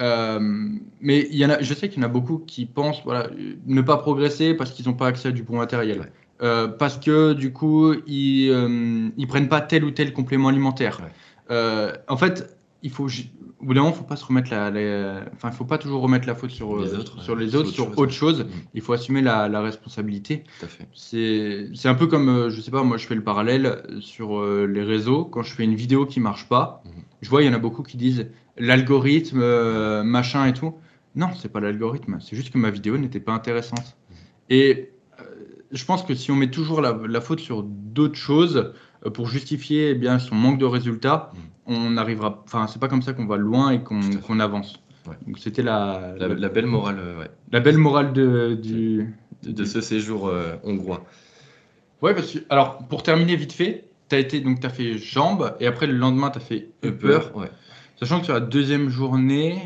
Euh, 0.00 0.68
mais 1.00 1.28
y 1.30 1.44
en 1.46 1.50
a, 1.50 1.62
je 1.62 1.72
sais 1.74 1.88
qu'il 1.88 1.98
y 2.02 2.04
en 2.04 2.08
a 2.08 2.10
beaucoup 2.10 2.38
qui 2.38 2.66
pensent 2.66 3.02
voilà, 3.04 3.28
ne 3.66 3.80
pas 3.82 3.96
progresser 3.98 4.54
parce 4.54 4.72
qu'ils 4.72 4.86
n'ont 4.88 4.94
pas 4.94 5.06
accès 5.06 5.28
à 5.28 5.32
du 5.32 5.42
bon 5.44 5.58
matériel. 5.58 6.00
Ouais. 6.00 6.12
Euh, 6.42 6.66
parce 6.66 6.98
que 6.98 7.32
du 7.32 7.52
coup, 7.52 7.94
ils 8.08 8.50
euh, 8.50 9.08
ils 9.16 9.26
prennent 9.28 9.48
pas 9.48 9.60
tel 9.60 9.84
ou 9.84 9.92
tel 9.92 10.12
complément 10.12 10.48
alimentaire. 10.48 11.00
Ouais. 11.00 11.12
Euh, 11.50 11.92
en 12.08 12.16
fait, 12.16 12.56
il 12.82 12.90
faut, 12.90 13.06
au 13.06 13.64
bout 13.64 13.74
d'un 13.74 13.82
moment, 13.82 13.92
faut 13.94 14.04
pas 14.04 14.16
se 14.16 14.24
remettre 14.24 14.50
la, 14.50 14.70
la- 14.70 15.24
enfin, 15.34 15.50
faut 15.50 15.64
pas 15.64 15.78
toujours 15.78 16.02
remettre 16.02 16.26
la 16.26 16.34
faute 16.34 16.50
sur 16.50 16.76
Les 16.78 16.94
euh, 16.94 16.98
autres, 16.98 17.22
sur 17.22 17.34
les 17.36 17.50
sur 17.50 17.60
autres, 17.60 17.68
autre 17.68 17.74
sur 17.74 17.84
chose, 17.86 17.98
autre 17.98 18.12
chose. 18.12 18.46
Il 18.74 18.80
faut 18.82 18.92
assumer 18.92 19.22
la, 19.22 19.48
la 19.48 19.60
responsabilité. 19.62 20.44
C'est 20.94 21.68
c'est 21.74 21.88
un 21.88 21.94
peu 21.94 22.06
comme, 22.06 22.28
euh, 22.28 22.50
je 22.50 22.60
sais 22.60 22.70
pas, 22.70 22.82
moi 22.82 22.96
je 22.96 23.06
fais 23.06 23.14
le 23.14 23.22
parallèle 23.24 23.82
sur 24.00 24.44
les 24.44 24.82
réseaux. 24.82 25.24
Quand 25.24 25.42
je 25.42 25.54
fais 25.54 25.64
une 25.64 25.74
vidéo 25.74 26.06
qui 26.06 26.20
marche 26.20 26.48
pas, 26.48 26.82
Mhm. 26.84 26.90
je 27.22 27.30
vois 27.30 27.42
il 27.42 27.46
y 27.46 27.48
en 27.48 27.54
a 27.54 27.58
beaucoup 27.58 27.82
qui 27.82 27.96
disent 27.96 28.26
l'algorithme, 28.58 29.40
euh, 29.42 30.02
machin 30.02 30.46
et 30.46 30.52
tout. 30.52 30.74
Non, 31.16 31.28
c'est 31.40 31.50
pas 31.50 31.60
l'algorithme, 31.60 32.18
c'est 32.20 32.34
juste 32.36 32.52
que 32.52 32.58
ma 32.58 32.70
vidéo 32.70 32.98
n'était 32.98 33.20
pas 33.20 33.32
intéressante. 33.32 33.96
Et 34.50 34.90
euh, 35.20 35.24
je 35.70 35.84
pense 35.84 36.02
que 36.04 36.14
si 36.14 36.30
on 36.32 36.36
met 36.36 36.50
toujours 36.50 36.80
la, 36.80 36.98
la 37.08 37.20
faute 37.20 37.40
sur 37.40 37.62
d'autres 37.62 38.16
choses 38.18 38.72
pour 39.10 39.28
justifier 39.28 39.90
eh 39.90 39.94
bien, 39.94 40.18
son 40.18 40.34
manque 40.34 40.58
de 40.58 40.64
résultats, 40.64 41.32
Mhm. 41.34 41.76
on 41.76 41.96
arrivera. 41.96 42.42
Enfin, 42.44 42.66
c'est 42.66 42.78
pas 42.78 42.88
comme 42.88 43.02
ça 43.02 43.12
qu'on 43.12 43.26
va 43.26 43.36
loin 43.36 43.70
et 43.70 43.82
qu'on 43.82 44.40
avance. 44.40 44.80
Ouais. 45.06 45.16
Donc 45.26 45.38
c'était 45.38 45.62
la, 45.62 46.14
La, 46.18 46.48
belle 46.48 46.66
morale 46.66 46.96
euh, 46.98 47.18
ouais, 47.20 47.30
la 47.52 47.60
belle 47.60 47.76
morale 47.76 48.12
de, 48.14 48.54
du, 48.54 49.14
de, 49.42 49.52
de 49.52 49.64
ce 49.64 49.80
séjour 49.82 50.28
euh, 50.28 50.54
hongrois. 50.64 51.04
Ouais, 52.00 52.14
parce 52.14 52.32
que, 52.32 52.38
alors, 52.50 52.78
pour 52.88 53.02
terminer 53.02 53.36
vite 53.36 53.52
fait, 53.52 53.84
tu 54.08 54.16
as 54.16 54.18
été, 54.18 54.40
donc, 54.40 54.60
tu 54.60 54.66
as 54.66 54.70
fait 54.70 54.96
jambes, 54.98 55.54
et 55.60 55.66
après, 55.66 55.86
le 55.86 55.94
lendemain, 55.94 56.30
tu 56.30 56.38
as 56.38 56.40
fait 56.40 56.68
upper. 56.84 57.20
ouais. 57.34 57.50
Sachant 57.96 58.18
que 58.20 58.24
sur 58.24 58.34
la 58.34 58.40
deuxième 58.40 58.88
journée, 58.88 59.58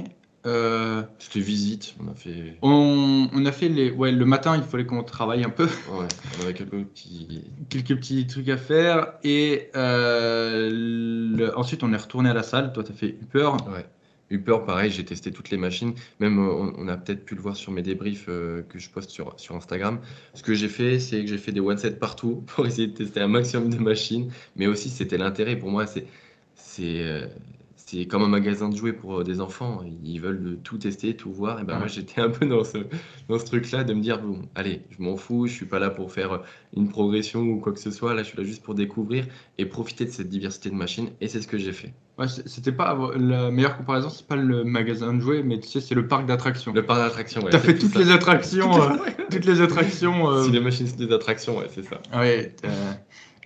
euh, 0.46 1.02
C'était 1.18 1.40
visite, 1.40 1.94
on 2.00 2.10
a 2.10 2.14
fait. 2.14 2.56
on, 2.62 3.28
on 3.32 3.44
a 3.46 3.52
fait 3.52 3.68
les. 3.68 3.90
Ouais, 3.90 4.12
le 4.12 4.24
matin, 4.24 4.56
il 4.56 4.62
fallait 4.62 4.86
qu'on 4.86 5.02
travaille 5.02 5.44
un 5.44 5.50
peu, 5.50 5.64
Ouais, 5.64 6.06
on 6.38 6.42
avait 6.44 6.54
quelques 6.54 6.70
petits. 6.84 7.44
quelques 7.68 7.96
petits 7.96 8.26
trucs 8.26 8.48
à 8.48 8.56
faire, 8.56 9.14
et 9.24 9.68
euh, 9.76 10.70
le- 11.36 11.56
ensuite, 11.58 11.82
on 11.82 11.92
est 11.92 11.96
retourné 11.96 12.30
à 12.30 12.34
la 12.34 12.42
salle. 12.42 12.72
Toi, 12.72 12.84
tu 12.84 12.92
as 12.92 12.94
fait 12.94 13.16
upper. 13.22 13.50
Ouais. 13.72 13.84
Upper, 14.30 14.58
pareil, 14.66 14.90
j'ai 14.90 15.04
testé 15.06 15.32
toutes 15.32 15.48
les 15.50 15.56
machines. 15.56 15.94
Même, 16.20 16.38
euh, 16.38 16.50
on, 16.52 16.74
on 16.76 16.88
a 16.88 16.96
peut-être 16.98 17.24
pu 17.24 17.34
le 17.34 17.40
voir 17.40 17.56
sur 17.56 17.72
mes 17.72 17.80
débriefs 17.80 18.26
euh, 18.28 18.62
que 18.68 18.78
je 18.78 18.90
poste 18.90 19.08
sur, 19.10 19.32
sur 19.38 19.56
Instagram. 19.56 20.00
Ce 20.34 20.42
que 20.42 20.52
j'ai 20.52 20.68
fait, 20.68 21.00
c'est 21.00 21.22
que 21.22 21.26
j'ai 21.26 21.38
fait 21.38 21.50
des 21.52 21.60
one-set 21.60 21.98
partout 21.98 22.42
pour 22.46 22.66
essayer 22.66 22.88
de 22.88 22.92
tester 22.94 23.20
un 23.20 23.28
maximum 23.28 23.70
de 23.70 23.78
machines. 23.78 24.30
Mais 24.54 24.66
aussi, 24.66 24.90
c'était 24.90 25.16
l'intérêt 25.18 25.56
pour 25.56 25.70
moi. 25.70 25.86
C'est, 25.86 26.06
c'est, 27.90 28.00
euh, 28.00 28.04
comme 28.06 28.22
un 28.22 28.28
magasin 28.28 28.68
de 28.68 28.76
jouets 28.76 28.92
pour 28.92 29.20
euh, 29.20 29.24
des 29.24 29.40
enfants. 29.40 29.82
Ils 30.04 30.20
veulent 30.20 30.58
tout 30.62 30.78
tester, 30.78 31.16
tout 31.16 31.32
voir. 31.32 31.60
Et 31.60 31.64
ben 31.64 31.74
Ouais. 31.74 31.78
moi, 31.80 31.88
j'étais 31.88 32.20
un 32.20 32.30
peu 32.30 32.46
dans 32.46 32.64
ce, 32.64 32.78
dans 33.28 33.38
ce 33.38 33.44
truc-là 33.46 33.84
de 33.84 33.94
me 33.94 34.00
dire 34.00 34.20
bon, 34.20 34.42
allez, 34.54 34.82
je 34.90 35.02
m'en 35.02 35.16
fous, 35.16 35.46
je 35.46 35.52
suis 35.52 35.66
pas 35.66 35.78
là 35.78 35.90
pour 35.90 36.12
faire 36.12 36.42
une 36.76 36.88
progression 36.88 37.40
ou 37.40 37.58
quoi 37.60 37.72
que 37.72 37.80
ce 37.80 37.90
soit. 37.90 38.14
Là, 38.14 38.22
je 38.22 38.28
suis 38.28 38.38
là 38.38 38.44
juste 38.44 38.62
pour 38.62 38.74
découvrir 38.74 39.26
et 39.58 39.66
profiter 39.66 40.04
de 40.04 40.10
cette 40.10 40.28
diversité 40.28 40.70
de 40.70 40.74
machines. 40.74 41.08
Et 41.20 41.28
c'est 41.28 41.40
ce 41.40 41.48
que 41.48 41.58
j'ai 41.58 41.72
fait. 41.72 41.92
Ouais, 42.18 42.26
c'était 42.28 42.72
pas 42.72 42.98
la 43.16 43.50
meilleure 43.52 43.76
comparaison, 43.76 44.08
c'est 44.08 44.26
pas 44.26 44.34
le 44.34 44.64
magasin 44.64 45.14
de 45.14 45.20
jouets, 45.20 45.44
mais 45.44 45.60
tu 45.60 45.68
sais, 45.68 45.80
c'est 45.80 45.94
le 45.94 46.08
parc 46.08 46.26
d'attractions. 46.26 46.72
Le 46.72 46.84
parc 46.84 46.98
d'attractions, 47.00 47.42
ouais. 47.44 47.50
Tu 47.50 47.56
as 47.56 47.60
c'est 47.60 47.66
fait 47.68 47.74
tout 47.78 47.86
toutes 47.86 47.94
les 48.04 48.10
attractions. 48.10 48.82
euh, 48.82 48.96
toutes 49.30 49.44
les 49.44 49.60
attractions. 49.60 50.28
euh, 50.28 50.42
Si 50.44 50.50
les 50.50 50.58
machines, 50.60 50.88
c'est 50.88 50.96
des 50.98 51.12
attractions, 51.14 51.56
ouais, 51.58 51.68
c'est 51.72 51.84
ça. 51.84 52.00
Ouais. 52.18 52.52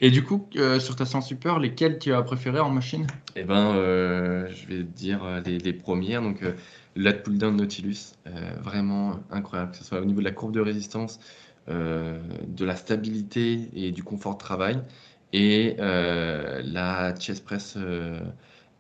Et 0.05 0.11
du 0.11 0.25
coup, 0.25 0.49
euh, 0.57 0.81
sur 0.81 0.97
ta 0.97 1.07
séance 1.07 1.29
super, 1.29 1.61
lesquelles 1.61 2.01
tu 2.01 2.13
as 2.13 2.21
préféré 2.23 2.59
en 2.59 2.71
machine? 2.71 3.07
Eh 3.37 3.45
ben, 3.45 3.77
euh, 3.77 4.49
je 4.51 4.67
vais 4.67 4.79
te 4.79 4.97
dire 4.97 5.23
euh, 5.23 5.41
les, 5.47 5.59
les 5.59 5.73
premières. 5.73 6.21
Donc, 6.21 6.43
euh, 6.43 6.55
la 6.97 7.13
pull 7.13 7.39
down 7.39 7.57
Nautilus, 7.57 8.15
vraiment 8.61 9.21
incroyable, 9.31 9.71
que 9.71 9.79
ce 9.79 9.85
soit 9.85 10.01
au 10.01 10.05
niveau 10.05 10.19
de 10.19 10.25
la 10.25 10.33
courbe 10.33 10.53
de 10.53 10.61
résistance, 10.61 11.21
de 11.69 12.65
la 12.65 12.77
stabilité 12.77 13.71
et 13.75 13.93
du 13.93 14.03
confort 14.03 14.35
de 14.35 14.39
travail. 14.41 14.79
Et 15.33 15.77
la 15.79 17.15
chest 17.19 17.47
press 17.47 17.79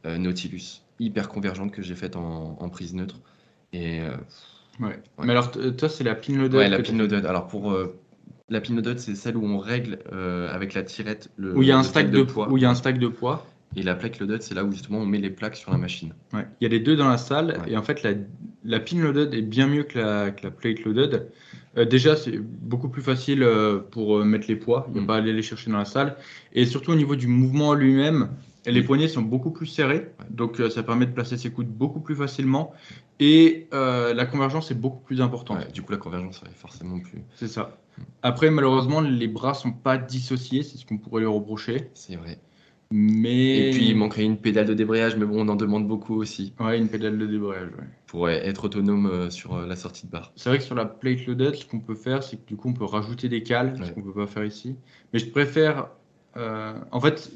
Nautilus, 0.05 0.83
hyper 1.01 1.31
convergente 1.31 1.73
que 1.73 1.81
j'ai 1.81 1.95
faite 1.95 2.17
en, 2.17 2.59
en 2.61 2.69
prise 2.69 2.93
neutre. 2.93 3.21
Et 3.73 4.03
Ouais. 4.81 4.89
Ouais. 4.89 5.27
Mais 5.27 5.33
alors, 5.33 5.51
toi, 5.51 5.89
c'est 5.89 6.05
la 6.05 6.15
pin 6.15 6.35
loaded. 6.35 6.55
ouais, 6.55 6.69
la 6.69 6.81
pin 6.81 6.97
loaded. 6.97 7.25
Alors, 7.27 7.47
pour 7.47 7.73
euh, 7.73 7.99
la 8.53 8.61
pin 8.61 8.75
loaded, 8.75 8.99
c'est 8.99 9.15
celle 9.15 9.37
où 9.37 9.45
on 9.45 9.59
règle 9.59 9.99
euh, 10.13 10.53
avec 10.55 10.75
la 10.75 10.83
tirette 10.83 11.31
le, 11.37 11.57
Où 11.57 11.63
il 11.63 11.69
y 11.69 11.73
a 11.73 11.79
un 11.79 11.83
stack 11.83 12.11
de 12.11 12.23
poids. 12.23 12.49
Où 12.51 12.57
il 12.59 12.63
y 12.63 12.67
a 12.67 12.71
un 12.71 12.75
stack 12.75 12.99
de 12.99 13.09
poids. 13.09 13.47
Et 13.75 13.83
la 13.83 13.95
plaque 13.95 14.19
loaded, 14.19 14.43
c'est 14.43 14.55
là 14.55 14.65
où 14.65 14.71
justement 14.71 14.99
on 14.99 15.07
met 15.07 15.19
les 15.19 15.31
plaques 15.31 15.57
sur 15.57 15.71
la 15.71 15.79
machine. 15.79 16.13
Ouais. 16.35 16.47
Il 16.61 16.65
y 16.65 16.67
a 16.67 16.71
les 16.71 16.81
deux 16.81 16.95
dans 16.95 17.09
la 17.09 17.17
salle. 17.17 17.59
Ouais. 17.65 17.73
Et 17.73 17.77
en 17.79 17.83
fait, 17.83 18.03
la, 18.03 18.11
la 18.65 18.81
pin 18.81 18.99
loaded 18.99 19.33
est 19.33 19.41
bien 19.43 19.67
mieux 19.67 19.85
que 19.85 19.99
la, 19.99 20.31
que 20.31 20.45
la 20.45 20.51
plate 20.51 20.85
loaded. 20.85 21.29
Euh, 21.79 21.87
déjà, 21.87 22.15
c'est 22.17 22.39
beaucoup 22.39 22.91
plus 22.91 23.01
facile 23.01 23.43
euh, 23.43 23.79
pour 23.79 24.19
euh, 24.19 24.25
mettre 24.25 24.47
les 24.47 24.57
poids. 24.57 24.85
Il 24.89 24.93
n'y 24.93 24.99
a 24.99 25.03
Mm. 25.03 25.07
pas 25.07 25.15
à 25.15 25.19
aller 25.19 25.33
les 25.33 25.41
chercher 25.43 25.71
dans 25.71 25.79
la 25.79 25.87
salle. 25.87 26.17
Et 26.53 26.67
surtout 26.67 26.93
au 26.93 26.97
niveau 26.97 27.17
du 27.17 27.29
mouvement 27.29 27.73
lui-même, 27.73 28.29
les 28.67 28.83
Mm. 28.83 28.85
poignets 28.85 29.09
sont 29.09 29.23
beaucoup 29.23 29.51
plus 29.51 29.65
serrés. 29.67 30.13
Ouais. 30.21 30.27
Donc, 30.29 30.61
ça 30.71 30.83
permet 30.83 31.07
de 31.07 31.13
placer 31.13 31.39
ses 31.39 31.51
coudes 31.51 31.69
beaucoup 31.71 32.01
plus 32.01 32.15
facilement. 32.15 32.75
Et 33.21 33.69
la 33.73 34.27
convergence 34.27 34.71
est 34.71 34.75
beaucoup 34.75 35.01
plus 35.01 35.23
importante. 35.23 35.61
Ouais, 35.61 35.73
du 35.73 35.81
coup, 35.81 35.93
la 35.93 35.99
convergence 35.99 36.43
est 36.45 36.59
forcément 36.59 36.99
plus. 36.99 37.23
C'est 37.37 37.49
ça. 37.49 37.79
Après, 38.23 38.51
malheureusement, 38.51 39.01
les 39.01 39.29
bras 39.29 39.55
sont 39.55 39.73
pas 39.73 39.99
dissociés. 39.99 40.63
C'est 40.63 40.79
ce 40.79 40.87
qu'on 40.87 40.99
pourrait 40.99 41.21
lui 41.23 41.29
reprocher. 41.29 41.91
C'est 41.95 42.17
vrai. 42.17 42.39
Mais... 42.91 43.71
Et 43.71 43.71
puis, 43.73 43.89
il 43.89 43.97
manquerait 43.97 44.25
une 44.25 44.37
pédale 44.39 44.67
de 44.67 44.75
débrayage, 44.75 45.17
mais 45.17 45.25
bon, 45.25 45.47
on 45.47 45.49
en 45.49 45.57
demande 45.57 45.89
beaucoup 45.89 46.15
aussi 46.15 46.53
Ouais, 46.61 46.79
une 46.79 46.89
pédale 46.89 47.19
de 47.19 47.27
débrayage. 47.27 47.69
ouais. 47.79 47.87
pour 48.07 48.29
être 48.29 48.65
autonome 48.67 49.07
euh, 49.07 49.31
sur 49.31 49.55
euh, 49.57 49.67
la 49.67 49.77
sortie 49.77 50.07
de 50.07 50.11
barre. 50.13 50.33
C'est 50.37 50.51
vrai 50.51 50.59
que 50.59 50.65
sur 50.65 50.75
la 50.75 50.85
plate 50.85 51.27
loaded, 51.27 51.55
ce 51.55 51.65
qu'on 51.65 51.81
peut 51.81 51.95
faire, 51.95 52.23
c'est 52.23 52.37
que 52.37 52.47
du 52.47 52.57
coup, 52.57 52.69
on 52.69 52.75
peut 52.75 52.85
rajouter 52.85 53.29
des 53.31 53.43
cales, 53.43 53.79
ce 53.83 53.91
qu'on 53.93 54.03
peut 54.03 54.13
pas 54.13 54.27
faire 54.27 54.45
ici. 54.45 54.77
Mais 55.13 55.19
je 55.19 55.31
préfère. 55.31 55.89
euh, 56.37 56.75
en 56.91 57.01
fait, 57.01 57.31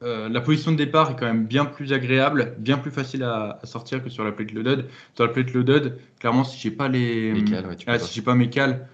la 0.00 0.40
position 0.40 0.70
de 0.72 0.76
départ 0.76 1.10
est 1.10 1.16
quand 1.16 1.26
même 1.26 1.46
bien 1.46 1.64
plus 1.64 1.92
agréable, 1.92 2.54
bien 2.58 2.78
plus 2.78 2.92
facile 2.92 3.24
à, 3.24 3.58
à 3.62 3.66
sortir 3.66 4.02
que 4.02 4.08
sur 4.10 4.22
la 4.24 4.30
plate 4.32 4.52
loaded. 4.52 4.86
Sur 5.16 5.26
la 5.26 5.32
plate 5.32 5.52
loaded, 5.52 5.98
clairement, 6.20 6.44
si 6.44 6.56
j'ai 6.58 6.70
pas 6.70 6.88
les, 6.88 7.32
Les 7.32 7.42
cales, 7.44 7.66
ouais, 7.66 7.76
tu 7.76 7.86
ah, 7.88 7.98
pas. 7.98 7.98
si 7.98 8.14
j'ai 8.14 8.22
pas 8.22 8.34
mes 8.36 8.48
cales, 8.48 8.88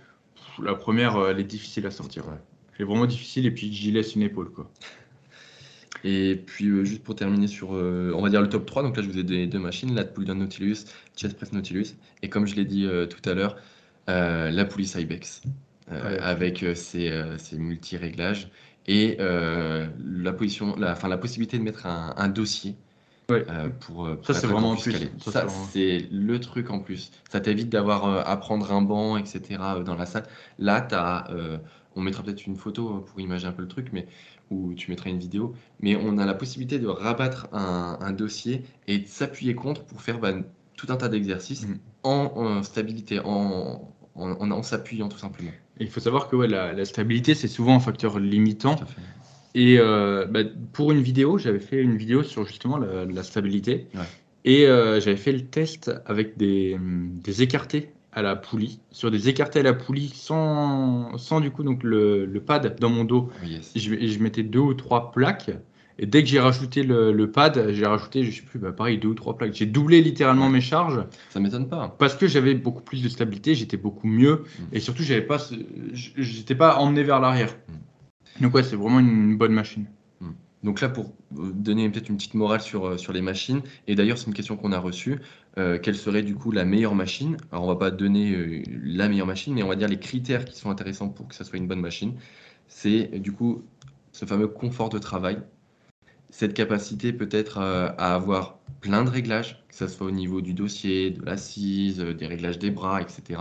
la 0.63 0.75
première, 0.75 1.17
euh, 1.17 1.31
elle 1.31 1.41
est 1.41 1.45
difficile 1.45 1.87
à 1.87 1.91
sortir. 1.91 2.27
Ouais. 2.29 2.35
Elle 2.77 2.83
est 2.83 2.85
vraiment 2.89 3.07
difficile 3.07 3.47
et 3.47 3.51
puis 3.51 3.73
j'y 3.73 3.91
laisse 3.93 4.15
une 4.15 4.23
épaule, 4.23 4.51
quoi. 4.53 4.71
Et 6.03 6.37
puis, 6.47 6.67
euh, 6.69 6.85
juste 6.85 7.03
pour 7.03 7.15
terminer 7.15 7.47
sur, 7.47 7.75
euh, 7.75 8.13
on 8.15 8.21
va 8.23 8.29
dire 8.29 8.43
le 8.43 8.49
top 8.49 8.67
3, 8.67 8.83
donc 8.83 8.97
là, 8.97 9.03
je 9.03 9.09
vous 9.09 9.19
ai 9.19 9.23
donné 9.23 9.47
deux 9.47 9.59
machines, 9.59 9.95
la 9.95 10.05
pull 10.05 10.25
down 10.25 10.39
Nautilus, 10.39 10.85
chest 11.17 11.37
press 11.37 11.53
Nautilus, 11.53 11.95
et 12.23 12.29
comme 12.29 12.47
je 12.47 12.55
l'ai 12.57 12.65
dit 12.67 12.85
euh, 12.87 13.07
tout 13.07 13.27
à 13.29 13.35
l'heure, 13.35 13.57
la 14.07 14.65
poulie 14.65 14.87
Cybex, 14.87 15.43
Ouais. 15.91 16.19
avec 16.19 16.65
ses, 16.75 17.11
ses 17.39 17.59
multi-réglages, 17.59 18.49
et 18.87 19.17
la, 19.19 20.33
position, 20.33 20.77
la, 20.77 20.93
enfin, 20.93 21.09
la 21.09 21.19
possibilité 21.19 21.59
de 21.59 21.63
mettre 21.63 21.87
un, 21.87 22.15
un 22.17 22.29
dossier 22.29 22.75
Ouais. 23.31 23.45
euh, 23.49 23.69
pour, 23.81 24.07
euh, 24.07 24.17
pour 24.17 24.27
Ça, 24.27 24.35
c'est 24.35 24.47
vraiment 24.47 24.73
en 24.73 24.77
plus. 24.77 24.93
Ça, 24.93 25.31
Ça, 25.33 25.47
c'est 25.73 26.09
le 26.11 26.41
truc 26.41 26.71
en 26.71 26.79
plus. 26.81 27.11
Ça 27.31 27.41
t'évite 27.41 27.71
d'avoir 27.71 28.05
euh, 28.07 28.23
à 28.25 28.37
prendre 28.37 28.71
un 28.73 28.83
banc, 28.83 29.17
etc. 29.17 29.81
dans 29.81 29.95
la 29.95 30.07
salle. 30.07 30.25
Là, 30.59 30.81
t'as, 30.81 31.31
euh, 31.31 31.59
on 31.97 32.03
mettra 32.03 32.23
peut-être 32.23 32.47
une 32.47 32.57
photo 32.57 32.97
euh, 32.97 33.01
pour 33.01 33.21
imaginer 33.21 33.49
un 33.51 33.53
peu 33.55 33.63
le 33.63 33.69
truc, 33.69 33.89
mais 33.93 34.07
ou 34.51 34.75
tu 34.75 34.91
mettras 34.91 35.09
une 35.11 35.19
vidéo. 35.19 35.55
Mais 35.81 35.97
on 35.97 36.19
a 36.19 36.27
la 36.27 36.35
possibilité 36.35 36.79
de 36.79 36.87
rabattre 36.87 37.49
un, 37.53 37.99
un 38.01 38.13
dossier 38.13 38.63
et 38.87 38.99
de 38.99 39.07
s'appuyer 39.07 39.55
contre 39.55 39.85
pour 39.85 40.03
faire 40.03 40.19
bah, 40.19 40.33
tout 40.77 40.87
un 40.91 40.97
tas 40.97 41.09
d'exercices 41.09 41.67
Mhm. 41.67 41.79
en, 42.03 42.11
en 42.37 42.63
stabilité, 42.63 43.21
en, 43.21 43.91
en, 44.15 44.31
en- 44.33 44.51
en 44.51 44.63
s'appuyant 44.63 45.09
tout 45.09 45.19
simplement. 45.19 45.51
Et 45.81 45.85
il 45.85 45.91
faut 45.91 46.01
savoir 46.01 46.29
que 46.29 46.37
ouais, 46.37 46.47
la, 46.47 46.73
la 46.73 46.85
stabilité, 46.85 47.35
c'est 47.35 47.49
souvent 47.49 47.75
un 47.75 47.81
facteur 47.81 48.19
limitant. 48.19 48.77
Et 49.55 49.77
euh, 49.79 50.27
bah, 50.27 50.41
pour 50.73 50.91
une 50.93 51.01
vidéo, 51.01 51.39
j'avais 51.39 51.61
fait 51.61 51.81
une 51.81 51.97
vidéo 51.97 52.23
sur 52.23 52.45
justement 52.47 52.77
la, 52.77 53.05
la 53.05 53.23
stabilité. 53.23 53.87
Ouais. 53.95 54.01
Et 54.45 54.67
euh, 54.67 55.01
j'avais 55.01 55.17
fait 55.17 55.33
le 55.33 55.43
test 55.47 55.91
avec 56.07 56.37
des, 56.37 56.77
des 56.81 57.43
écartés 57.43 57.91
à 58.13 58.23
la 58.23 58.37
poulie. 58.37 58.81
Sur 58.91 59.11
des 59.11 59.29
écartés 59.29 59.61
à 59.61 59.63
la 59.63 59.73
poulie 59.73 60.11
sans, 60.15 61.17
sans 61.19 61.41
du 61.41 61.51
coup 61.51 61.63
donc 61.63 61.83
le, 61.83 62.27
le 62.27 62.41
pad 62.41 62.77
dans 62.81 62.91
mon 62.91 63.05
dos. 63.05 63.31
Oh, 63.43 63.47
yes. 63.47 63.73
Je, 63.77 64.07
je 64.07 64.19
mettais 64.19 64.43
deux 64.43 64.59
ou 64.61 64.75
trois 64.75 65.13
plaques. 65.13 65.51
Et 66.01 66.07
dès 66.07 66.25
que 66.25 66.29
j'ai 66.29 66.41
rajouté 66.41 66.83
le, 66.83 67.13
le 67.13 67.31
pad, 67.31 67.71
j'ai 67.71 67.87
rajouté, 67.87 68.25
je 68.25 68.33
sais 68.33 68.43
plus, 68.43 68.59
bah, 68.59 68.73
pareil, 68.73 68.99
deux 68.99 69.07
ou 69.09 69.15
trois 69.15 69.37
plaques. 69.39 69.55
J'ai 69.55 69.67
doublé 69.67 70.03
littéralement 70.03 70.47
Ouais. 70.47 70.53
mes 70.55 70.61
charges 70.61 71.05
Ça 71.31 71.39
m'étonne 71.39 71.69
pas. 71.69 71.95
parce 72.01 72.17
que 72.17 72.27
j'avais 72.27 72.55
beaucoup 72.55 72.83
plus 72.83 73.01
de 73.03 73.09
stabilité, 73.09 73.55
j'étais 73.55 73.77
beaucoup 73.77 74.09
mieux. 74.09 74.43
Mm. 74.59 74.63
Et 74.73 74.81
surtout, 74.81 75.05
j'avais 75.05 75.23
pas, 75.23 75.39
j'étais 75.93 76.57
pas 76.57 76.79
emmené 76.79 77.05
vers 77.05 77.21
l'arrière. 77.21 77.55
Donc 78.41 78.55
ouais, 78.55 78.63
c'est 78.63 78.77
vraiment 78.77 79.01
une 79.01 79.37
bonne 79.37 79.53
machine. 79.53 79.87
Donc 80.63 80.81
là, 80.81 80.89
pour 80.89 81.13
donner 81.31 81.91
peut-être 81.91 82.09
une 82.09 82.17
petite 82.17 82.33
morale 82.33 82.63
sur, 82.63 82.99
sur 82.99 83.13
les 83.13 83.21
machines, 83.21 83.61
et 83.87 83.95
d'ailleurs 83.95 84.17
c'est 84.17 84.29
une 84.29 84.35
question 84.35 84.57
qu'on 84.57 84.73
a 84.73 84.79
reçue, 84.79 85.21
quelle 85.57 85.95
serait 85.95 86.23
du 86.23 86.35
coup 86.35 86.53
la 86.53 86.65
meilleure 86.65 86.95
machine? 86.95 87.37
Alors 87.53 87.65
on 87.65 87.67
va 87.67 87.77
pas 87.77 87.91
donner 87.91 88.63
la 88.83 89.11
meilleure 89.11 89.27
machine, 89.27 89.53
mais 89.53 89.63
on 89.63 89.69
va 89.69 89.77
dire 89.77 89.89
les 89.89 89.99
critères 89.99 90.47
qui 90.47 90.59
sont 90.59 90.71
intéressants 90.71 91.11
pour 91.11 91.29
que 91.29 91.35
ça 91.35 91.45
soit 91.45 91.59
une 91.59 91.67
bonne 91.67 91.83
machine. 91.83 92.15
C'est 92.67 93.19
du 93.19 93.33
coup 93.33 93.63
ce 94.13 94.25
fameux 94.25 94.49
confort 94.49 94.89
de 94.89 94.99
travail, 94.99 95.37
cette 96.31 96.55
capacité 96.55 97.13
peut-être 97.13 97.59
à 97.59 98.15
avoir 98.15 98.59
plein 98.81 99.05
de 99.05 99.11
réglages, 99.11 99.63
que 99.69 99.75
ce 99.75 99.87
soit 99.87 100.07
au 100.07 100.11
niveau 100.11 100.41
du 100.41 100.55
dossier, 100.55 101.11
de 101.11 101.23
l'assise, 101.27 101.99
des 101.99 102.27
réglages 102.27 102.59
des 102.59 102.71
bras, 102.71 103.03
etc. 103.03 103.41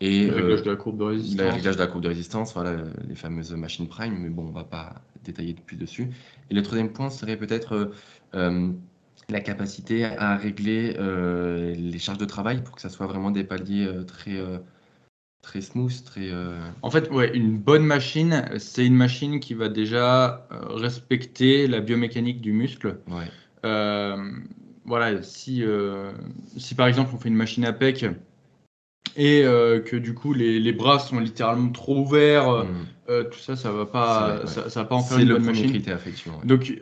Et 0.00 0.26
le 0.26 0.34
réglage 0.34 0.62
de 0.62 0.70
la 0.70 0.76
courbe 0.76 0.98
de 0.98 1.04
résistance. 1.04 1.46
Le 1.46 1.52
réglage 1.52 1.74
de 1.74 1.80
la 1.80 1.86
courbe 1.86 2.02
de 2.02 2.08
résistance, 2.08 2.54
voilà, 2.54 2.76
les 3.06 3.14
fameuses 3.14 3.52
machines 3.52 3.86
prime, 3.86 4.16
mais 4.18 4.30
bon, 4.30 4.46
on 4.48 4.52
va 4.52 4.64
pas 4.64 4.94
détailler 5.24 5.54
plus 5.54 5.76
dessus. 5.76 6.08
Et 6.50 6.54
le 6.54 6.62
troisième 6.62 6.90
point 6.90 7.10
serait 7.10 7.36
peut-être 7.36 7.92
euh, 8.34 8.70
la 9.28 9.40
capacité 9.40 10.06
à 10.06 10.36
régler 10.36 10.96
euh, 10.98 11.74
les 11.74 11.98
charges 11.98 12.18
de 12.18 12.24
travail 12.24 12.62
pour 12.62 12.76
que 12.76 12.80
ça 12.80 12.88
soit 12.88 13.06
vraiment 13.06 13.30
des 13.30 13.44
paliers 13.44 13.84
euh, 13.84 14.02
très, 14.02 14.40
très 15.42 15.60
smooth, 15.60 16.02
très. 16.04 16.30
En 16.80 16.90
fait, 16.90 17.10
ouais, 17.10 17.36
une 17.36 17.58
bonne 17.58 17.84
machine, 17.84 18.48
c'est 18.56 18.86
une 18.86 18.96
machine 18.96 19.38
qui 19.38 19.52
va 19.52 19.68
déjà 19.68 20.48
respecter 20.50 21.66
la 21.66 21.80
biomécanique 21.80 22.40
du 22.40 22.52
muscle. 22.52 23.00
Ouais. 23.06 24.08
voilà, 24.86 25.22
si, 25.22 25.62
si 26.56 26.74
par 26.74 26.86
exemple 26.86 27.10
on 27.14 27.18
fait 27.18 27.28
une 27.28 27.34
machine 27.34 27.66
à 27.66 27.74
PEC 27.74 28.06
et 29.16 29.42
euh, 29.44 29.80
que 29.80 29.96
du 29.96 30.14
coup 30.14 30.32
les, 30.32 30.60
les, 30.60 30.72
bras 30.72 30.98
sont 30.98 31.18
littéralement 31.18 31.70
trop 31.70 32.00
ouverts, 32.00 32.48
euh, 32.48 32.64
mm. 32.64 32.68
euh, 33.10 33.24
tout 33.24 33.38
ça, 33.38 33.56
ça 33.56 33.70
va 33.72 33.86
pas, 33.86 34.46
ça, 34.46 34.62
va 34.68 34.84
pas 34.84 34.94
en 34.94 35.02
faire 35.02 35.18
une 35.18 35.28
bonne 35.28 35.44
machine. 35.44 35.70
Critère, 35.70 35.96
effectivement, 35.96 36.40
Donc, 36.44 36.72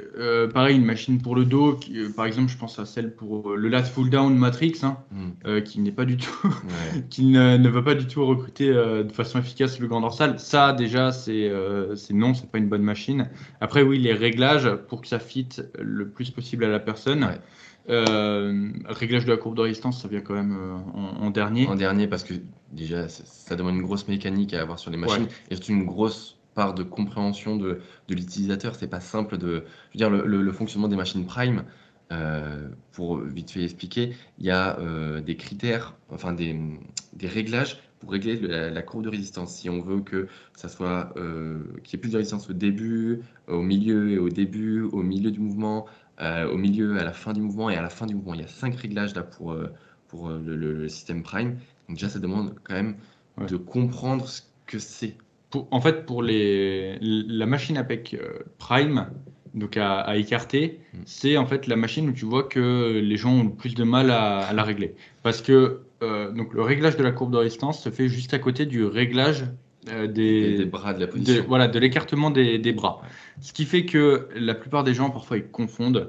pareil, 0.53 0.77
une 0.77 0.85
machine 0.85 1.21
pour 1.21 1.37
le 1.37 1.45
dos, 1.45 1.79
par 2.17 2.27
exemple, 2.27 2.51
je 2.51 2.59
pense 2.59 2.79
à 2.79 2.87
celle 2.87 3.15
pour 3.15 3.55
le 3.55 3.69
lat 3.69 3.83
full 3.83 4.11
down 4.11 4.37
Matrix, 4.37 4.81
hein, 4.83 4.99
mm. 5.13 5.63
qui 5.63 5.81
n'est 5.81 5.93
pas 5.93 6.05
du 6.05 6.17
tout, 6.17 6.55
qui 7.11 7.25
ne, 7.25 7.57
ne, 7.57 7.69
va 7.69 7.83
pas 7.83 7.95
du 7.95 8.07
tout 8.07 8.25
recruter 8.27 8.69
de 8.69 9.13
façon 9.13 9.39
efficace 9.39 9.79
le 9.79 9.89
grand 9.89 10.01
dorsal. 10.01 10.39
Ça, 10.39 10.73
déjà, 10.73 11.13
c'est 11.13 11.51
c'est 11.95 12.15
non, 12.15 12.35
c'est 12.35 12.51
pas 12.51 12.59
une 12.59 12.69
bonne 12.69 12.83
machine. 12.83 13.29
Après, 13.61 13.83
oui, 13.83 13.99
les 13.99 14.13
réglages 14.13 14.71
pour 14.89 15.01
que 15.01 15.09
ça 15.09 15.19
fitte 15.19 15.63
le 15.79 16.09
plus 16.09 16.31
possible 16.31 16.65
à 16.65 16.69
la 16.69 16.81
personne. 16.81 17.29
Euh, 17.91 18.71
réglage 18.87 19.25
de 19.25 19.31
la 19.31 19.37
courbe 19.37 19.57
de 19.57 19.63
résistance, 19.63 20.03
ça 20.03 20.09
vient 20.09 20.21
quand 20.21 20.35
même 20.35 20.57
euh, 20.59 21.01
en, 21.21 21.31
dernier. 21.31 21.67
En 21.67 21.75
dernier, 21.75 22.07
parce 22.07 22.23
que 22.23 22.35
déjà, 22.73 23.09
ça, 23.09 23.57
demande 23.57 23.77
une 23.77 23.83
grosse 23.83 24.09
mécanique 24.09 24.53
à 24.53 24.61
avoir 24.61 24.79
sur 24.79 24.91
les 24.91 24.99
machines 24.99 25.27
et 25.51 25.55
surtout 25.55 25.73
une 25.73 25.85
grosse 25.85 26.37
part 26.55 26.75
de 26.75 26.83
compréhension 26.83 27.57
de, 27.57 27.81
de 28.09 28.15
l'utilisateur. 28.15 28.75
C'est 28.75 28.89
pas 28.89 29.01
simple 29.01 29.39
de. 29.39 29.65
Je 29.95 30.05
veux 30.05 30.11
dire, 30.11 30.11
le, 30.11 30.53
fonctionnement 30.53 30.89
des 30.89 30.97
machines 30.97 31.25
Prime, 31.25 31.65
euh, 32.13 32.69
pour 32.93 33.19
vite 33.19 33.51
fait 33.51 33.65
expliquer, 33.65 34.15
il 34.39 34.45
y 34.45 34.51
a 34.51 34.79
des 35.21 35.37
critères, 35.37 35.95
enfin 36.11 36.33
des, 36.35 36.61
des, 37.15 37.27
réglages 37.27 37.79
pour 38.01 38.13
régler 38.13 38.37
la, 38.37 38.83
courbe 38.83 39.05
de 39.05 39.09
résistance. 39.09 39.55
Si 39.55 39.71
on 39.71 39.81
veut 39.81 40.01
que 40.01 40.29
ça 40.55 40.69
soit 40.69 41.15
qu'il 41.85 41.93
y 41.93 41.97
ait 41.97 42.01
plus 42.01 42.13
de 42.13 42.19
résistance 42.19 42.51
au 42.51 42.55
début, 42.55 43.23
au 43.47 43.63
milieu 43.63 44.11
et 44.11 44.19
au 44.19 44.29
début, 44.29 44.83
au 44.83 45.03
milieu 45.03 45.31
du 45.31 45.41
mouvement, 45.41 45.87
euh, 45.87 46.08
au 46.21 46.57
milieu, 46.57 46.99
à 46.99 47.05
la 47.05 47.13
fin 47.13 47.33
du 47.33 47.41
mouvement 47.41 47.71
et 47.71 47.77
à 47.77 47.83
la 47.83 47.91
fin 47.91 48.07
du 48.07 48.15
mouvement. 48.15 48.35
Il 48.35 48.41
y 48.41 48.45
a 48.45 48.49
cinq 48.49 48.77
réglages 48.77 49.15
là 49.15 49.23
pour, 49.23 49.53
euh, 49.53 49.73
pour 50.09 50.29
euh, 50.29 50.41
le, 50.45 50.89
système 50.89 51.23
Prime. 51.23 51.59
Donc 51.89 51.97
déjà, 51.97 52.09
ça 52.09 52.19
demande 52.19 52.55
quand 52.65 52.75
même 52.75 52.97
de 53.39 53.57
comprendre 53.57 54.27
ce 54.27 54.43
que 54.67 54.79
c'est. 54.79 55.17
En 55.71 55.81
fait, 55.81 56.05
pour 56.05 56.23
les, 56.23 56.99
la 57.01 57.47
machine 57.47 57.79
APEC 57.79 58.21
Prime, 58.59 59.09
donc 59.55 59.77
à, 59.77 60.17
écarter, 60.17 60.81
mm. 60.93 60.99
c'est 61.07 61.37
en 61.37 61.47
fait 61.47 61.67
la 61.67 61.77
machine 61.77 62.09
où 62.11 62.13
tu 62.13 62.27
vois 62.27 62.43
que 62.43 63.01
les 63.03 63.17
gens 63.17 63.33
ont 63.33 63.45
le 63.45 63.51
plus 63.51 63.75
de 63.75 63.85
mal 63.85 64.11
à, 64.11 64.53
la 64.53 64.63
régler. 64.63 64.95
Parce 65.23 65.41
que 65.41 65.83
donc 66.01 66.53
le 66.53 66.63
réglage 66.63 66.97
de 66.97 67.03
la 67.03 67.13
courbe 67.13 67.33
de 67.33 67.39
résistance 67.39 67.83
se 67.83 67.91
fait 67.91 68.09
juste 68.09 68.35
à 68.35 68.39
côté 68.39 68.67
du 68.67 68.85
réglage 68.85 69.47
euh, 69.89 70.07
des, 70.07 70.65
bras 70.65 70.93
de 70.93 71.01
la 71.01 71.07
position. 71.07 71.45
voilà, 71.47 71.69
de 71.69 71.79
l'écartement 71.79 72.31
des, 72.31 72.73
bras. 72.73 73.01
Ce 73.41 73.53
qui 73.53 73.65
fait 73.65 73.85
que 73.85 74.29
la 74.35 74.55
plupart 74.55 74.85
des 74.85 74.95
gens, 74.95 75.11
parfois, 75.11 75.37
ils 75.37 75.47
confondent. 75.47 76.09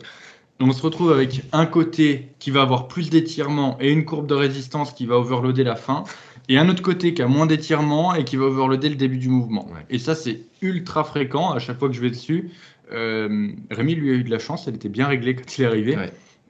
On 0.60 0.72
se 0.74 0.82
retrouve 0.82 1.12
avec 1.12 1.44
un 1.54 1.66
côté 1.66 2.30
qui 2.40 2.52
va 2.52 2.62
avoir 2.62 2.88
plus 2.88 3.10
d'étirement 3.10 3.78
et 3.80 3.92
une 3.92 4.04
courbe 4.04 4.28
de 4.28 4.34
résistance 4.34 4.92
qui 4.92 5.06
va 5.06 5.18
overloader 5.18 5.64
la 5.64 5.78
fin, 5.78 6.04
et 6.50 6.58
un 6.58 6.68
autre 6.68 6.82
côté 6.82 7.14
qui 7.14 7.22
a 7.22 7.28
moins 7.28 7.46
d'étirement 7.46 8.16
et 8.16 8.26
qui 8.26 8.36
va 8.36 8.46
overloader 8.46 8.90
le 8.90 8.96
début 8.96 9.20
du 9.20 9.30
mouvement. 9.30 9.70
Et 9.90 10.00
ça, 10.00 10.16
c'est 10.16 10.42
ultra 10.62 11.04
fréquent 11.04 11.52
à 11.52 11.60
chaque 11.60 11.80
fois 11.80 11.88
que 11.88 11.96
je 11.96 12.02
vais 12.02 12.10
dessus. 12.10 12.50
Euh, 12.92 13.52
Rémi, 13.70 13.96
lui, 13.96 14.10
a 14.10 14.14
eu 14.16 14.24
de 14.24 14.32
la 14.32 14.40
chance, 14.40 14.68
elle 14.68 14.76
était 14.76 14.90
bien 14.90 15.08
réglée 15.08 15.36
quand 15.36 15.58
il 15.58 15.64
est 15.64 15.68
arrivé. 15.68 15.98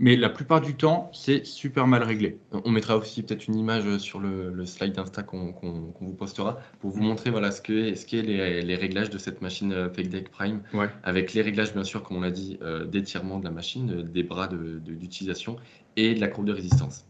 Mais 0.01 0.15
la 0.15 0.29
plupart 0.29 0.61
du 0.61 0.75
temps, 0.75 1.11
c'est 1.13 1.45
super 1.45 1.85
mal 1.85 2.03
réglé. 2.03 2.39
On 2.51 2.71
mettra 2.71 2.95
aussi 2.95 3.21
peut-être 3.21 3.47
une 3.47 3.55
image 3.55 3.97
sur 3.97 4.19
le, 4.19 4.65
slide 4.65 4.93
d'Insta 4.93 5.23
qu'on 5.23 5.53
vous 5.99 6.13
postera 6.13 6.57
pour 6.79 6.91
vous 6.91 7.01
montrer 7.01 7.29
voilà, 7.31 7.51
ce 7.51 7.61
qu'est 7.61 7.95
ce 7.95 8.15
les, 8.15 8.61
les, 8.61 8.75
réglages 8.77 9.09
de 9.09 9.17
cette 9.17 9.41
machine 9.41 9.73
euh, 9.73 9.89
Fake 9.89 10.07
Deck 10.07 10.31
Prime. 10.31 10.61
Avec 11.03 11.33
les 11.33 11.41
réglages, 11.41 11.73
bien 11.73 11.83
sûr, 11.83 12.01
comme 12.03 12.17
on 12.17 12.21
l'a 12.21 12.31
dit, 12.31 12.57
euh, 12.61 12.85
d'étirement 12.85 13.39
de 13.39 13.43
la 13.43 13.51
machine, 13.51 14.03
des 14.03 14.23
bras 14.23 14.47
d'utilisation 14.47 15.57
et 15.97 16.15
de 16.15 16.21
la 16.21 16.29
courbe 16.29 16.47
de 16.47 16.53
résistance. 16.53 17.05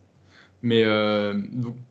Mais 0.64 0.84
euh, 0.84 1.40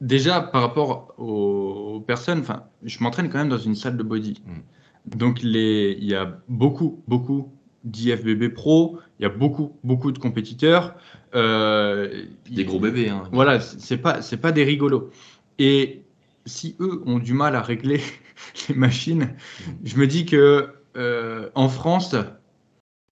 déjà, 0.00 0.40
par 0.40 0.62
rapport 0.62 1.14
aux, 1.16 2.00
personnes, 2.06 2.42
je 2.82 3.02
m'entraîne 3.04 3.28
quand 3.28 3.38
même 3.38 3.48
dans 3.48 3.56
une 3.56 3.76
salle 3.76 3.96
de 3.96 4.02
body. 4.02 4.42
Mm. 4.44 5.16
Donc, 5.16 5.42
les, 5.42 5.96
il 6.00 6.08
y 6.08 6.16
a 6.16 6.38
beaucoup, 6.48 7.04
beaucoup 7.06 7.52
d'IFBB 7.84 8.52
Pro, 8.52 8.98
il 9.18 9.22
y 9.22 9.26
a 9.26 9.28
beaucoup, 9.28 9.76
beaucoup 9.84 10.12
de 10.12 10.18
compétiteurs. 10.18 10.94
Euh, 11.34 12.24
des 12.50 12.64
gros 12.64 12.80
bébés. 12.80 13.08
Hein. 13.08 13.24
Voilà, 13.32 13.60
c'est 13.60 13.98
pas, 13.98 14.22
c'est 14.22 14.36
pas 14.36 14.52
des 14.52 14.64
rigolos. 14.64 15.10
Et 15.58 16.02
si 16.46 16.76
eux 16.80 17.02
ont 17.06 17.18
du 17.18 17.34
mal 17.34 17.56
à 17.56 17.62
régler 17.62 18.00
les 18.68 18.74
machines, 18.74 19.34
je 19.84 19.96
me 19.96 20.06
dis 20.06 20.24
que 20.26 20.70
euh, 20.96 21.50
en 21.54 21.68
France, 21.68 22.16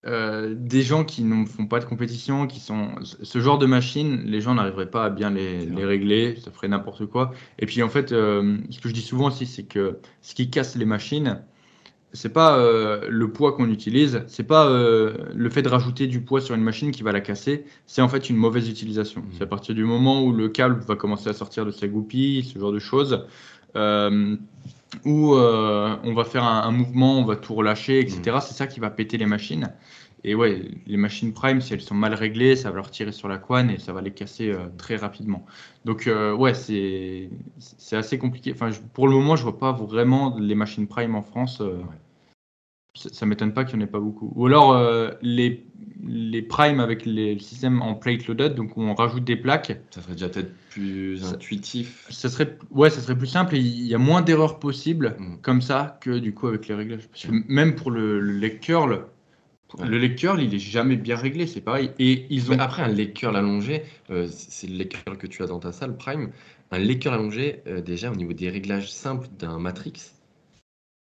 euh, 0.05 0.55
des 0.57 0.81
gens 0.81 1.03
qui 1.03 1.23
ne 1.23 1.45
font 1.45 1.65
pas 1.65 1.79
de 1.79 1.85
compétition, 1.85 2.47
qui 2.47 2.59
sont 2.59 2.95
ce 3.01 3.39
genre 3.39 3.57
de 3.57 3.65
machines, 3.65 4.21
les 4.25 4.41
gens 4.41 4.55
n'arriveraient 4.55 4.89
pas 4.89 5.05
à 5.05 5.09
bien 5.09 5.29
les, 5.29 5.65
les, 5.65 5.85
régler, 5.85 6.37
ça 6.37 6.51
ferait 6.51 6.67
n'importe 6.67 7.05
quoi. 7.05 7.31
Et 7.59 7.65
puis 7.65 7.83
en 7.83 7.89
fait, 7.89 8.09
ce 8.09 8.79
que 8.79 8.89
je 8.89 8.93
dis 8.93 9.01
souvent 9.01 9.27
aussi, 9.27 9.45
c'est 9.45 9.65
que 9.65 9.99
ce 10.21 10.33
qui 10.33 10.49
casse 10.49 10.75
les 10.75 10.85
machines, 10.85 11.41
c'est 12.13 12.29
pas 12.29 12.57
euh, 12.57 13.05
le 13.09 13.31
poids 13.31 13.53
qu'on 13.53 13.69
utilise, 13.69 14.23
c'est 14.27 14.43
pas 14.43 14.67
euh, 14.67 15.13
le 15.35 15.49
fait 15.49 15.61
de 15.61 15.69
rajouter 15.69 16.07
du 16.07 16.21
poids 16.21 16.41
sur 16.41 16.55
une 16.55 16.63
machine 16.63 16.91
qui 16.91 17.03
va 17.03 17.11
la 17.11 17.21
casser, 17.21 17.65
c'est 17.85 18.01
en 18.01 18.07
fait 18.07 18.29
une 18.29 18.37
mauvaise 18.37 18.69
utilisation. 18.69 19.21
Mmh. 19.21 19.29
C'est 19.37 19.43
à 19.43 19.47
partir 19.47 19.75
du 19.75 19.83
moment 19.83 20.23
où 20.23 20.31
le 20.31 20.49
câble 20.49 20.79
va 20.87 20.95
commencer 20.95 21.29
à 21.29 21.33
sortir 21.33 21.65
de 21.65 21.71
sa 21.71 21.87
goupille, 21.87 22.43
ce 22.43 22.57
genre 22.57 22.71
de 22.71 22.79
choses, 22.79 23.25
euh, 23.75 24.35
où 25.05 25.35
on 25.35 26.13
va 26.13 26.23
faire 26.23 26.43
un, 26.43 26.71
mouvement, 26.71 27.19
on 27.19 27.25
va 27.25 27.35
tout 27.35 27.53
relâcher, 27.53 27.99
etc. 27.99 28.21
Mmh. 28.25 28.41
C'est 28.41 28.53
ça 28.53 28.67
qui 28.67 28.79
va 28.79 28.89
péter 28.89 29.17
les 29.17 29.25
machines. 29.25 29.73
Et 30.23 30.35
ouais, 30.35 30.61
les 30.85 30.97
machines 30.97 31.33
Prime, 31.33 31.61
si 31.61 31.73
elles 31.73 31.81
sont 31.81 31.95
mal 31.95 32.13
réglées, 32.13 32.55
ça 32.55 32.69
va 32.69 32.77
leur 32.77 32.91
tirer 32.91 33.11
sur 33.11 33.27
la 33.27 33.37
couenne 33.37 33.69
et 33.69 33.77
ça 33.77 33.93
va 33.93 34.01
les 34.01 34.11
casser 34.11 34.53
très 34.77 34.95
rapidement. 34.95 35.45
Donc 35.85 36.09
ouais, 36.37 36.53
c'est 36.53 37.29
assez 37.91 38.17
compliqué. 38.17 38.51
Enfin, 38.51 38.71
pour 38.93 39.07
le 39.07 39.13
moment, 39.13 39.35
je 39.35 39.43
vois 39.43 39.57
pas 39.57 39.71
vraiment 39.71 40.37
les 40.37 40.55
machines 40.55 40.87
Prime 40.87 41.15
en 41.15 41.21
France 41.21 41.61
ça, 42.97 43.25
ne 43.25 43.29
m'étonne 43.29 43.53
pas 43.53 43.63
qu'il 43.63 43.77
n'y 43.77 43.83
en 43.83 43.87
ait 43.87 43.91
pas 43.91 43.99
beaucoup. 43.99 44.31
Ou 44.35 44.47
alors 44.47 44.73
euh, 44.73 45.11
les, 45.21 45.65
les 46.03 46.41
primes 46.41 46.79
avec 46.79 47.05
les, 47.05 47.35
le 47.35 47.39
système 47.39 47.81
en 47.81 47.93
plate 47.95 48.27
loaded, 48.27 48.55
donc 48.55 48.75
où 48.77 48.81
on 48.81 48.95
rajoute 48.95 49.23
des 49.23 49.35
plaques. 49.35 49.79
Ça 49.91 50.01
serait 50.01 50.13
déjà 50.13 50.29
peut-être 50.29 50.51
plus 50.69 51.23
intuitif. 51.23 52.07
Ça 52.09 52.29
serait, 52.29 52.57
ouais, 52.71 52.89
ça 52.89 53.01
serait 53.01 53.17
plus 53.17 53.27
simple 53.27 53.55
et 53.55 53.59
il 53.59 53.87
y 53.87 53.95
a 53.95 53.99
moins 53.99 54.21
d'erreurs 54.21 54.59
possibles 54.59 55.15
mm. 55.19 55.37
comme 55.41 55.61
ça 55.61 55.97
que 56.01 56.17
du 56.17 56.33
coup 56.33 56.47
avec 56.47 56.67
les 56.67 56.75
réglages. 56.75 57.07
même 57.47 57.75
pour 57.75 57.91
le, 57.91 58.19
le 58.19 58.33
leg 58.33 58.59
curl, 58.59 59.05
Le 59.83 59.97
leg 59.97 60.15
curl, 60.15 60.41
il 60.41 60.53
est 60.53 60.59
jamais 60.59 60.95
bien 60.95 61.15
réglé, 61.15 61.45
c'est 61.45 61.61
pareil. 61.61 61.91
Et 61.99 62.25
ils 62.29 62.51
ont 62.51 62.59
après 62.59 62.83
un 62.83 62.87
leg 62.87 63.13
curl 63.13 63.35
allongé, 63.35 63.83
euh, 64.09 64.27
c'est 64.29 64.67
le 64.67 64.77
leg 64.77 64.89
curl 64.89 65.17
que 65.17 65.27
tu 65.27 65.43
as 65.43 65.47
dans 65.47 65.59
ta 65.59 65.71
salle 65.71 65.97
Prime. 65.97 66.31
Un 66.71 66.79
leg 66.79 66.99
curl 66.99 67.13
allongé, 67.13 67.61
euh, 67.67 67.81
déjà 67.81 68.11
au 68.11 68.15
niveau 68.15 68.33
des 68.33 68.49
réglages 68.49 68.91
simples 68.91 69.27
d'un 69.37 69.59
Matrix, 69.59 70.13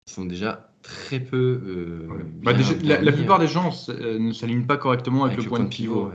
ils 0.07 0.13
sont 0.13 0.27
déjà 0.27 0.73
très 0.83 1.21
peu. 1.21 1.61
Euh, 1.65 2.09
bah, 2.43 2.53
la, 2.83 3.13
plupart 3.13 3.39
des 3.39 3.49
gens 3.49 3.71
ne 3.89 4.33
s'alignent 4.33 4.67
pas 4.67 4.77
correctement 4.77 5.25
avec, 5.25 5.39
le, 5.39 5.45
point, 5.45 5.61
de 5.61 5.69
pivot. 5.69 6.11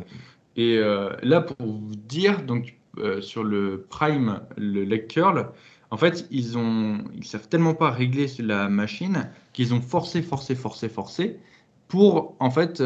Et 0.55 0.79
là, 1.23 1.41
pour 1.41 1.65
vous 1.65 1.95
dire, 1.95 2.43
donc 2.43 2.75
sur 3.21 3.43
le 3.43 3.85
prime, 3.89 4.41
le 4.55 4.83
leg 4.83 5.07
curl, 5.07 5.49
en 5.91 5.97
fait, 5.97 6.27
ils 6.29 6.57
ont, 6.57 7.03
ils 7.15 7.25
savent 7.25 7.47
tellement 7.47 7.73
pas 7.73 7.89
régler 7.89 8.27
la 8.39 8.69
machine 8.69 9.29
qu'ils 9.53 9.73
ont 9.73 9.81
forcé, 9.81 10.21
forcé, 10.21 10.55
forcé, 10.55 10.89
forcé 10.89 11.39
pour 11.87 12.35
en 12.39 12.49
fait 12.49 12.81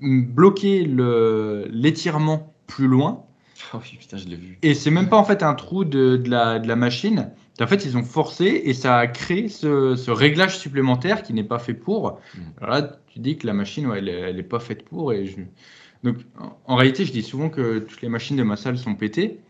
bloquer 0.00 0.84
l'étirement 1.70 2.54
plus 2.66 2.86
loin. 2.86 3.24
Oh 3.74 3.78
putain, 3.78 4.16
je 4.16 4.26
l'ai 4.28 4.36
vu. 4.36 4.58
Et 4.62 4.74
c'est 4.74 4.90
même 4.90 5.08
pas 5.08 5.16
en 5.16 5.24
fait 5.24 5.42
un 5.42 5.54
trou 5.54 5.84
de, 5.84 6.16
de, 6.16 6.30
la, 6.30 6.58
de 6.58 6.68
la 6.68 6.76
machine, 6.76 7.30
En 7.60 7.66
fait, 7.66 7.84
ils 7.84 7.96
ont 7.96 8.04
forcé 8.04 8.62
et 8.64 8.72
ça 8.72 8.98
a 8.98 9.06
créé 9.06 9.48
ce, 9.48 9.96
ce 9.96 10.10
réglage 10.10 10.58
supplémentaire 10.58 11.22
qui 11.22 11.32
n'est 11.34 11.44
pas 11.44 11.58
fait 11.58 11.74
pour. 11.74 12.20
Mm. 12.34 12.40
Alors 12.60 12.74
là, 12.74 12.96
tu 13.08 13.18
dis 13.18 13.36
que 13.36 13.46
la 13.46 13.52
machine, 13.54 13.86
ouais, 13.86 13.98
elle 13.98 14.36
n'est 14.36 14.42
pas 14.42 14.60
faite 14.60 14.84
pour. 14.84 15.12
Et 15.12 15.26
je... 15.26 15.36
Donc, 16.04 16.18
en, 16.66 16.76
réalité, 16.76 17.04
je 17.04 17.12
dis 17.12 17.22
souvent 17.22 17.50
que 17.50 17.80
toutes 17.80 18.00
les 18.00 18.08
machines 18.08 18.36
de 18.36 18.44
ma 18.44 18.56
salle 18.56 18.78
sont 18.78 18.94
pétées. 18.94 19.40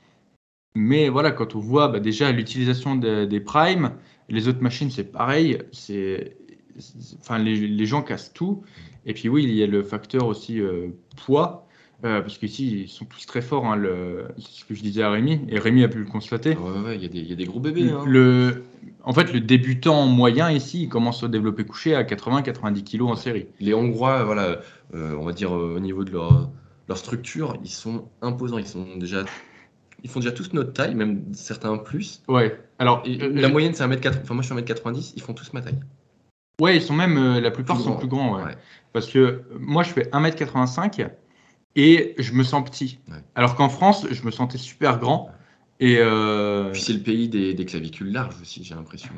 Mais 0.74 1.08
voilà, 1.10 1.30
quand 1.30 1.54
on 1.54 1.60
voit 1.60 1.88
bah, 1.88 2.00
déjà 2.00 2.32
l'utilisation 2.32 2.96
de- 2.96 3.24
des 3.26 3.40
primes, 3.40 3.92
les 4.28 4.48
autres 4.48 4.62
machines, 4.62 4.90
c'est 4.90 5.12
pareil. 5.12 5.58
C'est, 5.72 6.36
c'est- 6.78 7.16
enfin, 7.20 7.38
les, 7.38 7.56
les 7.56 7.86
gens 7.86 8.02
cassent 8.02 8.32
tout. 8.32 8.62
Et 9.06 9.14
puis 9.14 9.28
oui, 9.28 9.44
il 9.44 9.54
y 9.54 9.62
a 9.62 9.66
le 9.66 9.82
facteur 9.82 10.26
aussi 10.26 10.60
euh, 10.60 10.88
poids. 11.24 11.64
euh, 12.04 12.20
parce 12.20 12.38
qu'ici, 12.38 12.82
ils 12.82 12.88
sont 12.88 13.04
tous 13.06 13.26
très 13.26 13.42
forts. 13.42 13.66
hein, 13.66 13.74
le- 13.74 14.26
c'est 14.38 14.60
ce 14.60 14.64
que 14.64 14.74
je 14.74 14.82
disais 14.82 15.02
à 15.02 15.10
Rémi. 15.10 15.40
Et 15.48 15.58
Rémi 15.58 15.82
a 15.82 15.88
pu 15.88 15.98
le 15.98 16.04
constater. 16.04 16.54
Ouais, 16.56 16.70
ouais, 16.70 16.80
ouais, 16.86 16.96
il 16.96 17.02
y, 17.02 17.06
a 17.06 17.08
des- 17.08 17.18
il 17.18 17.28
y 17.28 17.32
a 17.32 17.36
des 17.36 17.44
gros 17.44 17.58
bébés. 17.58 17.90
hein. 17.90 18.04
Le, 18.06 18.62
en 19.02 19.12
fait, 19.12 19.32
le 19.32 19.40
débutant 19.40 20.06
moyen 20.06 20.50
ici, 20.52 20.84
il 20.84 20.88
commence 20.88 21.22
au 21.24 21.28
développé 21.28 21.64
couché 21.64 21.96
à 21.96 22.04
80-90 22.04 22.84
kg 22.84 23.02
en 23.02 23.16
série. 23.16 23.46
Les 23.58 23.74
Hongrois, 23.74 24.22
voilà, 24.22 24.60
euh, 24.94 25.14
on 25.18 25.24
va 25.24 25.32
dire 25.32 25.56
euh, 25.56 25.74
au 25.76 25.80
niveau 25.80 26.04
de 26.04 26.12
leur, 26.12 26.48
leur 26.88 26.98
structure, 26.98 27.56
ils 27.64 27.68
sont 27.70 28.04
imposants. 28.22 28.58
Ils 28.58 28.66
sont 28.68 28.86
déjà, 28.96 29.24
ils 30.04 30.08
font 30.08 30.20
déjà 30.20 30.30
tous 30.32 30.52
notre 30.52 30.72
taille, 30.72 30.94
même 30.94 31.24
certains 31.32 31.76
plus. 31.78 32.22
Ouais. 32.28 32.60
Alors, 32.78 33.02
Et 33.06 33.16
la 33.18 33.48
moyenne, 33.48 33.74
c'est 33.74 33.82
1m80. 33.82 34.20
Enfin, 34.22 34.34
moi, 34.34 34.42
je 34.44 34.46
suis 34.52 34.54
1m90. 34.54 35.14
Ils 35.16 35.22
font 35.22 35.34
tous 35.34 35.52
ma 35.52 35.62
taille. 35.62 35.80
Ouais, 36.60 36.76
ils 36.76 36.82
sont 36.82 36.94
même, 36.94 37.16
euh, 37.16 37.40
la 37.40 37.50
plupart 37.50 37.76
Plus 37.76 37.84
sont 37.84 37.96
plus 37.96 38.08
grands. 38.08 38.36
ouais. 38.36 38.44
Ouais. 38.44 38.56
Parce 38.92 39.06
que 39.08 39.42
moi, 39.58 39.82
je 39.82 39.90
fais 39.90 40.08
1m85 40.12 41.08
et 41.76 42.14
je 42.18 42.32
me 42.32 42.42
sens 42.42 42.68
petit. 42.68 42.98
Ouais. 43.08 43.16
Alors 43.34 43.54
qu'en 43.54 43.68
France, 43.68 44.06
je 44.10 44.22
me 44.24 44.30
sentais 44.30 44.58
super 44.58 44.98
grand. 44.98 45.30
Et 45.80 45.98
euh, 45.98 46.72
Puis 46.72 46.82
c'est 46.82 46.92
le 46.92 47.00
pays 47.00 47.28
des, 47.28 47.54
des 47.54 47.64
clavicules 47.64 48.10
larges 48.10 48.40
aussi, 48.40 48.64
j'ai 48.64 48.74
l'impression. 48.74 49.10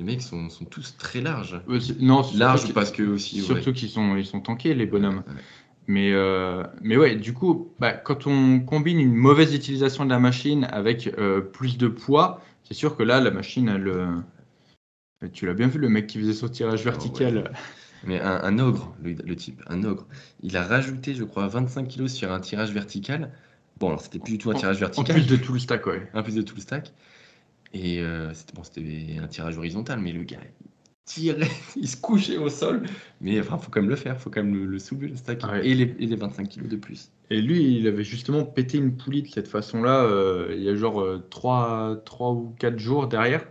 Les 0.00 0.04
mecs 0.04 0.22
sont, 0.22 0.50
sont 0.50 0.64
tous 0.64 0.96
très 0.96 1.20
larges. 1.20 1.60
euh, 1.68 1.78
non, 2.00 2.24
surtout 2.24 2.38
Larges 2.38 2.64
qu'ils- 2.64 2.74
parce 2.74 2.90
que 2.90 3.02
aussi. 3.04 3.40
Surtout 3.40 3.72
qu'ils 3.72 3.90
sont, 3.90 4.16
ils 4.16 4.26
sont 4.26 4.40
tankés, 4.40 4.74
les 4.74 4.86
bonhommes. 4.86 5.22
Mais, 5.86 6.10
euh, 6.12 6.64
mais 6.82 6.96
ouais, 6.96 7.14
du 7.14 7.32
coup, 7.34 7.68
bah, 7.78 7.92
quand 7.92 8.26
on 8.26 8.58
combine 8.58 8.98
une 8.98 9.14
mauvaise 9.14 9.54
utilisation 9.54 10.04
de 10.04 10.10
la 10.10 10.18
machine 10.18 10.64
avec 10.72 11.14
plus 11.52 11.78
de 11.78 11.86
poids, 11.86 12.40
c'est 12.64 12.74
sûr 12.74 12.96
que 12.96 13.02
là, 13.04 13.20
la 13.20 13.30
machine, 13.30 13.68
elle, 13.68 13.92
euh, 15.22 15.28
tu 15.28 15.46
l'as 15.46 15.54
bien 15.54 15.68
vu, 15.68 15.78
le 15.78 15.88
mec 15.88 16.06
qui 16.06 16.18
faisait 16.18 16.32
son 16.34 16.48
tirage 16.48 16.82
Ah 16.86 16.90
vertical. 16.90 17.52
Mais 18.02 18.20
un, 18.20 18.42
un 18.42 18.58
ogre, 18.58 18.94
le, 19.02 19.12
le 19.14 19.36
type, 19.36 19.62
un 19.66 19.82
ogre, 19.84 20.06
il 20.42 20.56
a 20.56 20.64
rajouté, 20.66 21.14
je 21.14 21.24
crois, 21.24 21.48
25 21.48 21.88
kilos 21.88 22.12
sur 22.12 22.32
un 22.32 22.40
tirage 22.40 22.72
vertical. 22.72 23.32
Bon, 23.78 23.88
alors 23.88 24.00
c'était 24.02 24.18
plus 24.18 24.32
du 24.32 24.38
tout 24.38 24.50
un 24.50 24.54
tirage 24.54 24.76
En 24.76 24.80
vertical, 24.80 25.16
plus 25.16 25.26
de 25.26 25.36
tout 25.36 25.52
le 25.54 25.58
stack, 25.58 25.86
ouais. 25.86 26.08
un 26.12 26.22
plus 26.22 26.34
de 26.34 26.42
tout 26.42 26.54
le 26.56 26.60
stack. 26.60 26.92
Et 27.72 28.00
euh, 28.00 28.32
c'était 28.34 28.54
bon, 28.54 28.62
un 29.22 29.28
tirage 29.28 29.58
horizontal, 29.58 30.00
mais 30.00 30.12
le 30.12 30.24
gars, 30.24 30.40
il 30.42 31.02
tirait, 31.04 31.48
il 31.76 31.88
se 31.88 31.96
couchait 31.96 32.38
au 32.38 32.48
sol. 32.50 32.84
Mais 33.20 33.40
enfin, 33.40 33.58
faut 33.58 33.70
quand 33.70 33.80
même 33.80 33.90
le 33.90 33.96
faire, 33.96 34.20
faut 34.20 34.30
quand 34.30 34.42
même 34.42 34.54
le, 34.54 34.66
le 34.66 34.78
soulever, 34.78 35.08
le 35.08 35.16
stack. 35.16 35.42
Ouais. 35.44 35.66
Et, 35.66 35.74
les, 35.74 35.96
et 35.98 36.06
les 36.06 36.16
25 36.16 36.48
kilos 36.48 36.68
de 36.68 36.76
plus. 36.76 37.12
Et 37.30 37.40
lui, 37.42 37.78
il 37.78 37.86
avait 37.88 38.04
justement 38.04 38.44
pété 38.44 38.78
une 38.78 38.96
poulie 38.96 39.22
de 39.22 39.28
cette 39.28 39.48
façon-là, 39.48 40.04
euh, 40.04 40.54
il 40.56 40.62
y 40.62 40.68
a 40.68 40.74
genre 40.76 41.04
3, 41.30 42.02
ou 42.32 42.54
4 42.58 42.78
jours 42.78 43.08
derrière. 43.08 43.46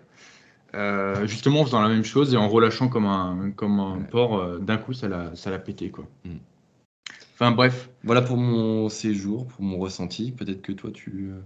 Euh, 0.76 1.28
justement 1.28 1.62
en 1.62 1.66
faisant 1.66 1.82
la 1.82 1.90
même 1.90 2.04
chose 2.04 2.34
et 2.34 2.38
en 2.38 2.48
relâchant 2.50 2.88
comme 2.88 3.06
un, 3.06 3.52
comme 3.56 3.80
un 3.80 3.98
Ouais. 3.98 4.08
porc, 4.10 4.38
euh, 4.40 4.58
d'un 4.60 4.78
coup 4.78 4.94
ça 4.94 5.08
l'a 5.08 5.36
ça 5.36 5.52
l'a 5.52 5.60
pété 5.60 5.90
quoi. 5.92 6.06
Mm. 6.26 6.38
Enfin 7.36 7.52
bref, 7.52 7.90
Voilà 8.04 8.22
pour 8.22 8.38
mon 8.38 8.90
séjour, 8.90 9.48
pour 9.48 9.64
mon 9.64 9.78
ressenti. 9.78 10.32
Peut-être 10.32 10.62
que 10.62 10.72
toi, 10.72 10.90
tu. 10.92 11.30
euh, 11.32 11.40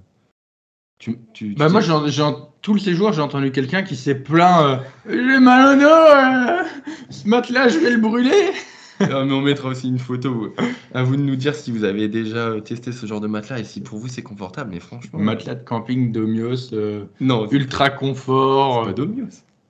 Tu, 1.00 1.20
tu, 1.34 1.50
tu 1.50 1.56
Bah 1.56 1.70
moi, 1.70 1.82
j'ai, 1.82 1.94
j'ai- 2.08 2.24
tout 2.62 2.74
le 2.74 2.80
séjour, 2.80 3.14
j'ai 3.14 3.22
entendu 3.22 3.52
quelqu'un 3.52 3.84
qui 3.84 3.96
s'est 3.96 4.16
plaint 4.16 4.62
euh, 4.64 4.78
J'ai 5.10 5.40
mal 5.40 5.78
au 5.78 5.82
dos, 5.82 6.68
ce 7.10 7.28
matelas, 7.28 7.70
je 7.70 7.78
vais 7.80 7.92
le 7.92 7.98
brûler. 7.98 8.52
Mais 9.08 9.14
on 9.14 9.42
mettra 9.42 9.70
aussi 9.70 9.88
une 9.88 10.00
photo. 10.00 10.54
À 10.94 11.04
vous 11.04 11.16
de 11.16 11.22
nous 11.22 11.36
dire 11.36 11.54
si 11.56 11.72
vous 11.72 11.84
avez 11.84 12.08
déjà 12.08 12.60
testé 12.62 12.92
ce 12.92 13.06
genre 13.06 13.22
de 13.22 13.28
matelas 13.28 13.60
et 13.60 13.64
si 13.64 13.82
pour 13.82 14.00
vous 14.00 14.08
c'est 14.08 14.24
confortable. 14.24 14.72
Mais 14.74 14.80
franchement. 14.80 15.20
Matelas 15.20 15.56
de 15.56 15.64
camping 15.64 16.12
Domios, 16.12 16.74
euh, 16.74 17.06
Non, 17.20 17.48
ultra 17.52 17.90
confort. 17.90 18.82
c'est 18.86 18.90
pas 18.90 18.94
Domios. 18.94 19.26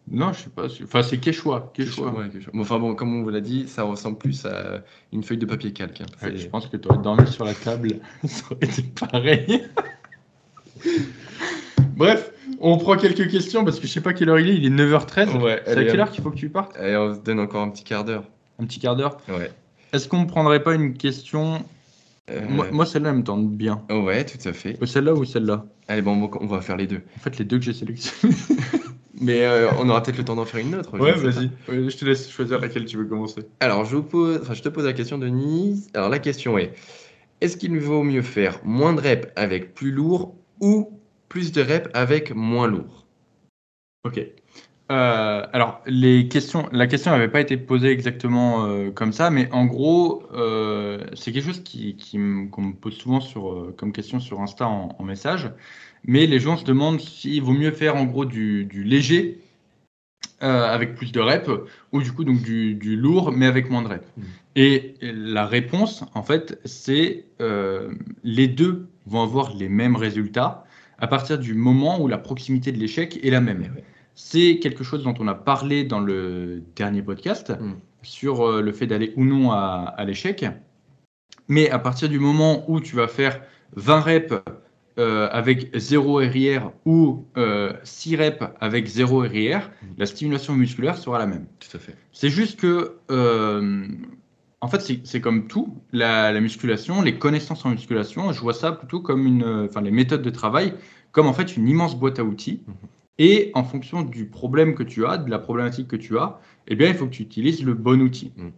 Non, 0.10 0.32
je 0.32 0.44
sais 0.44 0.50
pas. 0.50 0.68
Enfin, 0.84 1.02
c'est 1.04 1.18
Quechua. 1.18 1.70
Quechua. 1.74 2.12
Ouais. 2.14 2.30
Bon, 2.54 2.62
Enfin 2.62 2.80
bon, 2.80 2.96
comme 2.96 3.14
on 3.14 3.24
vous 3.24 3.30
l'a 3.30 3.42
dit, 3.42 3.68
ça 3.68 3.84
ressemble 3.84 4.18
plus 4.18 4.46
à 4.46 4.82
une 5.12 5.22
feuille 5.22 5.38
de 5.38 5.46
papier 5.46 5.74
calque. 5.74 6.00
hein. 6.00 6.06
Ouais, 6.26 6.38
je 6.38 6.48
pense 6.48 6.68
que 6.68 6.78
tu 6.78 6.88
aurais 6.88 7.00
dormi 7.00 7.28
sur 7.28 7.44
la 7.44 7.54
table, 7.54 7.90
ça 8.26 8.44
aurait 8.50 8.66
été 8.68 8.84
pareil. 8.98 9.64
Bref, 11.98 12.32
on 12.60 12.78
prend 12.78 12.96
quelques 12.96 13.30
questions 13.30 13.66
parce 13.66 13.80
que 13.80 13.88
je 13.88 13.92
sais 13.92 14.02
pas 14.02 14.14
quelle 14.14 14.30
heure 14.30 14.40
il 14.40 14.50
est, 14.50 14.56
il 14.56 14.66
est 14.66 14.70
9h13. 14.70 15.42
Ouais, 15.42 15.62
c'est 15.66 15.78
à 15.78 15.84
quelle 15.84 16.00
heure 16.00 16.12
qu'il 16.12 16.24
faut 16.24 16.30
que 16.32 16.36
tu 16.38 16.50
partes? 16.50 16.78
Allez, 16.78 16.96
on 16.96 17.16
se 17.16 17.20
donne 17.20 17.40
encore 17.40 17.62
un 17.64 17.70
petit 17.70 17.84
quart 17.84 18.06
d'heure. 18.06 18.24
Un 18.60 18.66
petit 18.66 18.80
quart 18.80 18.96
d'heure. 18.96 19.18
Ouais. 19.30 19.52
Est-ce 19.94 20.08
qu'on 20.08 20.22
ne 20.22 20.26
prendrait 20.28 20.64
pas 20.64 20.74
une 20.76 20.94
question 20.96 21.64
Euh, 22.30 22.42
Moi, 22.50 22.68
moi, 22.72 22.86
celle-là, 22.86 23.10
elle 23.12 23.18
me 23.18 23.24
tente 23.24 23.50
bien. 23.50 23.84
oh 23.90 24.02
ouais, 24.02 24.26
tout 24.26 24.46
à 24.48 24.54
fait. 24.54 24.78
Euh, 24.82 24.86
Celle-là 24.86 25.14
ou 25.14 25.24
celle-là? 25.26 25.66
Allez, 25.88 26.02
bon, 26.02 26.30
on 26.42 26.46
va- 26.48 26.62
faire 26.62 26.76
les 26.78 26.88
deux. 26.88 27.02
En 27.16 27.20
fait, 27.20 27.38
les 27.38 27.46
deux 27.46 27.58
que 27.60 27.64
j'ai 27.66 27.74
sélectionnés. 27.74 28.36
Mais 29.20 29.44
euh, 29.46 29.70
on 29.80 29.90
aura 29.90 30.04
peut-être 30.04 30.18
le 30.18 30.26
temps 30.26 30.36
d'en 30.36 30.46
faire 30.46 30.60
une 30.60 30.76
autre. 30.76 31.00
Ouais, 31.00 31.14
je 31.16 31.98
te 31.98 32.06
laisse 32.06 32.30
choisir 32.30 32.60
laquelle 32.60 32.86
tu 32.86 32.98
veux 32.98 33.06
commencer. 33.06 33.42
Alors, 33.60 33.86
je, 33.86 33.96
vous 33.96 34.04
pose, 34.04 34.40
enfin, 34.42 34.54
je 34.54 34.62
te 34.62 34.70
pose 34.70 34.86
la 34.86 34.94
question, 34.94 35.18
Denise. 35.18 35.88
Alors, 35.96 36.10
la 36.10 36.20
question 36.20 36.58
est 36.58 36.74
est-ce 37.42 37.58
qu'il 37.58 37.80
vaut 37.80 38.04
mieux 38.04 38.22
faire 38.22 38.60
moins 38.64 38.94
de 38.94 39.02
reps 39.02 39.28
avec 39.36 39.74
plus 39.74 39.92
lourd 39.92 40.36
ou 40.60 40.92
plus 41.30 41.52
de 41.52 41.62
reps 41.62 41.90
avec 41.94 42.36
moins 42.36 42.68
lourd? 42.68 43.06
Ok. 44.04 44.20
Euh, 44.90 45.46
alors, 45.52 45.82
les 45.86 46.30
questions, 46.30 46.70
la 46.72 46.88
question 46.88 47.12
n'avait 47.12 47.28
pas 47.28 47.42
été 47.42 47.58
posée 47.58 47.90
exactement 47.90 48.66
euh, 48.66 48.90
comme 48.90 49.12
ça, 49.12 49.30
mais 49.30 49.50
en 49.52 49.66
gros, 49.66 50.24
euh, 50.34 51.04
c'est 51.14 51.34
quelque 51.34 51.46
chose 51.46 51.62
qui, 51.64 51.96
qui 51.98 52.18
me- 52.18 52.48
qu'on 52.48 52.62
me 52.62 52.74
pose 52.74 52.94
souvent 52.96 53.20
sur, 53.20 53.74
comme 53.76 53.92
question 53.92 54.20
sur 54.20 54.40
Insta 54.40 54.68
en, 54.68 54.96
en 54.98 55.04
message. 55.04 55.52
Mais 56.06 56.26
les 56.26 56.40
gens 56.40 56.56
se 56.56 56.64
demandent 56.64 57.02
s'il 57.02 57.42
vaut 57.42 57.54
mieux 57.54 57.72
faire 57.72 57.98
en 57.98 58.06
gros 58.06 58.24
du, 58.24 58.64
du 58.66 58.84
léger 58.84 59.42
avec 60.40 60.96
plus 60.96 61.12
de 61.12 61.20
reps 61.20 61.50
ou 61.92 62.02
du 62.02 62.12
coup 62.12 62.24
donc 62.24 62.42
du, 62.44 62.76
du 62.76 62.96
lourd 62.96 63.32
mais 63.32 63.48
avec 63.48 63.72
moins 63.72 63.82
de 63.82 63.88
reps. 63.88 64.08
Mhm. 64.18 64.24
Et 64.56 64.94
la 65.02 65.46
réponse, 65.48 66.04
en 66.14 66.24
fait, 66.24 66.60
c'est 66.64 67.26
les 68.24 68.48
deux 68.48 68.88
vont 69.06 69.24
avoir 69.24 69.56
les 69.56 69.68
mêmes 69.68 69.96
résultats 69.96 70.64
à 71.00 71.08
partir 71.08 71.40
du 71.40 71.56
moment 71.56 72.00
où 72.00 72.08
la 72.08 72.18
proximité 72.20 72.72
de 72.72 72.78
l'échec 72.78 73.20
est 73.24 73.32
la 73.32 73.42
même. 73.42 73.64
Eh 73.66 73.76
ouais. 73.76 73.84
C'est 74.20 74.58
quelque 74.58 74.84
chose 74.84 75.04
dont 75.04 75.14
on 75.20 75.28
a 75.28 75.36
parlé 75.36 75.84
dans 75.84 76.00
le 76.00 76.64
dernier 76.76 77.04
podcast 77.04 77.52
Mm. 77.52 77.74
sur 78.02 78.42
euh, 78.48 78.62
le 78.64 78.72
fait 78.72 78.88
d'aller 78.88 79.14
ou 79.16 79.24
non 79.24 79.52
à, 79.52 79.94
à 79.96 80.04
l'échec. 80.06 80.44
Mais 81.48 81.70
à 81.70 81.78
partir 81.78 82.10
du 82.10 82.18
moment 82.20 82.66
où 82.68 82.80
tu 82.82 82.96
vas 82.96 83.08
faire 83.08 83.40
20 83.76 84.00
reps 84.00 84.34
euh, 84.98 85.30
avec 85.32 85.70
0 85.78 86.16
RIR 86.16 86.72
ou 86.86 87.26
euh, 87.38 87.74
6 87.84 88.16
reps 88.16 88.44
avec 88.60 88.88
0 88.88 89.20
RIR, 89.20 89.70
la 90.00 90.08
stimulation 90.08 90.56
musculaire 90.56 90.98
sera 90.98 91.20
la 91.20 91.28
même. 91.28 91.46
Tout 91.60 91.78
à 91.78 91.80
fait. 91.80 91.96
C'est 92.12 92.30
juste 92.32 92.60
que, 92.60 92.98
euh, 93.12 93.88
en 94.62 94.68
fait, 94.68 94.82
c'est- 95.04 95.22
comme 95.22 95.48
tout, 95.48 95.78
la, 95.92 96.32
la 96.32 96.42
musculation, 96.42 97.04
les 97.04 97.20
connaissances 97.20 97.64
en 97.66 97.70
musculation, 97.70 98.32
je 98.34 98.42
vois 98.42 98.54
ça 98.56 98.72
plutôt 98.72 99.00
comme 99.00 99.28
une, 99.28 99.44
euh, 99.44 99.68
enfin, 99.70 99.82
les 99.82 99.92
méthodes 99.92 100.24
de 100.24 100.32
travail, 100.32 100.74
comme 101.12 101.28
en 101.28 101.34
fait 101.34 101.56
une 101.56 101.68
immense 101.68 101.96
boîte 101.96 102.18
à 102.18 102.24
outils. 102.24 102.62
Mhm. 102.68 102.74
Et 103.20 103.52
en 103.56 103.64
fonction 103.64 104.04
du 104.04 104.26
problème 104.26 104.76
que 104.76 104.84
tu 104.84 105.06
as, 105.06 105.18
de 105.18 105.30
la 105.30 105.40
problématique 105.40 105.88
que 105.88 105.96
tu 105.96 106.18
as, 106.18 106.40
eh 106.68 106.76
bien, 106.76 106.90
il 106.90 106.96
faut 106.96 107.06
que 107.06 107.12
tu 107.12 107.24
utilises 107.24 107.64
le 107.64 107.74
bon 107.74 108.02
outil. 108.02 108.32
Mhm. 108.38 108.52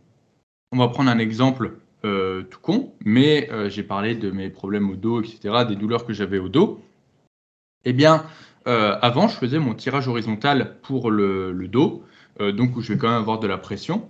On 0.71 0.77
va 0.77 0.87
prendre 0.89 1.09
un 1.09 1.19
exemple 1.19 1.77
euh, 2.05 2.43
tout 2.43 2.59
con, 2.59 2.93
mais 3.03 3.49
euh, 3.51 3.69
j'ai 3.69 3.83
parlé 3.83 4.15
de 4.15 4.31
mes 4.31 4.49
problèmes 4.49 4.89
au 4.89 4.95
dos, 4.95 5.21
etc., 5.21 5.65
des 5.67 5.75
douleurs 5.75 6.05
que 6.05 6.13
j'avais 6.13 6.39
au 6.39 6.49
dos. 6.49 6.81
Eh 7.85 7.93
bien, 7.93 8.25
euh, 8.67 8.97
avant, 9.01 9.27
je 9.27 9.35
faisais 9.35 9.59
mon 9.59 9.73
tirage 9.73 10.07
horizontal 10.07 10.77
pour 10.81 11.11
le, 11.11 11.51
le 11.51 11.67
dos, 11.67 12.03
donc 12.39 12.77
où 12.77 12.81
je 12.81 12.93
vais 12.93 12.97
quand 12.97 13.09
même 13.09 13.17
avoir 13.17 13.39
de 13.39 13.47
la 13.47 13.57
pression, 13.57 14.07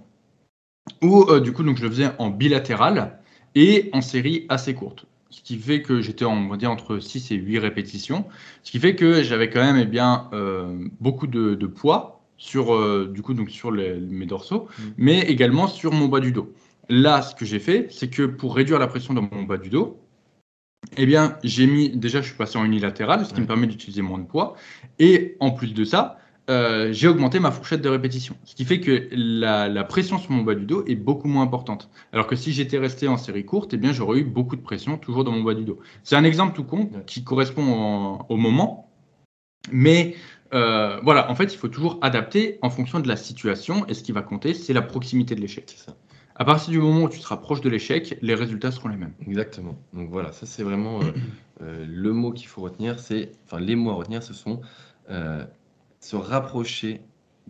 ou 1.01 1.39
du 1.39 1.51
coup, 1.51 1.63
donc 1.63 1.77
je 1.77 1.83
le 1.83 1.89
faisais 1.89 2.11
en 2.19 2.29
bilatéral 2.29 3.19
et 3.55 3.89
en 3.91 4.01
série 4.01 4.45
assez 4.49 4.75
courte. 4.75 5.07
Ce 5.31 5.41
qui 5.41 5.57
fait 5.57 5.81
que 5.81 6.01
j'étais 6.01 6.25
en, 6.25 6.35
on 6.37 6.47
va 6.47 6.57
dire, 6.57 6.71
entre 6.71 6.99
6 6.99 7.31
et 7.31 7.35
8 7.35 7.59
répétitions, 7.59 8.25
ce 8.63 8.71
qui 8.71 8.79
fait 8.79 8.95
que 8.95 9.21
j'avais 9.21 9.49
quand 9.49 9.61
même 9.61 9.77
eh 9.77 9.85
bien, 9.85 10.27
euh, 10.33 10.87
beaucoup 10.99 11.27
de, 11.27 11.53
de 11.55 11.67
poids 11.67 12.21
sur, 12.37 12.73
euh, 12.73 13.11
du 13.13 13.21
coup, 13.21 13.33
donc 13.33 13.49
sur 13.51 13.71
les- 13.71 13.99
mes 13.99 14.25
dorsaux, 14.25 14.67
Mm. 14.79 14.83
mais 14.97 15.19
également 15.21 15.67
sur 15.67 15.91
mon 15.93 16.07
bas 16.07 16.19
du 16.19 16.31
dos. 16.31 16.51
Là, 16.89 17.21
ce 17.21 17.35
que 17.35 17.45
j'ai 17.45 17.59
fait, 17.59 17.87
c'est 17.91 18.09
que 18.09 18.23
pour 18.23 18.55
réduire 18.55 18.79
la 18.79 18.87
pression 18.87 19.13
dans 19.13 19.21
mon 19.31 19.43
bas 19.43 19.57
du 19.57 19.69
dos, 19.69 19.99
eh 20.97 21.05
bien, 21.05 21.37
j'ai 21.43 21.67
mis, 21.67 21.89
déjà, 21.89 22.21
je 22.21 22.27
suis 22.27 22.37
passé 22.37 22.57
en 22.57 22.65
unilatéral, 22.65 23.25
ce 23.25 23.33
qui 23.33 23.41
me 23.41 23.45
permet 23.45 23.67
d'utiliser 23.67 24.01
moins 24.01 24.17
de 24.17 24.25
poids. 24.25 24.55
Et 24.97 25.35
en 25.39 25.51
plus 25.51 25.73
de 25.73 25.83
ça, 25.83 26.17
euh, 26.49 26.91
j'ai 26.91 27.07
augmenté 27.07 27.39
ma 27.39 27.51
fourchette 27.51 27.81
de 27.81 27.89
répétition. 27.89 28.35
Ce 28.43 28.55
qui 28.55 28.65
fait 28.65 28.79
que 28.81 29.07
la, 29.11 29.69
la 29.69 29.83
pression 29.83 30.17
sur 30.17 30.31
mon 30.31 30.43
bas 30.43 30.55
du 30.55 30.65
dos 30.65 30.83
est 30.87 30.95
beaucoup 30.95 31.27
moins 31.27 31.43
importante. 31.43 31.89
Alors 32.11 32.27
que 32.27 32.35
si 32.35 32.51
j'étais 32.51 32.79
resté 32.79 33.07
en 33.07 33.17
série 33.17 33.45
courte, 33.45 33.73
eh 33.73 33.77
bien, 33.77 33.93
j'aurais 33.93 34.19
eu 34.19 34.23
beaucoup 34.23 34.55
de 34.55 34.61
pression 34.61 34.97
toujours 34.97 35.23
dans 35.23 35.31
mon 35.31 35.43
bas 35.43 35.53
du 35.53 35.63
dos. 35.63 35.79
C'est 36.03 36.15
un 36.15 36.23
exemple 36.23 36.55
tout 36.55 36.63
con 36.63 36.89
qui 37.05 37.23
correspond 37.23 37.63
en- 37.63 38.25
au 38.29 38.37
moment. 38.37 38.89
Mais 39.71 40.15
Euh, 40.51 40.99
voilà, 41.03 41.29
en 41.29 41.35
fait, 41.35 41.53
il 41.53 41.57
faut 41.57 41.67
toujours 41.67 41.99
adapter 42.01 42.57
en 42.63 42.71
fonction 42.71 42.99
de 42.99 43.07
la 43.07 43.15
situation. 43.15 43.85
Et 43.87 43.93
ce 43.93 44.01
qui 44.01 44.11
va 44.11 44.23
compter, 44.23 44.55
c'est 44.55 44.73
la 44.73 44.81
proximité 44.81 45.35
de 45.35 45.41
l'échec. 45.41 45.65
C'est 45.67 45.85
ça. 45.85 45.95
À 46.35 46.43
partir 46.43 46.71
du 46.71 46.79
moment 46.79 47.03
où 47.03 47.09
tu 47.09 47.19
te 47.19 47.27
rapproches 47.27 47.61
de 47.61 47.69
l'échec, 47.69 48.17
les 48.23 48.33
résultats 48.33 48.71
seront 48.71 48.89
les 48.89 48.97
mêmes. 48.97 49.13
Exactement. 49.27 49.77
Donc 49.93 50.09
voilà, 50.09 50.31
ça 50.31 50.47
c'est 50.47 50.63
vraiment 50.63 51.01
euh, 51.01 51.11
euh, 51.61 51.85
le 51.87 52.13
mot 52.13 52.31
qu'il 52.31 52.47
faut 52.47 52.61
retenir. 52.61 52.97
C'est, 52.97 53.31
enfin, 53.45 53.59
les 53.59 53.75
mots 53.75 53.91
à 53.91 53.93
retenir, 53.93 54.23
ce 54.23 54.33
sont 54.33 54.61
se 55.99 56.15
rapprocher 56.15 57.01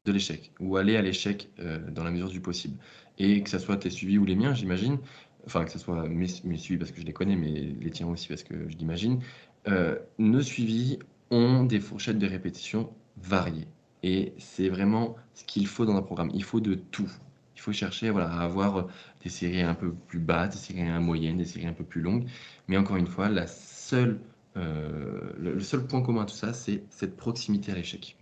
de 0.06 0.12
l'échec 0.12 0.52
ou 0.60 0.78
aller 0.78 0.96
à 0.98 1.02
l'échec 1.02 1.50
euh, 1.60 1.80
dans 1.92 2.04
la 2.04 2.12
mesure 2.12 2.30
du 2.30 2.42
possible. 2.42 2.78
Et 3.18 3.44
que 3.44 3.50
ce 3.50 3.60
soit 3.60 3.78
tes 3.78 3.90
suivis 3.90 4.18
ou 4.18 4.26
les 4.26 4.36
miens, 4.36 4.54
j'imagine. 4.54 4.98
Enfin, 5.46 5.66
que 5.66 5.72
ce 5.72 5.80
soit 5.80 6.08
mes, 6.08 6.28
suivis 6.28 6.78
parce 6.78 6.92
que 6.92 7.02
je 7.02 7.06
les 7.06 7.14
connais, 7.14 7.36
mais 7.36 7.76
les 7.80 7.90
tiens 7.90 8.08
aussi 8.08 8.28
parce 8.28 8.44
que 8.44 8.70
je 8.70 8.78
l'imagine. 8.78 9.22
Euh, 9.68 9.98
nos 10.18 10.42
suivis 10.42 11.00
ont 11.32 11.64
des 11.64 11.80
fourchettes 11.80 12.18
de 12.18 12.28
répétition 12.28 12.90
variées. 13.18 13.68
Et 14.04 14.34
c'est 14.38 14.70
vraiment 14.70 15.16
ce 15.34 15.44
qu'il 15.44 15.68
faut 15.68 15.86
dans 15.86 15.96
un 15.96 16.02
programme. 16.02 16.32
Il 16.34 16.44
faut 16.44 16.62
de 16.62 16.76
tout. 16.76 17.12
Il 17.56 17.62
faut 17.62 17.74
chercher 17.74 18.10
voilà, 18.10 18.32
à 18.32 18.42
avoir 18.42 18.88
des 19.22 19.30
séries 19.30 19.62
un 19.62 19.76
peu 19.76 19.94
plus 19.94 20.20
basses, 20.20 20.52
des 20.52 20.58
séries 20.58 20.88
un 20.88 21.02
moyennes, 21.02 21.38
des 21.38 21.46
séries 21.46 21.68
un 21.68 21.74
peu 21.74 21.84
plus 21.84 22.02
longues. 22.02 22.26
Mais 22.68 22.78
encore 22.78 22.96
une 22.96 23.08
fois, 23.08 23.28
la 23.28 23.48
seule, 23.48 24.22
euh, 24.56 25.34
le 25.38 25.60
seul 25.60 25.86
point 25.86 26.02
commun 26.02 26.22
à 26.22 26.26
tout 26.26 26.36
ça, 26.36 26.54
c'est 26.54 26.84
cette 26.90 27.18
proximité 27.18 27.74
à 27.74 27.76
l'échec. 27.76 28.19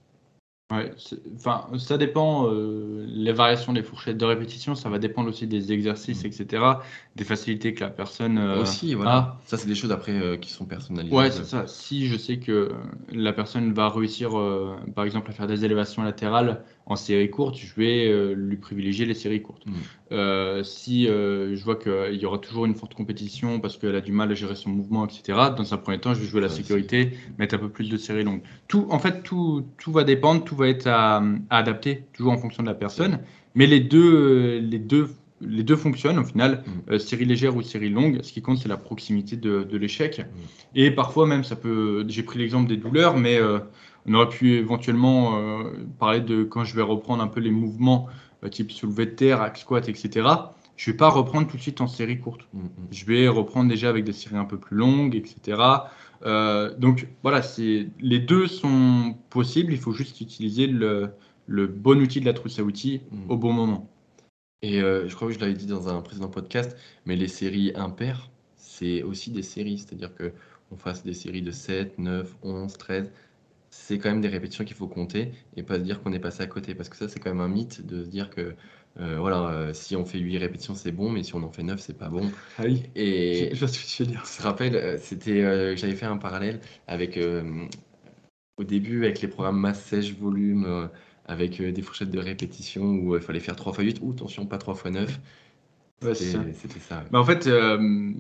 Ouais, 0.69 0.91
enfin, 1.37 1.65
ça 1.79 1.97
dépend, 1.97 2.49
euh, 2.51 3.05
les 3.07 3.31
variations 3.31 3.71
des 3.71 3.83
fourchettes 3.83 4.17
de 4.17 4.25
répétition, 4.25 4.75
ça 4.75 4.89
va 4.89 4.99
dépendre 4.99 5.29
aussi 5.29 5.47
des 5.47 5.71
exercices, 5.71 6.25
Mm. 6.25 6.27
etc., 6.27 6.63
des 7.15 7.23
facilités 7.23 7.73
que 7.73 7.85
la 7.85 7.89
personne 7.89 8.37
euh, 8.37 8.61
Aussi, 8.63 8.93
voilà. 8.93 9.11
a. 9.15 9.41
Ça, 9.45 9.55
c'est 9.57 9.67
des 9.67 9.75
choses 9.75 9.93
après 9.93 10.11
euh, 10.11 10.35
qui 10.35 10.51
sont 10.51 10.65
personnalisées. 10.65 11.15
Ouais, 11.15 11.31
c'est 11.31 11.45
ça. 11.45 11.67
Si 11.67 12.07
je 12.07 12.17
sais 12.17 12.39
que 12.39 12.73
la 13.13 13.31
personne 13.31 13.71
va 13.71 13.87
réussir, 13.89 14.37
euh, 14.37 14.75
par 14.93 15.05
exemple, 15.05 15.29
à 15.31 15.33
faire 15.33 15.47
des 15.47 15.63
élévations 15.63 16.03
latérales 16.03 16.63
en 16.89 16.95
série 16.95 17.29
courte, 17.29 17.57
je 17.57 17.73
vais 17.75 18.07
euh, 18.07 18.33
lui 18.33 18.55
privilégier 18.55 19.05
les 19.05 19.13
séries 19.13 19.41
courtes. 19.41 19.65
Mm. 19.65 19.71
Euh, 20.13 20.63
si 20.63 21.07
euh, 21.07 21.53
je 21.55 21.63
vois 21.63 21.75
qu'il 21.75 22.15
y 22.15 22.25
aura 22.25 22.37
toujours 22.37 22.65
une 22.65 22.75
forte 22.75 22.93
compétition 22.93 23.59
parce 23.59 23.77
qu'elle 23.77 23.95
a 23.95 24.01
du 24.01 24.13
mal 24.13 24.31
à 24.31 24.35
gérer 24.35 24.55
son 24.55 24.69
mouvement, 24.69 25.05
etc., 25.05 25.37
dans 25.55 25.73
un 25.73 25.77
premier 25.77 25.99
temps, 25.99 26.13
je 26.13 26.21
vais 26.21 26.27
jouer 26.27 26.41
la 26.41 26.49
sécurité, 26.49 27.11
mettre 27.37 27.55
un 27.55 27.57
peu 27.57 27.69
plus 27.69 27.89
de 27.89 27.97
séries 27.97 28.23
longues. 28.23 28.41
Tout, 28.69 28.87
en 28.89 28.99
fait, 28.99 29.21
tout, 29.23 29.65
tout 29.77 29.91
va 29.91 30.05
dépendre, 30.05 30.45
tout 30.45 30.55
va 30.55 30.69
être 30.69 30.87
à, 30.87 31.17
à 31.49 31.57
adapter, 31.57 32.05
toujours 32.13 32.31
en 32.31 32.37
fonction 32.37 32.63
de 32.63 32.69
la 32.69 32.75
personne. 32.75 33.19
Mais 33.53 33.67
les 33.67 33.81
deux, 33.81 34.59
les 34.59 34.79
deux, 34.79 35.09
les 35.41 35.63
deux 35.63 35.75
fonctionnent 35.75 36.17
au 36.19 36.23
final, 36.23 36.63
Mm. 36.65 36.91
euh, 36.93 36.99
série 36.99 37.25
légère 37.25 37.55
ou 37.55 37.61
série 37.61 37.89
longue. 37.89 38.19
Ce 38.23 38.31
qui 38.33 38.41
compte, 38.41 38.57
c'est 38.57 38.69
la 38.69 38.77
proximité 38.77 39.35
de, 39.37 39.63
de 39.63 39.77
l'échec. 39.77 40.21
Et 40.75 40.91
parfois 40.91 41.27
même, 41.27 41.43
ça 41.43 41.55
peut. 41.55 42.05
J'ai 42.07 42.23
pris 42.23 42.39
l'exemple 42.39 42.67
des 42.67 42.77
douleurs, 42.77 43.17
mais 43.17 43.37
euh, 43.37 43.59
on 44.07 44.13
aurait 44.15 44.29
pu 44.29 44.53
éventuellement 44.53 45.37
euh, 45.37 45.63
parler 45.99 46.21
de 46.21 46.43
quand 46.43 46.63
je 46.63 46.75
vais 46.75 46.81
reprendre 46.81 47.21
un 47.23 47.27
peu 47.27 47.39
les 47.39 47.51
mouvements 47.51 48.07
type 48.51 48.71
soulevé 48.71 49.05
de 49.07 49.11
terre, 49.11 49.41
hack 49.41 49.57
squat, 49.57 49.89
etc. 49.89 50.27
Je 50.75 50.91
vais 50.91 50.97
pas 50.97 51.09
reprendre 51.09 51.47
tout 51.47 51.57
de 51.57 51.61
suite 51.61 51.81
en 51.81 51.87
série 51.87 52.19
courte. 52.19 52.41
Mm, 52.53 52.59
mm. 52.59 52.69
Je 52.91 53.05
vais 53.05 53.27
reprendre 53.27 53.69
déjà 53.69 53.89
avec 53.89 54.05
des 54.05 54.13
séries 54.13 54.37
un 54.37 54.45
peu 54.45 54.57
plus 54.59 54.77
longues, 54.77 55.15
etc. 55.15 55.57
Donc 56.79 57.07
voilà, 57.23 57.41
c'est 57.41 57.87
les 57.99 58.19
deux 58.19 58.47
sont 58.47 59.15
possibles. 59.29 59.73
Il 59.73 59.79
faut 59.79 59.91
juste 59.93 60.19
utiliser 60.21 60.67
le, 60.67 61.09
le 61.47 61.67
bon 61.67 61.99
outil 62.01 62.19
de 62.21 62.25
la 62.25 62.33
trousse 62.33 62.59
à 62.59 62.63
outils 62.63 63.01
Mm. 63.11 63.31
au 63.31 63.37
bon 63.37 63.53
moment. 63.53 63.89
Et 64.61 64.81
euh, 64.81 65.07
je 65.07 65.15
crois 65.15 65.27
que 65.27 65.33
je 65.33 65.39
l'avais 65.39 65.53
dit 65.53 65.67
dans 65.67 65.87
un 65.87 66.01
précédent 66.01 66.29
podcast, 66.29 66.75
mais 67.05 67.15
les 67.15 67.27
séries 67.27 67.71
impaires, 67.75 68.29
c'est 68.55 69.03
aussi 69.03 69.31
des 69.31 69.43
séries. 69.43 69.77
C'est-à-dire 69.77 70.13
que 70.15 70.33
on 70.71 70.75
fasse 70.75 71.03
des 71.03 71.13
séries 71.13 71.41
de 71.41 71.51
7, 71.51 71.97
9, 71.97 72.35
11, 72.43 72.77
13. 72.77 73.11
C'est 73.69 73.99
quand 73.99 74.09
même 74.09 74.21
des 74.21 74.27
répétitions 74.27 74.65
qu'il 74.65 74.75
faut 74.75 74.87
compter 74.87 75.31
et 75.55 75.63
pas 75.63 75.75
se 75.75 75.81
dire 75.81 76.01
qu'on 76.01 76.13
est 76.13 76.19
passé 76.19 76.43
à 76.43 76.47
côté. 76.47 76.75
Parce 76.75 76.89
que 76.89 76.95
ça, 76.95 77.07
c'est 77.07 77.19
quand 77.19 77.29
même 77.29 77.41
un 77.41 77.47
mythe 77.47 77.85
de 77.85 78.03
se 78.03 78.09
dire 78.09 78.29
que 78.29 78.55
euh, 78.99 79.17
voilà, 79.19 79.49
euh, 79.49 79.73
si 79.73 79.95
on 79.95 80.05
fait 80.05 80.17
8 80.17 80.39
répétitions, 80.39 80.73
c'est 80.73 80.91
bon, 80.91 81.09
mais 81.09 81.23
si 81.23 81.35
on 81.35 81.43
en 81.43 81.51
fait 81.51 81.63
9, 81.63 81.79
c'est 81.79 81.97
pas 81.97 82.09
bon. 82.09 82.31
Ah 82.57 82.63
oui, 82.65 82.83
Et 82.95 83.49
je 83.53 83.59
vois 83.59 83.67
ce 83.67 83.79
que 83.79 83.85
tu 83.85 84.03
veux 84.03 84.09
dire. 84.09 84.23
je 84.25 84.41
rappelle, 84.41 84.99
c'était, 84.99 85.43
euh, 85.43 85.75
j'avais 85.75 85.95
fait 85.95 86.07
un 86.07 86.17
parallèle 86.17 86.59
avec, 86.87 87.19
au 88.57 88.63
début, 88.63 89.05
avec 89.05 89.21
les 89.21 89.27
programmes 89.27 89.59
masse 89.59 89.83
sèche 89.83 90.13
volume, 90.15 90.89
avec 91.27 91.59
euh, 91.61 91.71
des 91.71 91.81
fourchettes 91.81 92.11
de 92.11 92.19
répétition 92.19 92.83
où 92.83 93.13
euh, 93.13 93.19
il 93.19 93.23
fallait 93.23 93.39
faire 93.39 93.55
3 93.55 93.73
x 93.73 93.83
8, 93.83 93.99
ou 94.01 94.11
attention, 94.11 94.45
pas 94.45 94.57
3 94.57 94.75
x 94.75 94.85
9. 94.91 95.19
Ouais, 96.03 96.13
c'est 96.15 96.25
ça. 96.25 96.39
C'était 96.53 96.79
ça. 96.79 96.97
ouais. 96.97 97.03
Bah, 97.11 97.19
en 97.19 97.23
fait, 97.25 97.47
euh, 97.47 98.11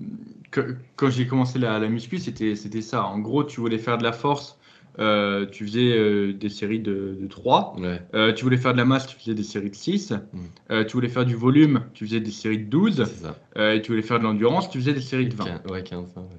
que- 0.51 0.75
quand 0.95 1.09
j'ai 1.09 1.27
commencé 1.27 1.59
la, 1.59 1.77
la 1.79 1.87
muscu, 1.89 2.17
c'était 2.17 2.55
ça. 2.81 3.05
En 3.05 3.19
gros, 3.19 3.43
tu 3.43 3.59
voulais 3.59 3.77
faire 3.77 3.97
de 3.99 4.03
la 4.03 4.11
force, 4.11 4.57
euh, 4.99 5.45
tu 5.45 5.63
faisais 5.67 5.95
euh, 5.95 6.33
des 6.33 6.49
séries 6.49 6.79
de, 6.79 7.15
de 7.21 7.27
3. 7.27 7.75
Ouais, 7.77 8.01
Euh, 8.15 8.33
tu 8.33 8.43
voulais 8.43 8.57
faire 8.57 8.73
de 8.73 8.77
la 8.79 8.85
masse, 8.85 9.05
tu 9.05 9.15
faisais 9.17 9.35
des 9.35 9.43
séries 9.43 9.69
de 9.69 9.75
6. 9.75 10.11
Mm. 10.11 10.39
Euh, 10.71 10.83
tu 10.85 10.93
voulais 10.93 11.07
faire 11.09 11.23
du 11.25 11.35
volume, 11.35 11.83
tu 11.93 12.05
faisais 12.07 12.19
des 12.19 12.31
séries 12.31 12.57
de 12.57 12.69
12. 12.69 13.05
c'est 13.05 13.23
ça. 13.61 13.73
Et 13.75 13.81
tu 13.83 13.91
voulais 13.91 14.01
faire 14.01 14.17
de 14.17 14.23
l'endurance, 14.23 14.69
tu 14.71 14.79
faisais 14.79 14.93
des 14.93 15.01
séries 15.01 15.27
de 15.27 15.35
20. 15.35 15.45
Quin- 15.45 15.71
Ouais, 15.71 15.83
15, 15.83 16.13
hein, 16.17 16.21
ouais. 16.21 16.37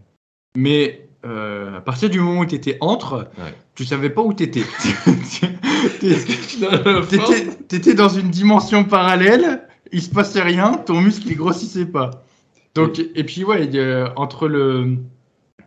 Mais 0.57 1.09
à 1.23 1.81
partir 1.83 2.11
du 2.11 2.19
moment 2.21 2.41
où 2.41 2.47
tu 2.47 2.57
étais 2.57 2.79
entre, 2.81 3.29
tu 3.77 3.85
savais 3.85 4.11
pas 4.11 4.23
où 4.23 4.35
tu 4.35 4.43
étais. 4.43 4.63
Tu 7.69 7.77
étais 7.77 7.95
dans 7.95 8.09
une 8.09 8.31
dimension 8.31 8.85
parallèle, 8.85 9.63
il 9.93 10.03
se 10.03 10.11
passait 10.11 10.43
rien, 10.43 10.73
ton 10.75 11.01
muscle 11.01 11.27
il 11.29 11.37
grossissait 11.37 11.87
pas. 11.87 12.25
Donc, 12.75 12.99
et 13.15 13.25
puis 13.25 13.45
ouais, 13.45 13.69
entre 14.17 14.49
le, 14.49 14.97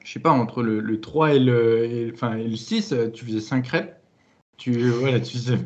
je 0.03 0.11
sais 0.11 0.19
pas, 0.19 0.31
entre 0.31 0.63
le, 0.63 0.79
le 0.79 0.99
3 1.01 1.33
et 1.33 1.39
le, 1.39 1.85
et 1.85 2.11
enfin, 2.13 2.35
et 2.37 2.47
le 2.47 2.55
6, 2.55 2.93
euh, 2.93 3.09
tu 3.09 3.25
faisais 3.25 3.39
5 3.41 3.67
reps. 3.67 3.89
Tu, 4.57 4.89
voilà, 4.89 5.19
tu 5.19 5.37
faisais... 5.37 5.57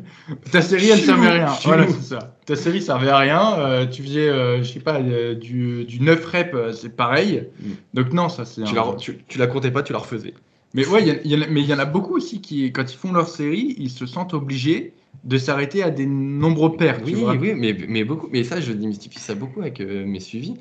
Ta 0.50 0.62
série, 0.62 0.88
elle 0.88 1.00
servait 1.00 1.26
à 1.26 1.32
rien. 1.32 1.46
Voilà, 1.64 1.86
c'est 1.86 2.14
ça. 2.14 2.34
Ta 2.46 2.56
série 2.56 2.80
servait 2.80 3.10
à 3.10 3.18
rien. 3.18 3.58
euh, 3.58 3.86
tu 3.86 4.02
faisais, 4.02 4.26
euh, 4.28 4.62
je 4.62 4.72
sais 4.72 4.80
pas, 4.80 5.00
euh, 5.00 5.34
du, 5.34 5.84
du 5.84 6.00
9 6.00 6.24
reps, 6.24 6.76
c'est 6.80 6.96
pareil. 6.96 7.46
Mm. 7.60 7.70
Donc 7.92 8.12
non, 8.14 8.30
ça 8.30 8.46
c'est 8.46 8.62
Tu, 8.64 8.78
un- 8.78 8.86
la, 8.86 8.94
tu, 8.94 9.18
tu 9.28 9.38
la 9.38 9.48
comptais 9.48 9.70
pas, 9.70 9.82
tu 9.82 9.92
la 9.92 9.98
refaisais. 9.98 10.32
Mais 10.74 10.86
ouais, 10.86 11.02
il 11.24 11.30
y 11.30 11.36
en 11.36 11.42
a- 11.42 11.46
mais 11.48 11.62
il 11.62 11.66
y 11.66 11.74
en 11.74 11.78
a 11.78 11.84
beaucoup 11.84 12.14
aussi 12.16 12.40
qui, 12.40 12.72
quand 12.72 12.92
ils 12.92 12.96
font 12.96 13.12
leur 13.12 13.28
série, 13.28 13.74
ils 13.78 13.90
se 13.90 14.06
sentent 14.06 14.34
obligés 14.34 14.94
de 15.24 15.38
s'arrêter 15.38 15.82
à 15.82 15.90
des 15.90 16.06
nombreux 16.06 16.76
pairs. 16.76 16.98
tu 17.02 17.14
Oui, 17.14 17.14
vois. 17.16 17.34
oui, 17.34 17.54
mais, 17.54 17.76
mais 17.88 18.04
beaucoup. 18.04 18.28
Mais 18.30 18.44
ça, 18.44 18.60
je 18.60 18.72
démystifie 18.72 19.18
ça 19.18 19.34
beaucoup 19.34 19.60
avec 19.60 19.80
euh, 19.80 20.04
mes 20.06 20.20
suivis. 20.20 20.54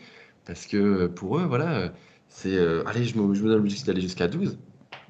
Parce 0.46 0.66
que 0.68 0.78
euh, 0.78 1.08
pour 1.08 1.38
eux, 1.40 1.46
voilà, 1.46 1.72
euh, 1.78 1.90
c'est. 2.30 2.56
euh, 2.56 2.84
allez, 2.86 3.04
je 3.04 3.18
me, 3.18 3.34
je 3.34 3.42
me 3.42 3.48
donne 3.50 3.58
l'objectif 3.58 3.86
d'aller 3.88 4.02
jusqu'à 4.02 4.28
12. 4.28 4.58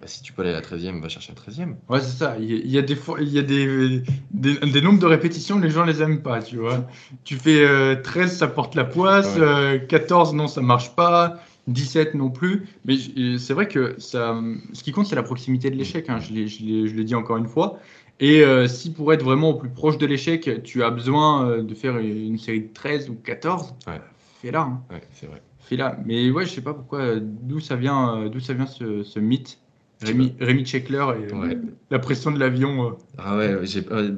Bah, 0.02 0.08
si 0.08 0.22
tu 0.22 0.34
peux 0.34 0.42
aller 0.42 0.52
à 0.52 0.54
la 0.56 0.62
13e, 0.62 1.02
va 1.02 1.10
chercher 1.10 1.32
la 1.32 1.36
13e. 1.36 1.76
Ouais, 1.90 2.02
c'est 2.02 2.18
ça. 2.18 2.36
Il 2.40 2.68
y 2.70 2.78
a, 2.78 2.82
des, 2.82 2.98
il 3.22 3.30
y 3.30 3.40
a 3.40 3.42
des, 3.42 4.02
des, 4.32 4.56
des 4.60 4.82
nombres 4.82 5.00
de 5.00 5.06
répétitions, 5.06 5.60
les 5.60 5.70
gens 5.70 5.86
les 5.86 6.02
aiment 6.02 6.22
pas, 6.22 6.42
tu 6.42 6.58
vois. 6.58 6.86
Tu 7.24 7.36
fais 7.38 7.64
euh, 7.66 7.96
13, 8.02 8.36
ça 8.38 8.48
porte 8.48 8.76
la 8.76 8.84
poisse. 8.86 9.36
Ouais. 9.36 9.42
euh, 9.42 9.78
14, 9.80 10.34
non, 10.34 10.48
ça 10.48 10.62
marche 10.62 10.96
pas. 10.96 11.40
17 11.68 12.14
non 12.16 12.30
plus. 12.30 12.68
Mais 12.86 12.96
j- 12.96 13.38
c'est 13.40 13.54
vrai 13.54 13.68
que 13.68 13.96
ça, 14.00 14.40
ce 14.74 14.84
qui 14.84 14.92
compte, 14.92 15.08
c'est 15.08 15.16
la 15.16 15.24
proximité 15.24 15.70
de 15.70 15.76
l'échec. 15.76 16.10
hein. 16.10 16.20
Je 16.20 16.34
l'ai- 16.34 17.04
dit 17.04 17.16
encore 17.16 17.38
une 17.38 17.48
fois. 17.48 17.80
Et 18.20 18.42
euh, 18.44 18.68
si 18.68 18.92
pour 18.94 19.12
être 19.14 19.24
vraiment 19.24 19.50
au 19.50 19.56
plus 19.56 19.70
proche 19.70 19.98
de 19.98 20.06
l'échec, 20.06 20.64
tu 20.64 20.84
as 20.84 20.90
besoin 20.90 21.50
euh, 21.50 21.64
de 21.64 21.74
faire 21.76 21.98
une 21.98 22.38
série 22.38 22.62
de 22.62 22.74
13 22.74 23.10
ou 23.10 23.16
14, 23.16 23.74
Ouais. 23.88 24.00
fais-la. 24.42 24.62
hein. 24.62 24.82
Ouais, 24.90 25.02
c'est 25.12 25.26
vrai. 25.28 25.42
Fais-la. 25.60 26.00
Mais 26.06 26.30
ouais, 26.32 26.46
je 26.46 26.52
sais 26.52 26.62
pas 26.62 26.74
pourquoi, 26.74 27.00
euh, 27.00 27.20
d'où 27.22 27.60
ça 27.60 27.76
vient, 27.76 28.18
euh, 28.22 28.30
d'où 28.30 28.40
ça 28.40 28.54
vient 28.54 28.68
ce, 28.68 29.04
ce 29.04 29.20
mythe. 29.20 29.60
Rémi, 30.02 30.34
Rémi 30.40 30.66
Checkler 30.66 30.98
et 31.22 31.34
euh, 31.34 31.40
Ouais. 31.40 31.58
la 31.90 32.00
pression 32.00 32.30
de 32.32 32.38
l'avion. 32.40 32.88
euh. 32.88 32.92
Ah 33.18 33.38
ouais, 33.38 33.48
euh, 33.92 34.12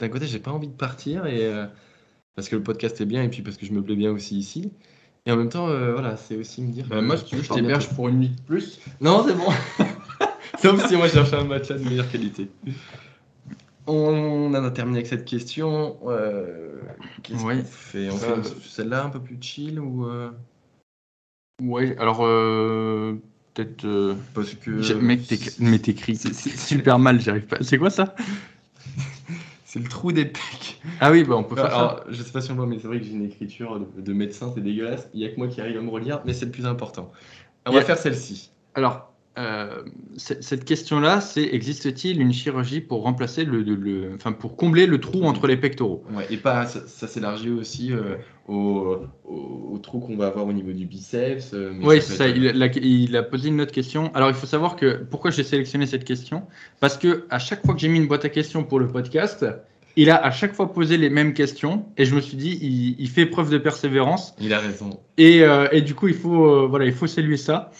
d'un 0.00 0.08
côté, 0.08 0.26
j'ai 0.26 0.38
pas 0.38 0.52
envie 0.52 0.68
de 0.68 0.72
partir 0.72 1.26
et, 1.26 1.44
euh, 1.44 1.66
parce 2.36 2.48
que 2.48 2.56
le 2.56 2.62
podcast 2.62 3.00
est 3.00 3.04
bien 3.06 3.22
et 3.22 3.28
puis 3.28 3.42
parce 3.42 3.56
que 3.56 3.66
je 3.66 3.72
me 3.72 3.82
plais 3.82 3.96
bien 3.96 4.10
aussi 4.12 4.36
ici. 4.38 4.72
Et 5.26 5.32
en 5.32 5.36
même 5.36 5.48
temps, 5.48 5.68
euh, 5.68 5.92
voilà, 5.92 6.16
c'est 6.16 6.36
aussi 6.36 6.60
me 6.60 6.70
dire. 6.70 6.86
Bah, 6.86 6.96
que 7.00 7.04
moi, 7.04 7.16
si 7.16 7.24
tu 7.24 7.36
veux, 7.36 7.42
je 7.42 7.52
t'héberge 7.52 7.88
pour 7.94 8.08
une 8.08 8.16
minute 8.18 8.36
de 8.36 8.42
plus. 8.42 8.78
Non, 9.00 9.24
c'est 9.26 9.34
bon. 9.34 9.48
Sauf 10.60 10.86
si 10.86 10.96
moi 10.96 11.08
je 11.08 11.12
cherche 11.14 11.32
un 11.32 11.44
matcha 11.44 11.74
de 11.74 11.84
meilleure 11.84 12.10
qualité. 12.10 12.48
On 13.86 14.54
en 14.54 14.64
a 14.64 14.70
terminé 14.70 14.98
avec 14.98 15.06
cette 15.06 15.24
question. 15.24 15.96
Euh, 16.06 16.78
qu'est-ce 17.22 17.42
Ouais. 17.42 17.58
qu'on 17.58 17.64
fait? 17.64 18.10
On 18.10 18.16
Ça, 18.18 18.26
fait 18.26 18.48
euh, 18.48 18.54
celle-là 18.68 19.04
un 19.04 19.10
peu 19.10 19.20
plus 19.20 19.36
chill 19.40 19.78
ou 19.80 20.06
euh, 20.06 20.30
Ouais, 21.62 21.96
alors 21.98 22.20
euh, 22.24 23.14
peut-être. 23.54 24.16
parce 24.34 24.54
que 24.54 24.94
Mec, 25.00 25.26
t'écris- 25.26 26.16
super 26.56 26.98
mal, 26.98 27.20
j'arrive 27.20 27.46
pas. 27.46 27.58
C'est 27.62 27.78
quoi 27.78 27.90
ça? 27.90 28.14
C'est 29.64 29.80
le 29.80 29.88
trou 29.88 30.12
des 30.12 30.24
pecs. 30.26 30.73
Ah 31.00 31.10
oui, 31.10 31.24
bah 31.24 31.36
on 31.36 31.44
peut 31.44 31.56
faire 31.56 31.70
ça. 31.70 31.76
Alors, 31.76 32.04
je 32.08 32.22
sais 32.22 32.32
pas 32.32 32.40
si 32.40 32.50
on 32.50 32.54
le 32.54 32.60
voit, 32.60 32.66
mais 32.66 32.78
c'est 32.78 32.88
vrai 32.88 32.98
que 32.98 33.04
j'ai 33.04 33.12
une 33.12 33.24
écriture 33.24 33.80
de, 33.80 34.00
de 34.00 34.12
médecin, 34.12 34.52
c'est 34.54 34.60
dégueulasse. 34.60 35.08
Il 35.14 35.20
y 35.20 35.24
a 35.24 35.28
que 35.28 35.36
moi 35.36 35.48
qui 35.48 35.60
arrive 35.60 35.78
à 35.78 35.82
me 35.82 35.90
relire, 35.90 36.20
mais 36.24 36.32
c'est 36.32 36.46
le 36.46 36.50
plus 36.52 36.66
important. 36.66 37.10
On 37.66 37.72
va 37.72 37.82
faire 37.82 37.98
celle-ci. 37.98 38.50
Alors, 38.74 39.14
euh, 39.36 39.82
cette 40.16 40.64
question-là, 40.64 41.20
c'est 41.20 41.42
existe-t-il 41.42 42.20
une 42.20 42.32
chirurgie 42.32 42.80
pour 42.80 43.02
remplacer 43.02 43.44
le, 43.44 44.12
enfin 44.14 44.30
pour 44.30 44.56
combler 44.56 44.86
le 44.86 45.00
trou 45.00 45.24
entre 45.24 45.48
les 45.48 45.56
pectoraux? 45.56 46.04
Ouais, 46.12 46.24
Et 46.30 46.36
pas, 46.36 46.66
ça, 46.66 47.08
s'élargit 47.08 47.50
aussi 47.50 47.92
euh, 47.92 48.14
au, 48.46 48.98
au, 49.24 49.78
trou 49.78 49.98
qu'on 49.98 50.16
va 50.16 50.28
avoir 50.28 50.46
au 50.46 50.52
niveau 50.52 50.70
du 50.70 50.86
biceps. 50.86 51.52
Euh, 51.52 51.72
oui, 51.82 52.00
ça, 52.00 52.28
il, 52.28 53.16
a, 53.16 53.22
posé 53.24 53.48
une 53.48 53.60
autre 53.60 53.72
question. 53.72 54.12
Alors 54.14 54.28
il 54.28 54.36
faut 54.36 54.46
savoir 54.46 54.76
que 54.76 55.02
pourquoi 55.10 55.32
j'ai 55.32 55.42
sélectionné 55.42 55.86
cette 55.86 56.04
question? 56.04 56.44
Parce 56.78 56.96
que 56.96 57.24
à 57.28 57.40
chaque 57.40 57.64
fois 57.66 57.74
que 57.74 57.80
j'ai 57.80 57.88
mis 57.88 57.98
une 57.98 58.06
boîte 58.06 58.24
à 58.24 58.28
questions 58.28 58.62
pour 58.62 58.78
le 58.78 58.86
podcast, 58.86 59.44
il 59.96 60.10
a 60.10 60.16
à 60.16 60.30
chaque 60.30 60.54
fois 60.54 60.72
posé 60.72 60.96
les 60.96 61.10
mêmes 61.10 61.34
questions 61.34 61.86
et 61.96 62.04
je 62.04 62.14
me 62.14 62.20
suis 62.20 62.36
dit, 62.36 62.96
il, 62.98 63.08
fait 63.08 63.26
preuve 63.26 63.50
de 63.50 63.58
persévérance. 63.58 64.34
Il 64.40 64.52
a 64.52 64.58
raison. 64.58 65.00
Et, 65.18 65.42
et 65.72 65.80
du 65.82 65.94
coup, 65.94 66.08
il 66.08 66.14
faut, 66.14 66.68
voilà, 66.68 66.84
il 66.84 66.92
faut 66.92 67.06
saluer 67.06 67.36
ça. 67.36 67.70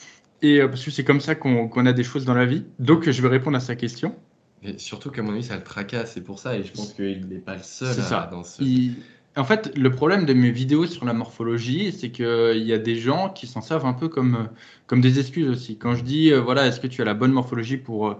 Et 0.45 0.61
euh, 0.61 0.69
parce 0.69 0.85
que 0.85 0.91
c'est 0.91 1.05
comme 1.05 1.23
ça 1.23 1.35
qu'on 1.35 1.87
a 1.87 1.93
des 1.95 2.05
choses 2.05 2.27
dans 2.27 2.35
la 2.35 2.45
vie. 2.45 2.65
Donc, 2.79 3.09
je 3.09 3.23
vais 3.23 3.29
répondre 3.29 3.57
à 3.57 3.61
sa 3.61 3.77
question. 3.77 4.15
Et 4.63 4.77
surtout 4.79 5.11
qu'à 5.11 5.23
mon 5.23 5.33
avis, 5.33 5.43
ça 5.43 5.57
le 5.57 5.63
tracasse, 5.63 6.13
c'est 6.13 6.21
pour 6.21 6.39
ça. 6.39 6.57
Et 6.57 6.65
je 6.65 6.73
pense 6.73 6.93
qu'il 6.93 7.27
n'est 7.29 7.39
pas 7.39 7.57
le 7.57 7.63
seul 7.63 7.97
à, 8.13 8.29
dans 8.31 8.45
ce. 8.45 8.63
En 9.37 9.45
fait, 9.45 9.77
le 9.77 9.91
problème 9.91 10.27
de 10.27 10.33
mes 10.33 10.51
vidéos 10.51 10.87
sur 10.87 11.07
la 11.07 11.13
morphologie, 11.15 11.93
c'est 11.93 12.11
qu'il 12.11 12.63
y 12.63 12.73
a 12.73 12.79
des 12.79 12.97
gens 12.97 13.31
qui 13.31 13.47
s'en 13.47 13.63
servent 13.63 13.87
un 13.87 13.95
peu 13.95 14.09
comme, 14.09 14.49
comme 14.87 15.01
des 15.01 15.19
excuses 15.19 15.49
aussi. 15.49 15.77
Quand 15.77 15.95
je 15.95 16.05
dis, 16.05 16.31
euh, 16.31 16.41
voilà, 16.41 16.67
est-ce 16.67 16.79
que 16.79 16.87
tu 16.87 17.03
as 17.03 17.05
la 17.05 17.15
bonne 17.15 17.33
morphologie 17.33 17.79
pour, 17.79 18.09
euh, 18.09 18.15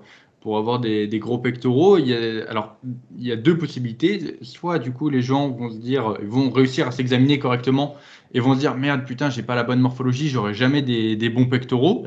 pour 0.45 0.59
avoir 0.59 0.79
des, 0.79 1.07
des, 1.07 1.19
gros 1.19 1.39
pectoraux 1.39 1.97
il 1.97 2.07
y 2.07 2.15
a, 2.15 2.49
Alors, 2.51 2.77
il 3.17 3.27
y 3.27 3.33
a 3.33 3.37
deux 3.37 3.57
possibilités. 3.57 4.37
Soit, 4.43 4.79
du 4.79 4.93
coup, 4.93 5.09
les 5.09 5.23
gens 5.23 5.49
vont 5.49 5.71
se 5.71 5.79
dire, 5.79 6.19
vont 6.23 6.51
réussir 6.51 6.87
à 6.87 6.91
s'examiner 6.91 7.39
correctement 7.39 7.97
et 8.35 8.41
vont 8.41 8.55
se 8.55 8.59
dire 8.59 8.77
merde 8.77 9.07
putain 9.07 9.31
j'ai 9.31 9.43
pas 9.43 9.55
la 9.55 9.63
bonne 9.63 9.81
morphologie, 9.81 10.29
j'aurai 10.29 10.53
jamais 10.53 10.83
des, 10.83 11.17
des, 11.17 11.31
bons 11.31 11.47
pectoraux. 11.47 12.05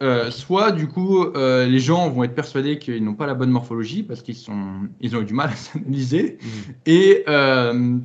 Euh, 0.00 0.30
soit 0.30 0.70
du 0.72 0.86
coup 0.86 1.24
euh, 1.24 1.66
les 1.66 1.78
gens 1.78 2.08
vont 2.10 2.24
être 2.24 2.34
persuadés 2.34 2.78
qu'ils 2.78 3.04
n'ont 3.04 3.14
pas 3.14 3.26
la 3.26 3.34
bonne 3.34 3.50
morphologie 3.50 4.02
parce 4.02 4.20
qu'ils 4.22 4.34
sont 4.34 4.88
ils 5.00 5.14
ont 5.14 5.20
eu 5.20 5.24
du 5.24 5.32
mal 5.32 5.50
à 5.50 5.54
s'analyser 5.54 6.38
mmh. 6.40 6.48
et 6.86 7.24
euh, 7.28 7.98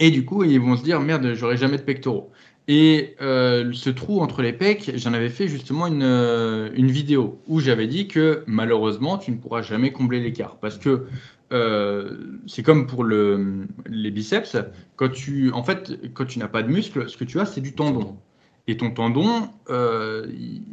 et 0.00 0.10
du 0.10 0.24
coup 0.24 0.42
ils 0.42 0.58
vont 0.58 0.76
se 0.76 0.82
dire 0.82 0.98
merde 1.00 1.34
j'aurai 1.34 1.56
jamais 1.56 1.76
de 1.76 1.82
pectoraux. 1.82 2.32
Et 2.66 3.16
ce 3.18 3.90
trou 3.90 4.20
entre 4.22 4.40
les 4.40 4.54
pecs, 4.54 4.92
j'en 4.94 5.12
avais 5.12 5.28
fait 5.28 5.48
justement 5.48 5.86
une, 5.86 6.70
une 6.74 6.90
vidéo 6.90 7.38
où 7.46 7.60
j'avais 7.60 7.86
dit 7.86 8.08
que 8.08 8.42
malheureusement 8.46 9.18
tu 9.18 9.32
ne 9.32 9.36
pourras 9.36 9.60
jamais 9.60 9.92
combler 9.92 10.18
l'écart 10.20 10.56
parce 10.56 10.78
que 10.78 11.06
euh, 11.52 12.38
c'est 12.46 12.62
comme 12.62 12.86
pour 12.86 13.04
le, 13.04 13.66
les 13.86 14.10
biceps. 14.10 14.56
Quand 14.96 15.10
tu, 15.10 15.52
en 15.52 15.62
fait, 15.62 16.12
quand 16.12 16.24
tu 16.24 16.38
n'as 16.38 16.48
pas 16.48 16.62
de 16.62 16.68
muscle, 16.68 17.08
ce 17.08 17.16
que 17.16 17.24
tu 17.24 17.38
as, 17.40 17.46
c'est 17.46 17.60
du 17.60 17.74
tendon. 17.74 18.16
Et 18.66 18.76
ton 18.76 18.90
tendon, 18.90 19.50
euh, 19.68 20.26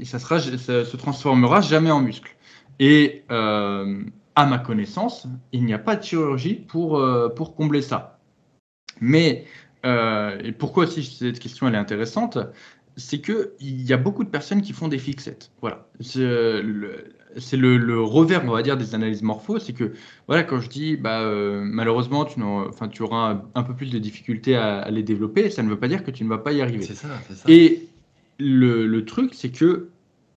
ça, 0.03 0.17
sera, 0.17 0.39
se 0.39 0.97
transformera 0.97 1.61
jamais 1.61 1.91
en 1.91 2.01
muscle. 2.01 2.35
Et 2.79 3.23
euh, 3.31 4.01
à 4.35 4.45
ma 4.45 4.59
connaissance, 4.59 5.27
il 5.51 5.65
n'y 5.65 5.73
a 5.73 5.79
pas 5.79 5.95
de 5.95 6.03
chirurgie 6.03 6.55
pour, 6.55 7.03
pour 7.35 7.55
combler 7.55 7.81
ça. 7.81 8.19
Mais 9.01 9.45
et 9.84 10.51
pourquoi 10.51 10.86
aussi 10.86 11.03
cette 11.03 11.39
question 11.39 11.67
elle 11.67 11.75
est 11.75 11.79
intéressante, 11.79 12.38
c'est 12.97 13.19
que 13.19 13.53
il 13.59 13.82
y 13.82 13.93
a 13.93 13.97
beaucoup 13.97 14.23
de 14.23 14.29
personnes 14.29 14.61
qui 14.61 14.73
font 14.73 14.88
des 14.88 14.97
fixettes. 14.97 15.51
Voilà. 15.61 15.88
C'est 15.99 16.19
le, 17.57 18.01
revers, 18.01 18.43
on 18.45 18.51
va 18.51 18.61
dire, 18.61 18.77
des 18.77 18.95
analyses 18.95 19.21
morpho, 19.21 19.59
c'est 19.59 19.73
que, 19.73 19.93
voilà, 20.27 20.43
quand 20.43 20.59
je 20.59 20.69
dis, 20.69 20.97
bah, 20.97 21.21
euh, 21.21 21.61
malheureusement, 21.63 22.25
tu, 22.25 22.41
enfin, 22.41 22.88
tu 22.88 23.03
auras 23.03 23.41
un, 23.55 23.63
peu 23.63 23.73
plus 23.73 23.91
de 23.91 23.99
difficultés 23.99 24.55
à, 24.55 24.89
les 24.89 25.03
développer, 25.03 25.49
ça 25.49 25.63
ne 25.63 25.69
veut 25.69 25.79
pas 25.79 25.88
dire 25.88 26.03
que 26.03 26.11
tu 26.11 26.23
ne 26.23 26.29
vas 26.29 26.38
pas 26.38 26.51
y 26.51 26.61
arriver. 26.61 26.84
C'est 26.84 26.95
ça, 26.95 27.07
c'est 27.27 27.36
ça. 27.36 27.49
Et 27.49 27.88
le, 28.39 28.99
truc, 29.01 29.34
c'est 29.34 29.51
que 29.51 29.89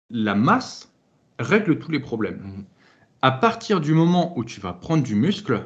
la 0.10 0.36
masse 0.36 0.92
règle 1.40 1.80
tous 1.80 1.92
les 1.92 2.00
problèmes. 2.00 2.42
Mhm. 2.44 2.66
À 3.22 3.32
partir 3.32 3.80
du 3.80 3.94
moment 3.94 4.38
où 4.38 4.44
tu 4.44 4.60
vas 4.60 4.74
prendre 4.74 5.02
du 5.02 5.16
muscle, 5.16 5.66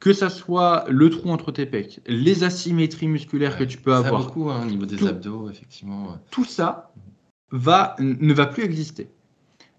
que 0.00 0.12
ça 0.12 0.30
soit 0.30 0.84
le 0.88 1.10
trou 1.10 1.30
entre 1.30 1.52
tes 1.52 1.66
pecs, 1.66 2.00
les 2.06 2.42
asymétries 2.42 3.08
musculaires 3.08 3.56
que 3.56 3.64
tu 3.64 3.78
peux 3.78 3.94
avoir, 3.94 4.24
beaucoup 4.24 4.50
hein, 4.50 4.62
au 4.62 4.66
niveau 4.66 4.86
des 4.86 5.06
abdos, 5.06 5.50
effectivement. 5.50 6.18
Tout 6.30 6.44
ça 6.44 6.92
va, 7.50 7.94
ne 7.98 8.32
va 8.32 8.46
plus 8.46 8.64
exister 8.64 9.08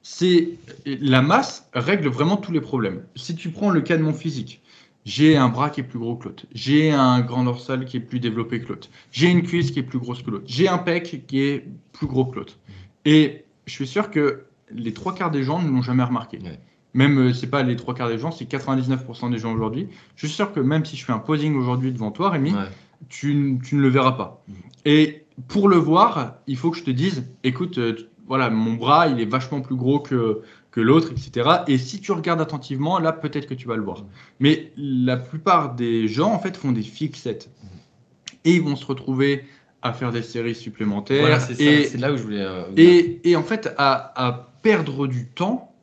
c'est 0.04 0.58
la 0.86 1.22
masse 1.22 1.70
règle 1.74 2.10
vraiment 2.10 2.38
tous 2.38 2.52
les 2.52 2.62
problèmes. 2.62 3.04
Si 3.16 3.36
tu 3.36 3.50
prends 3.52 3.70
le 3.70 3.82
cas 3.82 3.98
de 3.98 4.04
mon 4.04 4.14
physique, 4.14 4.62
j'ai 5.06 5.36
un 5.38 5.50
bras 5.50 5.70
qui 5.70 5.82
est 5.82 5.84
plus 5.84 6.00
gros 6.00 6.16
que 6.16 6.28
l'autre, 6.30 6.46
j'ai 6.54 6.92
un 6.92 7.22
grand 7.22 7.44
dorsal 7.44 7.86
qui 7.86 7.98
est 7.98 8.02
plus 8.02 8.20
développé 8.20 8.62
que 8.62 8.70
l'autre, 8.70 8.90
j'ai 9.12 9.30
une 9.30 9.44
cuisse 9.44 9.72
qui 9.72 9.80
est 9.80 9.84
plus 9.84 10.00
grosse 10.00 10.22
que 10.22 10.32
l'autre, 10.32 10.46
j'ai 10.48 10.68
un 10.68 10.78
pec 10.78 11.26
qui 11.28 11.42
est 11.42 11.68
plus 11.92 12.08
gros 12.08 12.26
que 12.26 12.38
l'autre. 12.38 12.58
Et 13.06 13.46
je 13.66 13.74
suis 13.74 13.88
sûr 13.88 14.12
que 14.12 14.44
les 14.72 14.94
trois 14.94 15.14
quarts 15.16 15.32
des 15.32 15.44
gens 15.44 15.62
ne 15.62 15.70
l'ont 15.70 15.82
jamais 15.82 16.04
remarqué. 16.04 16.40
Même, 16.94 17.18
euh, 17.20 17.34
c'est 17.34 17.48
pas 17.48 17.64
les 17.64 17.76
trois 17.76 17.94
quarts 17.94 18.10
des 18.10 18.18
gens, 18.18 18.32
c'est 18.32 18.50
99% 18.50 19.32
des 19.32 19.38
gens 19.38 19.54
aujourd'hui. 19.54 19.88
Je 20.16 20.28
suis 20.28 20.36
sûr 20.36 20.52
que 20.52 20.60
même 20.60 20.84
si 20.86 20.98
je 20.98 21.06
fais 21.06 21.14
un 21.14 21.20
posing 21.20 21.56
aujourd'hui 21.56 21.92
devant 21.92 22.12
toi, 22.12 22.32
Rémi, 22.32 22.54
tu, 23.10 23.60
tu, 23.64 23.76
ne 23.76 23.82
le 23.82 23.88
verras 23.90 24.14
pas. 24.14 24.44
Mm. 24.48 24.54
Et 24.86 25.26
pour 25.48 25.70
le 25.70 25.78
voir, 25.78 26.36
il 26.48 26.58
faut 26.58 26.72
que 26.72 26.78
je 26.78 26.84
te 26.84 26.92
dise, 26.92 27.26
écoute, 27.44 27.78
euh, 27.78 27.96
voilà, 28.28 28.50
mon 28.50 28.74
bras, 28.74 29.08
il 29.08 29.20
est 29.20 29.26
vachement 29.26 29.62
plus 29.62 29.76
gros 29.76 30.00
que, 30.00 30.42
que 30.72 30.82
l'autre, 30.82 31.12
etc. 31.12 31.50
Et 31.68 31.78
si 31.78 32.00
tu 32.00 32.12
regardes 32.12 32.42
attentivement, 32.42 33.00
là, 33.00 33.12
peut-être 33.12 33.48
que 33.48 33.54
tu 33.54 33.68
vas 33.68 33.76
le 33.76 33.84
voir. 33.84 34.06
Mais 34.40 34.72
la 34.78 35.18
plupart 35.18 35.76
des 35.76 36.08
gens, 36.08 36.32
en 36.32 36.40
fait, 36.40 36.56
font 36.56 36.72
des 36.72 36.82
fixettes. 36.82 37.50
Et 38.46 38.56
ils 38.56 38.62
vont 38.62 38.76
se 38.76 38.86
retrouver 38.86 39.46
à 39.82 39.94
faire 39.94 40.12
des 40.12 40.22
séries 40.22 40.56
supplémentaires. 40.56 41.22
Voilà, 41.22 41.40
c'est 41.40 41.98
là 41.98 42.14
où 42.14 42.18
je 42.18 42.24
voulais. 42.24 42.42
Euh, 42.42 42.64
et, 42.78 43.20
et, 43.30 43.36
en 43.36 43.44
fait, 43.44 43.74
à, 43.78 44.14
à, 44.16 44.52
perdre 44.62 45.08
du 45.08 45.28
temps 45.28 45.74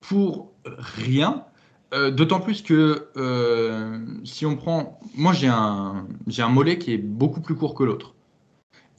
pour 0.00 0.49
rien. 0.64 1.44
Euh, 1.92 2.12
d'autant 2.12 2.38
plus 2.38 2.62
que 2.62 3.08
euh, 3.16 3.98
si 4.24 4.46
on 4.46 4.56
prend. 4.56 5.00
Moi, 5.16 5.32
j'ai 5.32 5.48
un, 5.48 6.06
un 6.38 6.48
mollet 6.48 6.78
qui 6.78 6.92
est 6.92 6.98
beaucoup 6.98 7.40
plus 7.40 7.56
court 7.56 7.74
que 7.74 7.82
l'autre. 7.82 8.14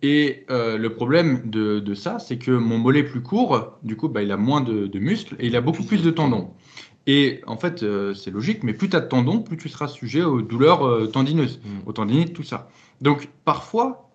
Et 0.01 0.45
euh, 0.49 0.77
le 0.77 0.93
problème 0.93 1.49
de, 1.49 1.93
ça, 1.93 2.19
c'est 2.19 2.37
que 2.37 2.51
mon 2.51 2.77
mollet 2.79 3.03
plus 3.03 3.21
court, 3.21 3.77
du 3.83 3.95
coup, 3.95 4.09
bah, 4.09 4.23
il 4.23 4.31
a 4.31 4.37
moins 4.37 4.59
de, 4.59 4.99
muscles 4.99 5.35
et 5.39 5.47
il 5.47 5.55
a 5.55 5.61
beaucoup 5.61 5.83
plus 5.83 6.03
de 6.03 6.11
tendons. 6.11 6.49
Et 7.07 7.41
en 7.47 7.55
fait, 7.55 7.85
c'est 8.13 8.31
logique, 8.31 8.63
mais 8.63 8.73
plus 8.73 8.89
tu 8.89 8.95
as 8.95 8.99
de 8.99 9.07
tendons, 9.07 9.41
plus 9.41 9.57
tu 9.57 9.69
seras 9.69 9.87
sujet 9.87 10.23
aux 10.23 10.41
douleurs 10.41 11.11
tendineuses, 11.11 11.61
mm. 11.63 11.87
aux 11.87 11.93
tendinites, 11.93 12.33
tout 12.33 12.43
ça. 12.43 12.69
Donc, 12.99 13.29
parfois, 13.45 14.09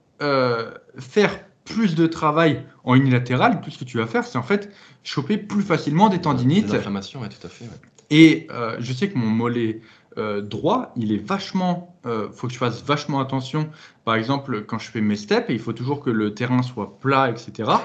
faire 0.99 1.46
plus 1.67 1.95
de 1.95 2.07
travail 2.07 2.65
en 2.85 2.95
unilatéral, 2.95 3.61
tout 3.61 3.71
ce 3.71 3.79
que 3.79 3.85
tu 3.85 3.99
vas 3.99 4.07
faire, 4.07 4.25
c'est 4.25 4.39
en 4.39 4.43
fait 4.43 4.73
choper 5.05 5.37
plus 5.37 5.63
facilement 5.63 6.09
des 6.09 6.21
tendinites. 6.21 6.69
Des 6.69 6.77
inflammations, 6.77 7.21
tout 7.21 7.47
à 7.47 7.51
fait. 7.51 7.67
Et 8.09 8.49
je 8.79 8.93
sais 8.93 9.11
que 9.11 9.19
mon 9.19 9.27
mollet 9.27 9.83
euh, 10.19 10.41
droit, 10.41 10.93
il 10.97 11.13
est 11.13 11.23
vachement. 11.23 11.95
Euh, 12.07 12.31
faut 12.31 12.47
que 12.47 12.53
je 12.55 12.59
fasse 12.59 12.83
vachement 12.83 13.21
attention. 13.21 13.69
Par 14.05 14.15
exemple, 14.15 14.65
quand 14.65 14.79
je 14.79 14.91
fais 14.91 15.03
mes 15.03 15.17
steps, 15.17 15.47
il 15.51 15.59
faut 15.59 15.75
toujours 15.75 16.01
que 16.01 16.09
le 16.09 16.33
terrain 16.33 16.63
soit 16.63 16.99
plat, 16.99 17.31
etc. 17.31 17.71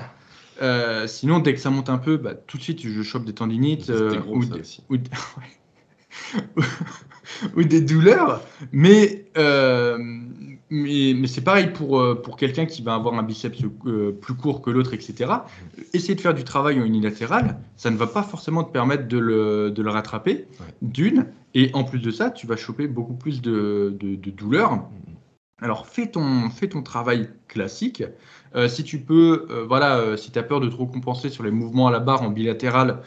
Euh, 0.61 1.07
sinon, 1.07 1.39
dès 1.39 1.55
que 1.55 1.59
ça 1.59 1.71
monte 1.71 1.89
un 1.89 1.97
peu, 1.97 2.17
bah, 2.17 2.35
tout 2.35 2.59
de 2.59 2.61
suite, 2.61 2.81
je 2.87 3.01
chope 3.01 3.25
des 3.25 3.33
tendinites 3.33 3.89
ou, 4.27 4.43
ou, 7.55 7.63
des 7.63 7.81
douleurs. 7.81 8.43
Mais 8.71 9.25
mais, 10.71 11.27
c'est 11.27 11.43
pareil 11.43 11.67
pour, 11.67 11.99
euh, 11.99 12.15
pour 12.15 12.37
quelqu'un 12.37 12.65
qui 12.65 12.81
va 12.81 12.95
avoir 12.95 13.13
un 13.15 13.23
biceps 13.23 13.61
euh, 13.85 14.13
plus 14.13 14.35
court 14.35 14.61
que 14.61 14.69
l'autre, 14.69 14.93
etc. 14.93 15.29
Essayer 15.93 16.15
de 16.15 16.21
faire 16.21 16.33
du 16.33 16.45
travail 16.45 16.79
en 16.79 16.85
unilatéral, 16.85 17.59
ça 17.75 17.91
ne 17.91 17.97
va 17.97 18.07
pas 18.07 18.23
forcément 18.23 18.63
te 18.63 18.71
permettre 18.71 19.09
de 19.09 19.17
le, 19.17 19.69
de 19.69 19.83
le 19.83 19.89
rattraper, 19.89 20.47
d'une. 20.81 21.27
Et 21.53 21.71
en 21.73 21.83
plus 21.83 21.99
de 21.99 22.09
ça, 22.09 22.31
tu 22.31 22.47
vas 22.47 22.55
choper 22.55 22.87
beaucoup 22.87 23.15
plus 23.15 23.41
de, 23.41 23.97
de, 23.99 24.31
douleurs. 24.31 24.75
Mm-hmm. 24.75 25.63
Alors 25.63 25.87
fais 25.87 26.07
ton, 26.07 26.49
fais 26.49 26.69
ton 26.69 26.81
travail 26.83 27.29
classique. 27.49 28.03
Euh, 28.55 28.69
si 28.69 28.85
tu 28.85 28.99
peux, 28.99 29.47
voilà, 29.67 30.15
si 30.15 30.31
tu 30.31 30.39
as 30.39 30.43
peur 30.43 30.61
de 30.61 30.69
trop 30.69 30.87
compenser 30.87 31.29
sur 31.29 31.43
les 31.43 31.51
mouvements 31.51 31.87
à 31.87 31.91
la 31.91 31.99
barre 31.99 32.21
en 32.21 32.29
bilatéral, 32.29 33.01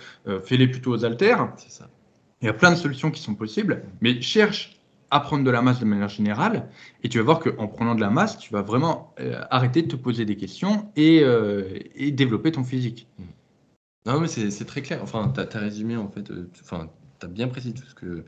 fais-les 0.44 0.68
plutôt 0.68 0.92
aux 0.92 1.04
haltères. 1.04 1.50
Il 2.42 2.46
y 2.46 2.50
a 2.50 2.52
plein 2.52 2.70
de 2.70 2.76
solutions 2.76 3.10
qui 3.10 3.22
sont 3.22 3.34
possibles, 3.34 3.82
mais 4.02 4.20
cherche 4.20 4.74
à 5.14 5.20
prendre 5.20 5.44
de 5.44 5.50
la 5.52 5.62
masse 5.62 5.78
de 5.78 5.84
manière 5.84 6.08
générale, 6.08 6.68
et 7.04 7.08
tu 7.08 7.18
vas 7.18 7.24
voir 7.24 7.38
qu'en 7.38 7.68
prenant 7.68 7.94
de 7.94 8.00
la 8.00 8.10
masse, 8.10 8.36
tu 8.36 8.52
vas 8.52 8.62
vraiment 8.62 9.14
euh, 9.20 9.40
arrêter 9.48 9.82
de 9.82 9.86
te 9.86 9.94
poser 9.94 10.24
des 10.24 10.36
questions 10.36 10.90
et, 10.96 11.20
euh, 11.22 11.78
développer 12.10 12.50
ton 12.50 12.64
physique. 12.64 13.06
Mmh. 13.16 13.22
Non, 14.06 14.20
mais 14.20 14.26
c'est 14.26 14.64
très 14.64 14.82
clair. 14.82 14.98
Enfin, 15.04 15.32
tu 15.32 15.40
as, 15.40 15.60
résumé, 15.60 15.96
en 15.96 16.08
fait, 16.08 16.32
euh, 16.32 16.50
enfin, 16.60 16.90
tu 17.20 17.26
as 17.26 17.28
bien 17.28 17.46
précisé 17.46 17.74
tout 17.74 17.86
ce 17.86 17.94
que, 17.94 18.24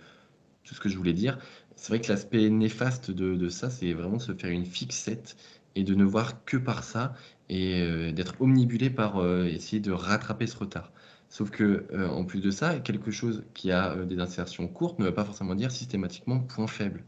tout 0.62 0.76
ce 0.76 0.80
que 0.80 0.88
je 0.88 0.96
voulais 0.96 1.12
dire. 1.12 1.38
C'est 1.74 1.88
vrai 1.88 2.00
que 2.00 2.08
l'aspect 2.08 2.48
néfaste 2.50 3.10
de, 3.10 3.34
de 3.34 3.48
ça, 3.48 3.68
c'est 3.68 3.92
vraiment 3.92 4.18
de 4.18 4.22
se 4.22 4.32
faire 4.32 4.50
une 4.50 4.64
fixette 4.64 5.36
et 5.74 5.82
de 5.82 5.96
ne 5.96 6.04
voir 6.04 6.44
que 6.44 6.56
par 6.56 6.84
ça 6.84 7.14
et 7.48 8.12
d'être 8.12 8.40
omnibulé 8.40 8.90
par 8.90 9.24
essayer 9.44 9.80
de 9.80 9.92
rattraper 9.92 10.46
ce 10.46 10.56
retard. 10.56 10.90
Sauf 11.36 11.50
que, 11.50 11.84
euh, 11.92 12.08
en 12.08 12.24
plus 12.24 12.40
de 12.40 12.50
ça, 12.50 12.78
quelque 12.78 13.10
chose 13.10 13.44
qui 13.52 13.70
a 13.70 13.92
euh, 13.92 14.06
des 14.06 14.20
insertions 14.20 14.68
courtes 14.68 14.98
ne 14.98 15.04
va 15.04 15.12
pas 15.12 15.26
forcément 15.26 15.54
dire 15.54 15.70
systématiquement 15.70 16.40
point 16.40 16.66
faible. 16.66 17.04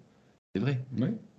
C'est 0.54 0.60
vrai. 0.60 0.84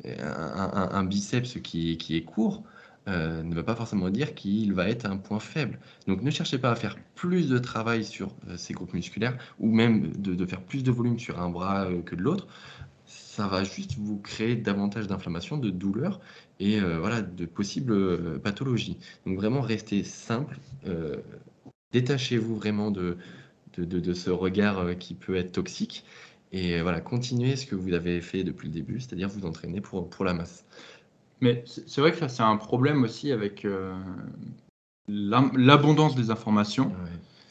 Un, 0.03 1.03
biceps 1.03 1.59
qui, 1.61 1.99
qui, 1.99 2.15
est 2.15 2.23
court, 2.23 2.63
euh, 3.07 3.43
ne 3.43 3.53
va 3.53 3.61
pas 3.61 3.75
forcément 3.75 4.09
dire 4.09 4.33
qu'il 4.33 4.73
va 4.73 4.89
être 4.89 5.05
un 5.05 5.17
point 5.17 5.39
faible. 5.39 5.77
Donc 6.07 6.23
ne 6.23 6.31
cherchez 6.31 6.57
pas 6.57 6.71
à 6.71 6.75
faire 6.75 6.95
plus 7.13 7.47
de 7.47 7.59
travail 7.59 8.03
sur 8.03 8.33
ces 8.57 8.73
groupes 8.73 8.95
musculaires 8.95 9.37
ou 9.59 9.71
même 9.71 10.11
de, 10.13 10.43
faire 10.47 10.63
plus 10.63 10.83
de 10.83 10.89
volume 10.89 11.19
sur 11.19 11.39
un 11.39 11.51
bras 11.51 11.87
que 12.07 12.15
de 12.15 12.23
l'autre. 12.23 12.47
Ça 13.05 13.47
va 13.47 13.63
juste 13.63 13.99
vous 13.99 14.17
créer 14.17 14.55
davantage 14.55 15.05
d'inflammation, 15.05 15.57
de 15.57 15.69
douleur 15.69 16.21
et 16.59 16.79
voilà, 16.79 17.21
de 17.21 17.45
possibles 17.45 18.39
pathologies. 18.39 18.97
Donc 19.27 19.37
vraiment 19.37 19.61
restez 19.61 20.03
simple, 20.03 20.57
détachez-vous 21.91 22.55
vraiment 22.55 22.91
de, 22.91 23.17
de, 23.77 24.13
ce 24.13 24.29
regard 24.29 24.97
qui 24.97 25.13
peut 25.13 25.35
être 25.35 25.51
toxique 25.51 26.05
et 26.51 26.81
voilà, 26.81 26.99
continuez 26.99 27.55
ce 27.55 27.65
que 27.65 27.75
vous 27.75 27.93
avez 27.93 28.21
fait 28.21 28.43
depuis 28.43 28.67
le 28.67 28.73
début, 28.73 28.99
c'est-à-dire 28.99 29.29
vous 29.29 29.45
entraîner 29.45 29.81
pour, 29.81 30.09
pour 30.09 30.25
la 30.25 30.33
masse. 30.33 30.65
Mais 31.41 31.63
c'est 31.65 32.01
vrai 32.01 32.11
que 32.11 32.27
c'est 32.27 32.43
un 32.43 32.57
problème 32.57 33.03
aussi 33.03 33.31
avec 33.31 33.65
euh, 33.65 33.93
l'abondance 35.07 36.15
des 36.15 36.31
informations. 36.31 36.91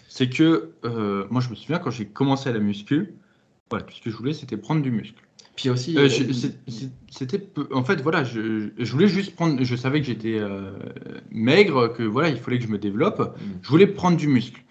C'est 0.09 0.29
que 0.29 0.73
euh, 0.85 1.27
moi, 1.31 1.41
je 1.41 1.49
me 1.51 1.55
souviens 1.55 1.79
quand 1.79 1.91
j'ai 1.91 2.07
commencé 2.07 2.49
à 2.49 2.53
la 2.53 2.59
muscu, 2.59 3.15
voilà, 3.71 3.85
tout 3.85 3.95
ce 3.95 4.01
que 4.01 4.11
je 4.11 4.17
voulais, 4.17 4.35
c'était 4.35 4.57
prendre 4.57 4.83
du 4.83 4.91
muscle. 4.91 5.23
Puis 5.59 5.71
aussi, 5.71 5.99
euh, 5.99 6.09
c'était 7.11 7.43
en 7.73 7.83
fait 7.83 8.01
voilà, 8.01 8.23
je, 8.23 8.69
je, 8.79 8.93
voulais 8.93 9.09
juste 9.09 9.35
prendre. 9.35 9.61
Je 9.65 9.75
savais 9.75 10.01
que 10.01 10.07
j'étais 10.07 10.41
maigre, 11.33 11.89
que 11.89 12.05
voilà, 12.05 12.29
il 12.29 12.37
fallait 12.37 12.59
que 12.59 12.65
je 12.65 12.71
me 12.71 12.79
développe. 12.79 13.19
Mm. 13.19 13.45
Je 13.63 13.69
voulais 13.69 13.89
prendre 13.89 14.17
du 14.17 14.29
muscle. 14.29 14.63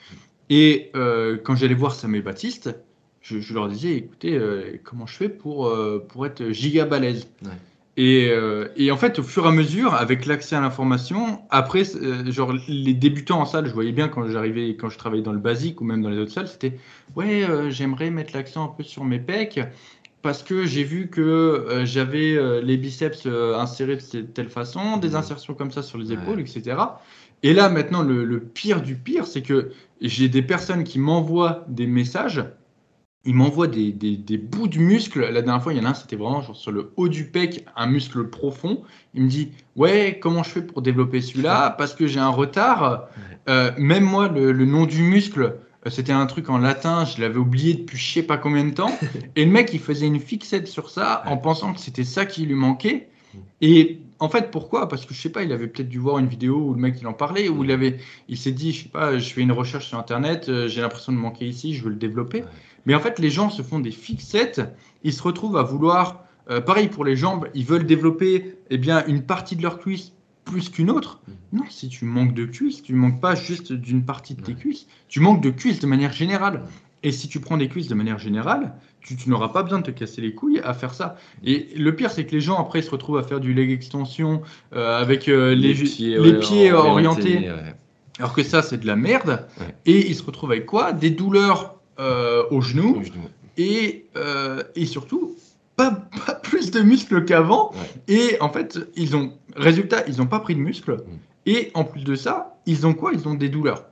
Et 0.49 0.91
quand 0.93 1.57
j'allais 1.57 1.73
voir 1.73 1.93
Samuel 1.93 2.21
Baptiste, 2.23 2.73
je, 3.19 3.53
leur 3.53 3.67
disais, 3.67 3.97
écoutez, 3.97 4.39
comment 4.85 5.05
je 5.05 5.15
fais 5.15 5.27
pour 5.27 5.69
pour 6.07 6.25
être 6.25 6.51
giga 6.51 6.85
balèze? 6.85 7.27
Euh, 7.99 8.67
et, 8.75 8.91
en 8.91 8.97
fait, 8.97 9.17
au 9.19 9.23
fur 9.23 9.45
et 9.45 9.47
à 9.47 9.51
mesure, 9.51 9.95
avec 9.95 10.25
l'accès 10.25 10.55
à 10.55 10.61
l'information, 10.61 11.41
après, 11.49 11.83
euh, 11.95 12.31
genre 12.31 12.53
les 12.67 12.93
débutants 12.93 13.41
en 13.41 13.45
salle, 13.45 13.67
je 13.67 13.73
voyais 13.73 13.91
bien 13.91 14.07
quand 14.07 14.27
j'arrivais, 14.27 14.75
quand 14.75 14.89
je 14.89 14.97
travaillais 14.97 15.23
dans 15.23 15.33
le 15.33 15.39
basique 15.39 15.81
ou 15.81 15.83
même 15.83 16.03
dans 16.03 16.09
les 16.09 16.19
autres 16.19 16.31
salles, 16.31 16.47
c'était 16.47 16.77
ouais, 17.15 17.43
euh, 17.43 17.71
j'aimerais 17.71 18.11
mettre 18.11 18.35
l'accent 18.35 18.65
un 18.65 18.67
peu 18.67 18.83
sur 18.83 19.03
mes 19.03 19.19
pecs 19.19 19.59
parce 20.21 20.43
que 20.43 20.65
j'ai 20.65 20.83
vu 20.83 21.09
que 21.09 21.81
j'avais 21.83 22.61
les 22.61 22.77
biceps 22.77 23.25
insérés 23.25 23.97
de 23.97 24.21
telle 24.21 24.49
façon, 24.49 24.97
des 24.97 25.11
mmh. 25.11 25.15
insertions 25.15 25.53
comme 25.53 25.71
ça 25.71 25.83
sur 25.83 25.97
les 25.97 26.11
épaules, 26.11 26.39
etc. 26.39 26.77
Et 27.43 27.53
là, 27.53 27.69
maintenant, 27.69 28.01
le 28.03 28.39
pire 28.39 28.81
du 28.81 28.95
pire, 28.95 29.25
c'est 29.27 29.41
que 29.41 29.71
j'ai 30.01 30.27
des 30.27 30.41
personnes 30.41 30.83
qui 30.83 30.99
m'envoient 30.99 31.65
des 31.67 31.87
messages 31.87 32.43
il 33.27 33.35
m'envoie 33.35 33.67
des, 33.67 33.91
bouts 34.37 34.69
de 34.69 34.79
muscles. 34.79 35.19
La 35.19 35.41
dernière 35.41 35.61
fois, 35.61 35.73
il 35.73 35.77
y 35.77 35.81
en 35.81 35.85
a 35.85 35.89
un, 35.89 35.93
c'était 35.93 36.15
vraiment 36.15 36.41
genre 36.41 36.55
sur 36.55 36.71
le 36.71 36.93
haut 36.95 37.09
du 37.09 37.25
pec, 37.25 37.65
un 37.75 37.85
muscle 37.85 38.25
profond. 38.29 38.83
Il 39.13 39.23
me 39.23 39.27
dit 39.27 39.51
Ouais, 39.75 40.17
comment 40.21 40.43
je 40.43 40.49
fais 40.49 40.61
pour 40.61 40.81
développer 40.81 41.19
celui-là? 41.19 41.71
Parce 41.71 41.93
que 41.93 42.07
j'ai 42.07 42.21
un 42.21 42.29
retard. 42.29 43.09
Euh, 43.49 43.71
même 43.77 44.05
moi, 44.05 44.29
le, 44.29 44.53
nom 44.65 44.85
du 44.85 45.03
muscle, 45.03 45.41
euh, 45.41 45.51
c'était 45.89 46.13
un 46.13 46.25
truc 46.25 46.49
en 46.49 46.57
latin, 46.57 47.05
je 47.05 47.21
l'avais 47.21 47.37
oublié 47.37 47.73
depuis 47.73 47.97
je 47.97 48.13
sais 48.13 48.23
pas 48.23 48.37
combien 48.37 48.63
de 48.65 48.71
temps. 48.71 48.91
Et 49.35 49.45
le 49.45 49.51
mec, 49.51 49.71
il 49.73 49.79
faisait 49.79 50.07
une 50.07 50.19
fixette 50.19 50.67
sur 50.67 50.89
ça 50.89 51.23
en 51.25 51.37
pensant 51.37 51.73
que 51.73 51.79
c'était 51.79 52.03
ça 52.03 52.25
qui 52.25 52.45
lui 52.45 52.55
manquait. 52.55 53.09
Et 53.61 53.99
en 54.19 54.29
fait, 54.29 54.51
pourquoi? 54.51 54.87
Parce 54.87 55.05
que 55.05 55.13
je 55.13 55.21
sais 55.21 55.31
pas, 55.31 55.43
il 55.43 55.51
avait 55.51 55.67
peut-être 55.67 55.89
dû 55.89 55.99
voir 55.99 56.17
une 56.17 56.27
vidéo 56.27 56.57
où 56.57 56.73
le 56.73 56.79
mec 56.79 56.95
il 56.99 57.07
en 57.07 57.13
parlait, 57.13 57.49
où 57.49 57.63
il 57.63 57.71
avait, 57.71 57.97
il 58.27 58.37
s'est 58.37 58.51
dit, 58.51 58.71
je 58.71 58.83
sais 58.83 58.89
pas, 58.89 59.17
je 59.17 59.33
fais 59.33 59.41
une 59.41 59.51
recherche 59.51 59.87
sur 59.87 59.97
internet, 59.97 60.49
euh, 60.49 60.67
j'ai 60.67 60.81
l'impression 60.81 61.11
de 61.11 61.17
manquer 61.17 61.47
ici, 61.47 61.75
je 61.75 61.83
veux 61.83 61.89
le 61.89 61.95
développer. 61.95 62.43
Mais 62.85 62.95
en 62.95 62.99
fait, 62.99 63.19
les 63.19 63.29
gens 63.29 63.49
se 63.49 63.61
font 63.61 63.79
des 63.79 63.91
fixettes, 63.91 64.61
ils 65.03 65.13
se 65.13 65.21
retrouvent 65.21 65.57
à 65.57 65.63
vouloir, 65.63 66.23
euh, 66.49 66.61
pareil 66.61 66.87
pour 66.87 67.05
les 67.05 67.15
jambes, 67.15 67.47
ils 67.53 67.65
veulent 67.65 67.85
développer 67.85 68.55
eh 68.69 68.77
bien, 68.77 69.05
une 69.07 69.23
partie 69.23 69.55
de 69.55 69.61
leur 69.61 69.79
cuisse 69.79 70.13
plus 70.47 70.69
qu'une 70.69 70.89
autre. 70.89 71.21
Mm. 71.27 71.57
Non, 71.57 71.63
si 71.69 71.89
tu 71.89 72.05
manques 72.05 72.33
de 72.33 72.45
cuisse, 72.45 72.81
tu 72.81 72.93
ne 72.93 72.97
manques 72.97 73.21
pas 73.21 73.35
juste 73.35 73.73
d'une 73.73 74.03
partie 74.03 74.33
de 74.33 74.41
tes 74.41 74.53
cuisses, 74.53 74.87
tu 75.07 75.19
manques 75.19 75.41
de 75.41 75.49
cuisse 75.49 75.79
de 75.79 75.87
manière 75.87 76.13
générale. 76.13 76.63
Et 77.03 77.11
si 77.11 77.27
tu 77.27 77.39
prends 77.39 77.57
des 77.57 77.69
cuisses 77.69 77.87
de 77.87 77.95
manière 77.95 78.17
générale, 78.17 78.73
tu, 79.01 79.29
n'auras 79.29 79.49
pas 79.49 79.63
besoin 79.63 79.79
de 79.79 79.85
te 79.85 79.91
casser 79.91 80.19
les 80.19 80.33
couilles 80.33 80.59
à 80.63 80.73
faire 80.73 80.93
ça. 80.93 81.15
Et 81.43 81.69
le 81.77 81.95
pire, 81.95 82.11
c'est 82.11 82.25
que 82.25 82.31
les 82.31 82.41
gens, 82.41 82.59
après, 82.59 82.81
se 82.81 82.89
retrouvent 82.89 83.17
à 83.17 83.23
faire 83.23 83.39
du 83.39 83.53
leg 83.53 83.71
extension 83.71 84.41
euh, 84.73 84.99
avec 84.99 85.29
euh, 85.29 85.55
les, 85.55 85.73
pieds, 85.73 86.73
orientés. 86.73 87.49
Alors 88.19 88.33
que 88.33 88.43
ça, 88.43 88.61
c'est 88.61 88.77
de 88.77 88.87
la 88.87 88.95
merde. 88.95 89.47
Et 89.85 90.09
ils 90.09 90.15
se 90.15 90.23
retrouvent 90.23 90.51
avec 90.51 90.65
quoi? 90.65 90.91
Des 90.91 91.11
douleurs 91.11 91.75
euh, 91.99 92.43
au 92.51 92.61
genou, 92.61 93.01
et, 93.57 94.05
et 94.75 94.85
surtout 94.85 95.35
pas, 95.77 95.91
pas, 96.25 96.33
plus 96.33 96.71
de 96.71 96.81
muscles 96.81 97.23
qu'avant. 97.23 97.71
Et 98.07 98.37
en 98.41 98.49
fait, 98.49 98.79
ils 98.95 99.15
ont 99.15 99.33
résultat, 99.57 100.03
ils 100.07 100.17
n'ont 100.17 100.27
pas 100.27 100.39
pris 100.39 100.55
de 100.55 100.61
muscles. 100.61 100.93
Mm. 100.93 101.17
Et 101.45 101.71
en 101.73 101.83
plus 101.83 102.03
de 102.03 102.15
ça, 102.15 102.57
ils 102.65 102.85
ont 102.85 102.93
quoi? 102.93 103.11
Ils 103.13 103.27
ont 103.27 103.33
des 103.33 103.49
douleurs. 103.49 103.85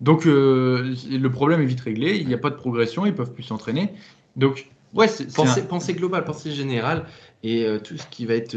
Donc 0.00 0.26
euh, 0.26 0.94
le 1.10 1.28
problème 1.30 1.60
est 1.60 1.66
vite 1.66 1.80
réglé. 1.80 2.16
Il 2.18 2.26
n'y 2.26 2.34
a 2.34 2.38
pas 2.38 2.50
de 2.50 2.56
progression, 2.56 3.06
ils 3.06 3.14
peuvent 3.14 3.32
plus 3.32 3.42
s'entraîner. 3.42 3.92
Donc 4.36 4.68
ouais, 4.94 5.08
pensée, 5.34 5.66
pensée 5.66 5.94
globale, 5.94 6.24
pensée 6.24 6.52
générale 6.52 7.06
et 7.42 7.66
tout 7.82 7.96
ce 7.96 8.06
qui 8.06 8.26
va 8.26 8.34
être 8.34 8.56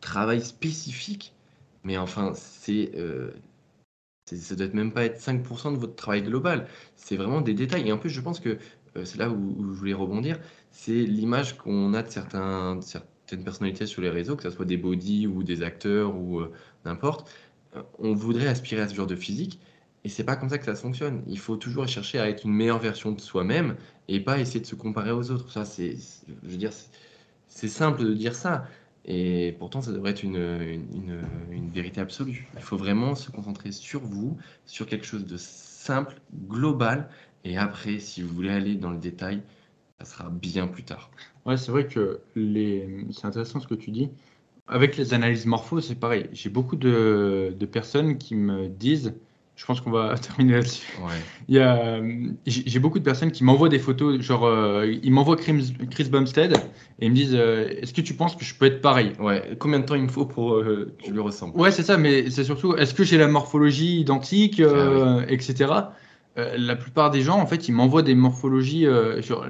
travail 0.00 0.40
spécifique. 0.40 1.34
Mais 1.84 1.98
enfin, 1.98 2.32
c'est 2.34 2.92
ça 4.36 4.54
doit 4.54 4.68
même 4.68 4.92
pas 4.92 5.04
être 5.04 5.20
5% 5.20 5.72
de 5.72 5.78
votre 5.78 5.96
travail 5.96 6.22
global. 6.22 6.66
C'est 6.96 7.16
vraiment 7.16 7.40
des 7.40 7.54
détails. 7.54 7.88
Et 7.88 7.92
en 7.92 7.98
plus, 7.98 8.10
je 8.10 8.20
pense 8.20 8.40
que 8.40 8.58
euh, 8.96 9.04
c'est 9.04 9.18
là 9.18 9.30
où, 9.30 9.72
je 9.72 9.78
voulais 9.78 9.94
rebondir. 9.94 10.38
C'est 10.70 10.92
l'image 10.92 11.56
qu'on 11.56 11.94
a 11.94 12.02
de 12.02 12.10
certains, 12.10 12.78
certaines 13.28 13.44
personnalités 13.44 13.86
sur 13.86 14.00
les 14.00 14.08
réseaux, 14.08 14.36
que 14.36 14.42
ce 14.42 14.50
soit 14.50 14.64
des 14.64 14.78
body 14.78 15.26
ou 15.26 15.42
des 15.42 15.62
acteurs 15.62 16.16
ou 16.16 16.40
euh, 16.40 16.50
n'importe. 16.86 17.30
Euh, 17.76 17.82
on 17.98 18.14
voudrait 18.14 18.48
aspirer 18.48 18.80
à 18.80 18.88
ce 18.88 18.94
genre 18.94 19.06
de 19.06 19.16
physique. 19.16 19.60
Et 20.04 20.08
c'est 20.08 20.24
pas 20.24 20.36
comme 20.36 20.48
ça 20.48 20.58
que 20.58 20.64
ça 20.64 20.74
fonctionne. 20.74 21.22
Il 21.26 21.38
faut 21.38 21.56
toujours 21.56 21.86
chercher 21.86 22.18
à 22.18 22.28
être 22.28 22.44
une 22.44 22.52
meilleure 22.52 22.78
version 22.78 23.12
de 23.12 23.20
soi-même 23.20 23.76
et 24.06 24.20
pas 24.20 24.38
essayer 24.38 24.60
de 24.60 24.66
se 24.66 24.74
comparer 24.74 25.10
aux 25.10 25.30
autres. 25.30 25.52
Ça, 25.52 25.66
c'est, 25.66 25.96
je 26.42 26.48
veux 26.48 26.56
dire, 26.56 26.70
c'est 27.48 27.68
simple 27.68 28.02
de 28.02 28.14
dire 28.14 28.34
ça. 28.34 28.66
Et 29.04 29.54
pourtant, 29.58 29.82
ça 29.82 29.92
devrait 29.92 30.12
être 30.12 30.22
une, 30.22 30.36
une, 31.50 31.70
vérité 31.70 32.00
absolue. 32.00 32.48
Il 32.54 32.62
faut 32.62 32.76
vraiment 32.76 33.14
se 33.14 33.30
concentrer 33.30 33.72
sur 33.72 34.00
vous, 34.00 34.38
sur 34.64 34.86
quelque 34.86 35.06
chose 35.06 35.26
de 35.26 35.36
simple, 35.36 36.14
global. 36.48 37.08
Et 37.44 37.56
après, 37.58 37.98
si 37.98 38.22
vous 38.22 38.34
voulez 38.34 38.50
aller 38.50 38.76
dans 38.76 38.90
le 38.90 38.98
détail, 38.98 39.42
ça 39.98 40.04
sera 40.04 40.30
bien 40.30 40.68
plus 40.68 40.84
tard. 40.84 41.10
Ouais, 41.48 41.56
c'est 41.56 41.72
vrai 41.72 41.86
que 41.86 42.20
les... 42.36 43.06
c'est 43.10 43.26
intéressant 43.26 43.58
ce 43.58 43.66
que 43.66 43.74
tu 43.74 43.90
dis. 43.90 44.10
Avec 44.68 44.96
les 44.98 45.14
analyses 45.14 45.46
morpho, 45.46 45.80
c'est 45.80 45.94
pareil. 45.94 46.28
J'ai 46.32 46.50
beaucoup 46.50 46.76
de, 46.76 47.54
de 47.58 47.66
personnes 47.66 48.18
qui 48.18 48.36
me 48.36 48.68
disent 48.68 49.14
je 49.58 49.66
pense 49.66 49.80
qu'on 49.80 49.90
va 49.90 50.14
terminer 50.18 50.54
là-dessus. 50.54 50.86
Il 51.48 52.36
j'ai 52.46 52.78
beaucoup 52.78 53.00
de 53.00 53.04
personnes 53.04 53.32
qui 53.32 53.42
m'envoient 53.44 53.68
des 53.68 53.80
photos, 53.80 54.20
genre, 54.20 54.46
euh, 54.46 54.86
ils 55.02 55.10
m'envoient 55.10 55.36
Chris, 55.36 56.04
Bumstead 56.10 56.52
et 57.00 57.06
ils 57.06 57.10
me 57.10 57.16
disent, 57.16 57.34
euh, 57.34 57.68
est-ce 57.68 57.92
que 57.92 58.00
tu 58.00 58.14
penses 58.14 58.36
que 58.36 58.44
je 58.44 58.54
peux 58.54 58.66
être 58.66 58.80
pareil? 58.80 59.12
Ouais. 59.18 59.56
Combien 59.58 59.80
de 59.80 59.84
temps 59.84 59.96
il 59.96 60.02
me 60.02 60.08
faut 60.08 60.26
pour 60.26 60.54
euh, 60.54 60.94
que 61.00 61.08
je 61.08 61.12
lui 61.12 61.20
ressemble 61.20 61.58
Ouais, 61.58 61.72
c'est 61.72 61.82
ça, 61.82 61.96
mais 61.98 62.30
c'est 62.30 62.44
surtout, 62.44 62.76
est-ce 62.76 62.94
que 62.94 63.02
j'ai 63.02 63.18
la 63.18 63.26
morphologie 63.26 64.00
identique, 64.00 64.62
ah 64.64 65.22
etc. 65.28 65.72
la 66.36 66.76
plupart 66.76 67.10
des 67.10 67.22
gens, 67.22 67.40
en 67.40 67.46
fait, 67.46 67.66
ils 67.66 67.72
m'envoient 67.72 68.02
des 68.02 68.14
morphologies. 68.14 68.86
Genre, 69.20 69.44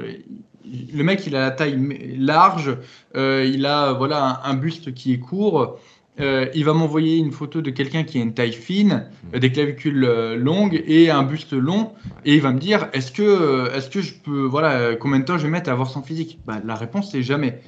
le 0.93 1.03
mec, 1.05 1.27
il 1.27 1.37
a 1.37 1.41
la 1.41 1.51
taille 1.51 2.17
large, 2.19 2.77
il 3.15 3.67
a 3.67 3.93
voilà 3.93 4.43
un 4.45 4.55
buste 4.55 4.95
qui 4.95 5.13
est 5.13 5.19
court. 5.19 5.79
Euh, 6.21 6.49
il 6.55 6.65
va 6.65 6.73
m'envoyer 6.73 7.17
une 7.17 7.31
photo 7.31 7.61
de 7.61 7.71
quelqu'un 7.71 8.03
qui 8.03 8.19
a 8.19 8.23
une 8.23 8.35
taille 8.35 8.53
fine, 8.53 9.09
euh, 9.35 9.39
des 9.39 9.53
clavicules 9.53 10.05
euh, 10.05 10.37
longues 10.37 10.83
et 10.87 11.11
un 11.11 11.23
buste 11.23 11.53
long, 11.53 11.93
et 12.25 12.35
il 12.35 12.41
va 12.41 12.53
me 12.53 12.59
dire 12.59 12.89
est-ce 12.93 13.13
que, 13.13 13.71
est-ce 13.75 13.89
que 13.89 14.03
je 14.03 14.15
peux, 14.15 14.45
voilà, 14.45 14.97
combien 14.97 15.21
de 15.21 15.25
temps 15.25 15.39
je 15.39 15.45
vais 15.45 15.51
mettre 15.51 15.71
à 15.71 15.73
avoir 15.73 15.89
son 15.89 16.03
physique? 16.03 16.41
Bah, 16.45 16.61
La 16.65 16.75
réponse 16.75 17.13
c'est 17.13 17.23
jamais. 17.23 17.61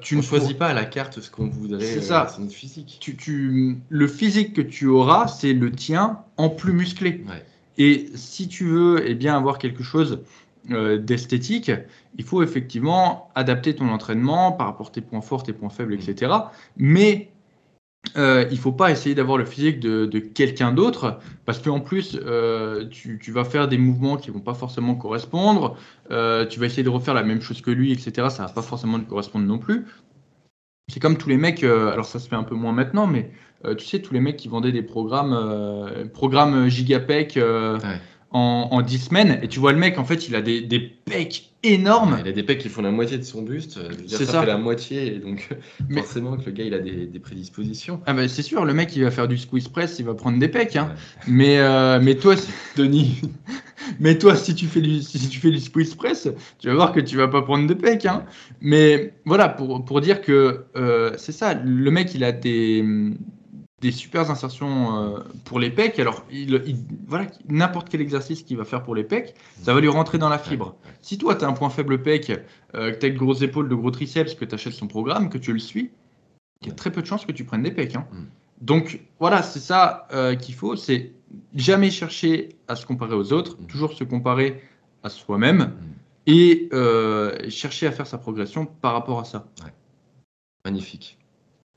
tu 0.00 0.16
ne 0.16 0.22
choisis 0.22 0.54
pas 0.54 0.68
à 0.68 0.74
la 0.74 0.84
carte 0.84 1.20
ce 1.20 1.30
qu'on 1.30 1.48
voudrait. 1.48 1.84
C'est 1.84 2.02
ça. 2.02 2.26
physique. 2.50 2.98
Tu, 3.00 3.16
tu, 3.16 3.78
le 3.88 4.08
physique 4.08 4.54
que 4.54 4.62
tu 4.62 4.86
auras, 4.86 5.28
c'est 5.28 5.52
le 5.52 5.70
tien 5.70 6.20
en 6.36 6.48
plus 6.48 6.72
musclé. 6.72 7.24
Et 7.80 8.10
si 8.16 8.48
tu 8.48 8.64
veux, 8.64 9.08
eh 9.08 9.14
bien, 9.14 9.36
avoir 9.36 9.58
quelque 9.58 9.84
chose 9.84 10.22
d'esthétique, 10.68 11.70
il 12.16 12.24
faut 12.24 12.42
effectivement 12.42 13.30
adapter 13.34 13.74
ton 13.74 13.88
entraînement 13.88 14.52
par 14.52 14.66
rapport 14.66 14.88
à 14.88 14.90
tes 14.90 15.00
points 15.00 15.20
forts, 15.20 15.42
tes 15.42 15.52
points 15.52 15.70
faibles, 15.70 15.94
etc. 15.94 16.32
Mais 16.76 17.30
euh, 18.16 18.46
il 18.50 18.58
faut 18.58 18.72
pas 18.72 18.90
essayer 18.90 19.14
d'avoir 19.14 19.38
le 19.38 19.44
physique 19.44 19.80
de, 19.80 20.18
quelqu'un 20.18 20.72
d'autre 20.72 21.18
parce 21.44 21.58
qu'en 21.58 21.80
plus 21.80 22.18
euh, 22.24 22.88
tu, 22.88 23.32
vas 23.32 23.44
faire 23.44 23.68
des 23.68 23.76
mouvements 23.76 24.16
qui 24.16 24.30
vont 24.30 24.40
pas 24.40 24.54
forcément 24.54 24.94
correspondre, 24.94 25.76
euh, 26.10 26.46
tu 26.46 26.58
vas 26.60 26.66
essayer 26.66 26.82
de 26.82 26.88
refaire 26.88 27.14
la 27.14 27.22
même 27.22 27.42
chose 27.42 27.60
que 27.60 27.70
lui, 27.70 27.92
etc. 27.92 28.28
Ça 28.30 28.46
va 28.46 28.48
pas 28.48 28.62
forcément 28.62 28.98
te 28.98 29.08
correspondre 29.08 29.46
non 29.46 29.58
plus. 29.58 29.86
C'est 30.90 31.00
comme 31.00 31.18
tous 31.18 31.28
les 31.28 31.36
mecs, 31.36 31.64
euh, 31.64 31.92
alors 31.92 32.06
ça 32.06 32.18
se 32.18 32.28
fait 32.28 32.36
un 32.36 32.44
peu 32.44 32.54
moins 32.54 32.72
maintenant, 32.72 33.06
mais 33.06 33.30
tu 33.76 33.84
sais 33.84 34.00
tous 34.00 34.14
les 34.14 34.20
mecs 34.20 34.36
qui 34.36 34.46
vendaient 34.46 34.70
des 34.70 34.84
programmes, 34.84 36.08
programmes 36.14 36.68
Gigapec 36.68 37.36
en, 38.30 38.68
en 38.70 38.82
10 38.82 38.98
semaines. 38.98 39.38
Et 39.42 39.48
tu 39.48 39.58
vois 39.60 39.72
le 39.72 39.78
mec, 39.78 39.98
en 39.98 40.04
fait, 40.04 40.28
il 40.28 40.34
a 40.36 40.42
des, 40.42 40.60
des 40.60 40.80
pecs 40.80 41.50
énormes. 41.62 42.18
Il 42.24 42.28
a 42.28 42.32
des 42.32 42.42
pecs 42.42 42.58
qui 42.58 42.68
font 42.68 42.82
la 42.82 42.90
moitié 42.90 43.18
de 43.18 43.22
son 43.24 43.42
buste. 43.42 43.78
euh, 43.78 43.90
C'est 44.06 44.26
ça, 44.26 44.32
ça. 44.32 44.40
fait 44.40 44.46
la 44.46 44.58
moitié, 44.58 45.14
et 45.16 45.18
donc 45.18 45.48
Mais- 45.88 46.02
forcément 46.02 46.36
que 46.36 46.44
le 46.46 46.52
gars 46.52 46.64
il 46.64 46.74
a 46.74 46.78
des, 46.78 47.06
des 47.06 47.18
prédispositions. 47.18 48.00
Ah 48.06 48.12
bah, 48.12 48.28
c'est 48.28 48.42
sûr, 48.42 48.64
le 48.64 48.74
mec, 48.74 48.94
il 48.94 49.02
va 49.02 49.10
faire 49.10 49.26
du 49.28 49.38
squeeze 49.38 49.68
press, 49.68 49.96
il 49.98 50.04
va 50.04 50.14
prendre 50.14 50.38
des 50.38 50.48
pecs. 50.48 50.76
Hein. 50.76 50.92
Ouais. 50.94 51.32
Mais, 51.32 51.58
euh, 51.58 51.98
mais 52.02 52.14
toi, 52.16 52.34
Denis. 52.76 53.20
mais 54.00 54.18
toi, 54.18 54.36
si 54.36 54.54
tu 54.54 54.66
fais 54.66 54.82
du, 54.82 55.00
si 55.02 55.28
tu 55.28 55.40
fais 55.40 55.50
du 55.50 55.58
squeeze 55.60 55.94
press, 55.94 56.28
tu 56.58 56.68
vas 56.68 56.74
voir 56.74 56.92
que 56.92 57.00
tu 57.00 57.16
vas 57.16 57.28
pas 57.28 57.42
prendre 57.42 57.66
de 57.66 57.74
pecs. 57.74 58.06
Hein. 58.06 58.24
Mais 58.60 59.14
voilà, 59.24 59.48
pour, 59.48 59.84
pour 59.84 60.00
dire 60.00 60.20
que 60.20 60.64
euh, 60.76 61.12
c'est 61.16 61.32
ça, 61.32 61.54
le 61.54 61.90
mec, 61.90 62.14
il 62.14 62.22
a 62.24 62.32
des, 62.32 62.84
des 63.80 63.92
super 63.92 64.28
insertions 64.30 64.96
euh, 65.16 65.18
pour 65.44 65.60
les 65.60 65.70
pecs. 65.70 65.98
Alors, 66.00 66.24
il, 66.30 66.62
il- 66.66 66.76
voilà, 67.06 67.26
n'importe 67.48 67.88
quel 67.88 68.00
exercice 68.00 68.42
qu'il 68.42 68.56
va 68.56 68.64
faire 68.64 68.82
pour 68.82 68.94
les 68.94 69.04
pecs, 69.04 69.34
ça 69.62 69.72
va 69.72 69.80
lui 69.80 69.88
rentrer 69.88 70.18
dans 70.18 70.28
la 70.28 70.38
fibre. 70.38 70.74
Si 71.00 71.16
toi, 71.16 71.36
tu 71.36 71.44
as 71.44 71.48
un 71.48 71.52
point 71.52 71.70
faible 71.70 72.02
pec, 72.02 72.30
euh, 72.74 72.90
que 72.92 72.98
tu 72.98 73.06
as 73.06 73.10
de 73.10 73.16
grosses 73.16 73.42
épaules, 73.42 73.68
de 73.68 73.74
gros 73.76 73.90
triceps, 73.92 74.34
que 74.34 74.44
tu 74.44 74.54
achètes 74.54 74.72
son 74.72 74.88
programme, 74.88 75.28
que 75.30 75.38
tu 75.38 75.52
le 75.52 75.58
suis, 75.60 75.90
il 76.62 76.68
y 76.68 76.70
a 76.72 76.74
très 76.74 76.90
peu 76.90 77.02
de 77.02 77.06
chances 77.06 77.24
que 77.24 77.30
tu 77.32 77.44
prennes 77.44 77.62
des 77.62 77.70
pecs. 77.70 77.94
hein. 77.94 78.06
Mm. 78.12 78.24
Donc 78.62 79.00
voilà, 79.20 79.42
c'est 79.44 79.60
ça 79.60 80.08
euh, 80.12 80.34
qu'il 80.34 80.56
faut, 80.56 80.74
c'est 80.74 81.12
jamais 81.54 81.92
chercher 81.92 82.48
à 82.66 82.74
se 82.74 82.84
comparer 82.84 83.14
aux 83.14 83.32
autres, 83.32 83.56
Mm. 83.60 83.66
toujours 83.66 83.92
se 83.92 84.02
comparer 84.02 84.60
à 85.04 85.08
soi-même 85.08 85.58
Mm. 85.58 85.72
et 86.26 86.68
euh, 86.72 87.48
chercher 87.48 87.86
à 87.86 87.92
faire 87.92 88.08
sa 88.08 88.18
progression 88.18 88.66
par 88.66 88.94
rapport 88.94 89.20
à 89.20 89.24
ça. 89.24 89.46
Magnifique. 90.64 91.17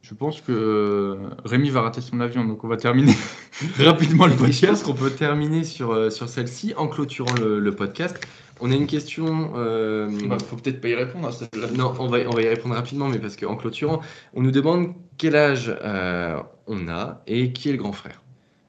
Je 0.02 0.14
pense 0.16 0.42
que 0.42 0.52
euh, 0.52 1.16
Rémi 1.46 1.70
va 1.70 1.82
rater 1.82 2.02
son 2.02 2.20
avion, 2.20 2.44
donc 2.44 2.64
on 2.64 2.68
va 2.68 2.78
terminer 2.78 3.14
rapidement 3.80 4.26
le 4.26 4.34
Et 4.34 4.36
je 4.36 4.42
pense 4.42 4.60
podcast. 4.60 4.84
qu'on 4.84 4.94
peut 4.94 5.12
terminer 5.12 5.64
sur, 5.64 5.92
euh, 5.92 6.10
sur 6.10 6.28
celle-ci 6.28 6.74
en 6.76 6.88
clôturant 6.88 7.34
le, 7.40 7.60
le 7.60 7.72
podcast. 7.72 8.20
On 8.60 8.72
a 8.72 8.76
une 8.76 8.88
question. 8.88 9.54
euh, 9.56 10.10
Bah, 10.28 10.38
faut 10.40 10.56
peut-être 10.56 10.82
pas 10.82 10.90
y 10.90 10.96
répondre 10.96 11.28
à 11.28 11.32
celle-là. 11.32 11.68
Non, 11.76 11.94
on 12.00 12.08
va, 12.08 12.20
on 12.28 12.32
va 12.32 12.42
y 12.42 12.48
répondre 12.48 12.76
rapidement, 12.76 13.08
mais 13.10 13.20
parce 13.20 13.36
qu'en 13.36 13.56
clôturant, 13.56 14.02
on 14.34 14.42
nous 14.42 14.52
demande 14.52 14.94
quel 15.18 15.36
âge 15.36 15.74
euh, 15.84 16.38
on 16.68 16.88
a 16.88 17.22
et 17.28 17.54
qui 17.54 17.70
est 17.70 17.74
le 17.74 17.78
grand 17.78 17.92
frère. 17.94 18.22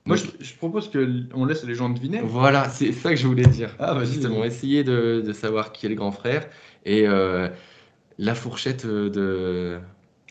Moi, 0.06 0.16
Donc, 0.16 0.26
je, 0.40 0.44
je 0.44 0.54
propose 0.54 0.90
qu'on 0.90 1.44
laisse 1.44 1.64
les 1.64 1.74
gens 1.74 1.88
deviner. 1.88 2.20
Voilà, 2.24 2.68
c'est 2.68 2.92
ça 2.92 3.10
que 3.10 3.16
je 3.16 3.26
voulais 3.26 3.46
dire. 3.46 3.74
Ah, 3.78 3.98
Justement, 4.04 4.44
essayer 4.44 4.84
de, 4.84 5.22
de 5.26 5.32
savoir 5.32 5.72
qui 5.72 5.86
est 5.86 5.88
le 5.88 5.94
grand 5.94 6.12
frère 6.12 6.46
et 6.84 7.06
euh, 7.06 7.48
la 8.18 8.34
fourchette 8.34 8.86
de. 8.86 9.78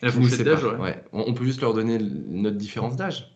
La 0.02 0.10
qui 0.10 0.18
nous 0.18 0.26
fourchette 0.26 0.44
d'âge, 0.46 0.58
sépare. 0.60 0.74
ouais. 0.80 0.86
Ouais. 0.90 1.04
On, 1.12 1.24
on 1.28 1.34
peut 1.34 1.44
juste 1.44 1.60
leur 1.60 1.74
donner 1.74 1.98
notre 1.98 2.56
différence 2.56 2.96
d'âge. 2.96 3.34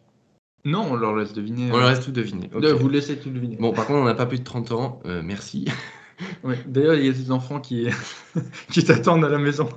Non, 0.64 0.84
on 0.90 0.96
leur 0.96 1.14
laisse 1.14 1.32
deviner. 1.32 1.70
On 1.72 1.76
leur 1.78 1.90
laisse 1.90 2.00
tout 2.00 2.10
deviner. 2.10 2.50
Vous 2.52 2.88
laissez 2.88 3.16
tout 3.18 3.30
deviner. 3.30 3.56
Bon, 3.56 3.72
par 3.72 3.86
contre, 3.86 4.00
on 4.00 4.04
n'a 4.04 4.14
pas 4.14 4.26
plus 4.26 4.38
de 4.40 4.44
30 4.44 4.72
ans. 4.72 5.00
euh, 5.06 5.22
merci. 5.24 5.64
Ouais. 6.42 6.58
D'ailleurs, 6.66 6.94
il 6.94 7.04
y 7.04 7.08
a 7.10 7.12
des 7.12 7.30
enfants 7.30 7.60
qui, 7.60 7.88
qui 8.72 8.82
t'attendent 8.82 9.22
à 9.26 9.28
la 9.28 9.36
maison. 9.36 9.68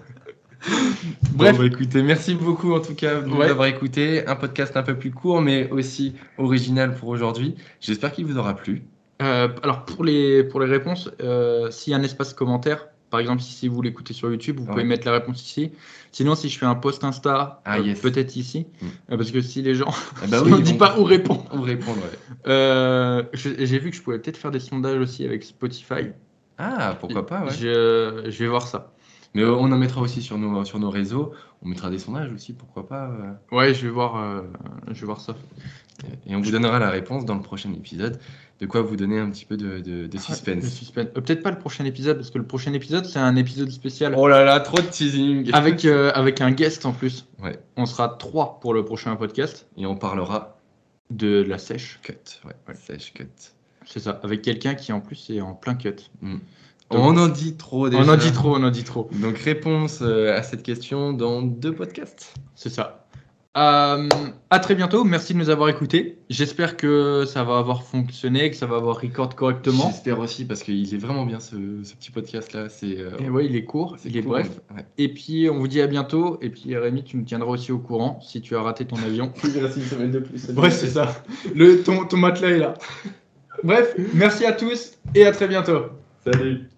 Bref, 1.33 1.57
Bref, 1.57 1.59
écoutez, 1.73 2.01
merci 2.01 2.33
beaucoup 2.33 2.73
en 2.73 2.79
tout 2.79 2.95
cas 2.95 3.19
de 3.21 3.27
nous 3.27 3.35
Ouais. 3.35 3.49
avoir 3.49 3.67
écouté. 3.67 4.25
Un 4.25 4.37
podcast 4.37 4.75
un 4.77 4.83
peu 4.83 4.97
plus 4.97 5.11
court, 5.11 5.41
mais 5.41 5.69
aussi 5.69 6.15
original 6.37 6.95
pour 6.95 7.09
aujourd'hui. 7.09 7.55
J'espère 7.81 8.13
qu'il 8.13 8.25
vous 8.25 8.37
aura 8.37 8.55
plu. 8.55 8.83
euh, 9.21 9.49
alors 9.63 9.83
pour 9.83 10.05
les, 10.05 10.43
pour 10.45 10.61
les 10.61 10.67
réponses, 10.67 11.09
euh, 11.21 11.71
s'il 11.71 11.91
y 11.91 11.93
a 11.93 11.99
un 11.99 12.03
espace 12.03 12.33
commentaire, 12.33 12.87
par 13.09 13.19
exemple, 13.19 13.41
si 13.41 13.67
vous 13.67 13.81
l'écoutez 13.81 14.13
sur 14.13 14.29
YouTube, 14.31 14.59
vous 14.59 14.65
pouvez 14.65 14.83
mettre 14.83 15.05
la 15.05 15.13
réponse 15.13 15.41
ici. 15.43 15.71
Sinon, 16.11 16.35
si 16.35 16.49
je 16.49 16.57
fais 16.59 16.65
un 16.65 16.75
post 16.75 17.03
Insta, 17.03 17.61
Ah, 17.65 17.77
euh, 17.77 17.81
yes. 17.81 17.99
peut-être 18.01 18.35
ici, 18.35 18.67
Mm. 18.81 18.85
Euh, 19.11 19.17
parce 19.17 19.31
que 19.31 19.41
si 19.41 19.61
les 19.61 19.75
gens, 19.75 19.91
Eh 20.23 20.27
ben 20.27 20.39
si 20.39 20.43
oui, 20.45 20.53
on 20.53 20.57
ne 20.57 20.63
dit 20.63 20.73
pas 20.75 20.97
où 20.99 21.03
répondre. 21.03 21.45
On 21.51 21.61
répondre. 21.61 21.97
ouais. 21.97 22.37
Euh, 22.47 23.23
J'ai 23.33 23.79
vu 23.79 23.89
que 23.91 23.95
je 23.95 24.01
pouvais 24.01 24.19
peut-être 24.19 24.37
faire 24.37 24.51
des 24.51 24.59
sondages 24.59 24.99
aussi 24.99 25.25
avec 25.25 25.43
Spotify. 25.43 26.09
Ah, 26.57 26.95
pourquoi 26.99 27.25
pas, 27.25 27.43
ouais. 27.45 27.51
Je, 27.51 28.23
je 28.29 28.37
vais 28.39 28.47
voir 28.47 28.67
ça. 28.67 28.91
Mais 29.35 29.43
on 29.45 29.61
en 29.71 29.77
mettra 29.77 30.01
aussi 30.01 30.21
sur 30.23 30.37
nos, 30.39 30.65
sur 30.65 30.79
nos 30.79 30.89
réseaux. 30.89 31.33
On 31.61 31.67
mettra 31.69 31.89
des 31.91 31.99
sondages 31.99 32.31
aussi, 32.33 32.53
pourquoi 32.53 32.87
pas. 32.87 33.11
Ouais, 33.51 33.73
je 33.75 33.85
vais 33.85 33.91
voir, 33.91 34.43
je 34.87 34.99
vais 34.99 35.05
voir 35.05 35.21
ça. 35.21 35.35
Et 36.25 36.35
on 36.35 36.41
vous 36.41 36.49
donnera 36.51 36.79
la 36.79 36.89
réponse 36.89 37.25
dans 37.25 37.35
le 37.35 37.41
prochain 37.41 37.71
épisode. 37.73 38.19
De 38.59 38.65
quoi 38.65 38.81
vous 38.81 38.95
donner 38.97 39.17
un 39.19 39.29
petit 39.29 39.45
peu 39.45 39.55
de, 39.55 39.79
de- 39.79 40.07
de 40.07 40.09
Le 40.13 40.19
suspense. 40.19 40.65
suspense. 40.65 41.07
Euh, 41.15 41.21
peut-être 41.21 41.41
pas 41.41 41.51
le 41.51 41.59
prochain 41.59 41.85
épisode, 41.85 42.17
parce 42.17 42.29
que 42.29 42.37
le 42.37 42.45
prochain 42.45 42.73
épisode, 42.73 43.05
c'est 43.05 43.19
un 43.19 43.35
épisode 43.37 43.71
spécial. 43.71 44.13
Oh 44.17 44.27
là 44.27 44.43
là, 44.43 44.59
trop 44.59 44.77
de 44.77 44.87
teasing. 44.87 45.49
Avec, 45.53 45.85
euh, 45.85 46.11
avec 46.13 46.41
un 46.41 46.51
guest 46.51 46.85
en 46.85 46.91
plus. 46.91 47.25
Ouais. 47.41 47.57
On 47.77 47.85
sera 47.85 48.09
trois 48.09 48.59
pour 48.59 48.73
le 48.73 48.83
prochain 48.83 49.15
podcast 49.15 49.65
Et 49.77 49.85
on 49.85 49.95
parlera 49.95 50.57
de 51.09 51.41
la 51.47 51.57
sèche. 51.57 51.99
cut. 52.03 52.13
Ouais, 52.45 52.51
Ouais. 52.67 52.75
sèche 52.75 53.13
cut. 53.13 53.27
C'est 53.85 53.99
ça. 53.99 54.19
Avec 54.23 54.41
quelqu'un 54.41 54.75
qui 54.75 54.91
en 54.91 54.99
plus 54.99 55.29
est 55.29 55.39
en 55.41 55.53
plein 55.53 55.75
cut. 55.75 55.95
On 56.91 57.17
en 57.17 57.27
dit 57.27 57.55
trop 57.55 57.87
déjà. 57.89 58.03
On 58.03 58.09
en 58.09 58.17
dit 58.17 58.31
trop, 58.31 58.55
on 58.57 58.63
en 58.63 58.71
dit 58.71 58.83
trop. 58.83 59.09
Donc 59.21 59.37
réponse 59.37 59.99
euh, 60.01 60.35
à 60.37 60.43
cette 60.43 60.63
question 60.63 61.13
dans 61.13 61.41
deux 61.43 61.73
podcasts. 61.73 62.33
C'est 62.55 62.69
ça. 62.69 63.07
Euh, 63.59 64.07
à 64.49 64.59
très 64.59 64.73
bientôt. 64.73 65.03
Merci 65.03 65.33
de 65.33 65.39
nous 65.39 65.49
avoir 65.49 65.67
écoutés. 65.67 66.17
J'espère 66.29 66.77
que 66.77 67.25
ça 67.25 67.43
va 67.43 67.57
avoir 67.57 67.83
fonctionné, 67.83 68.49
que 68.49 68.55
ça 68.55 68.65
va 68.65 68.77
avoir 68.77 69.01
record 69.01 69.35
correctement. 69.35 69.89
J'espère 69.91 70.19
aussi 70.19 70.45
parce 70.45 70.63
qu'il 70.63 70.93
est 70.93 70.97
vraiment 70.97 71.25
bien 71.25 71.41
ce, 71.41 71.57
ce 71.83 71.93
petit 71.95 72.09
podcast 72.09 72.53
là. 72.53 72.69
C'est 72.69 72.97
euh, 72.97 73.17
Et 73.19 73.29
ouais, 73.29 73.47
il 73.47 73.57
est 73.57 73.65
court, 73.65 73.97
c'est 73.99 74.07
il 74.07 74.15
est 74.15 74.21
bref. 74.21 74.61
Ouais. 74.73 74.85
Et 74.97 75.13
puis 75.13 75.49
on 75.49 75.59
vous 75.59 75.67
dit 75.67 75.81
à 75.81 75.87
bientôt. 75.87 76.37
Et 76.41 76.49
puis 76.49 76.77
Rémi, 76.77 77.03
tu 77.03 77.17
nous 77.17 77.25
tiendras 77.25 77.49
aussi 77.51 77.73
au 77.73 77.79
courant 77.79 78.21
si 78.21 78.39
tu 78.39 78.55
as 78.55 78.61
raté 78.61 78.85
ton 78.85 78.95
avion. 78.97 79.33
Il 79.43 79.59
reste 79.61 79.75
une 79.75 79.83
semaine 79.83 80.11
de 80.11 80.19
plus. 80.19 80.49
Ouais, 80.51 80.71
c'est 80.71 80.87
ça. 80.87 81.21
Le, 81.53 81.83
ton, 81.83 82.05
ton 82.05 82.15
matelas 82.15 82.51
est 82.51 82.59
là. 82.59 82.75
Bref, 83.65 83.93
merci 84.13 84.45
à 84.45 84.53
tous 84.53 84.93
et 85.13 85.25
à 85.25 85.33
très 85.33 85.49
bientôt. 85.49 85.87
Salut. 86.23 86.69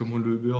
Comment 0.00 0.16
le 0.16 0.38
beurre 0.38 0.56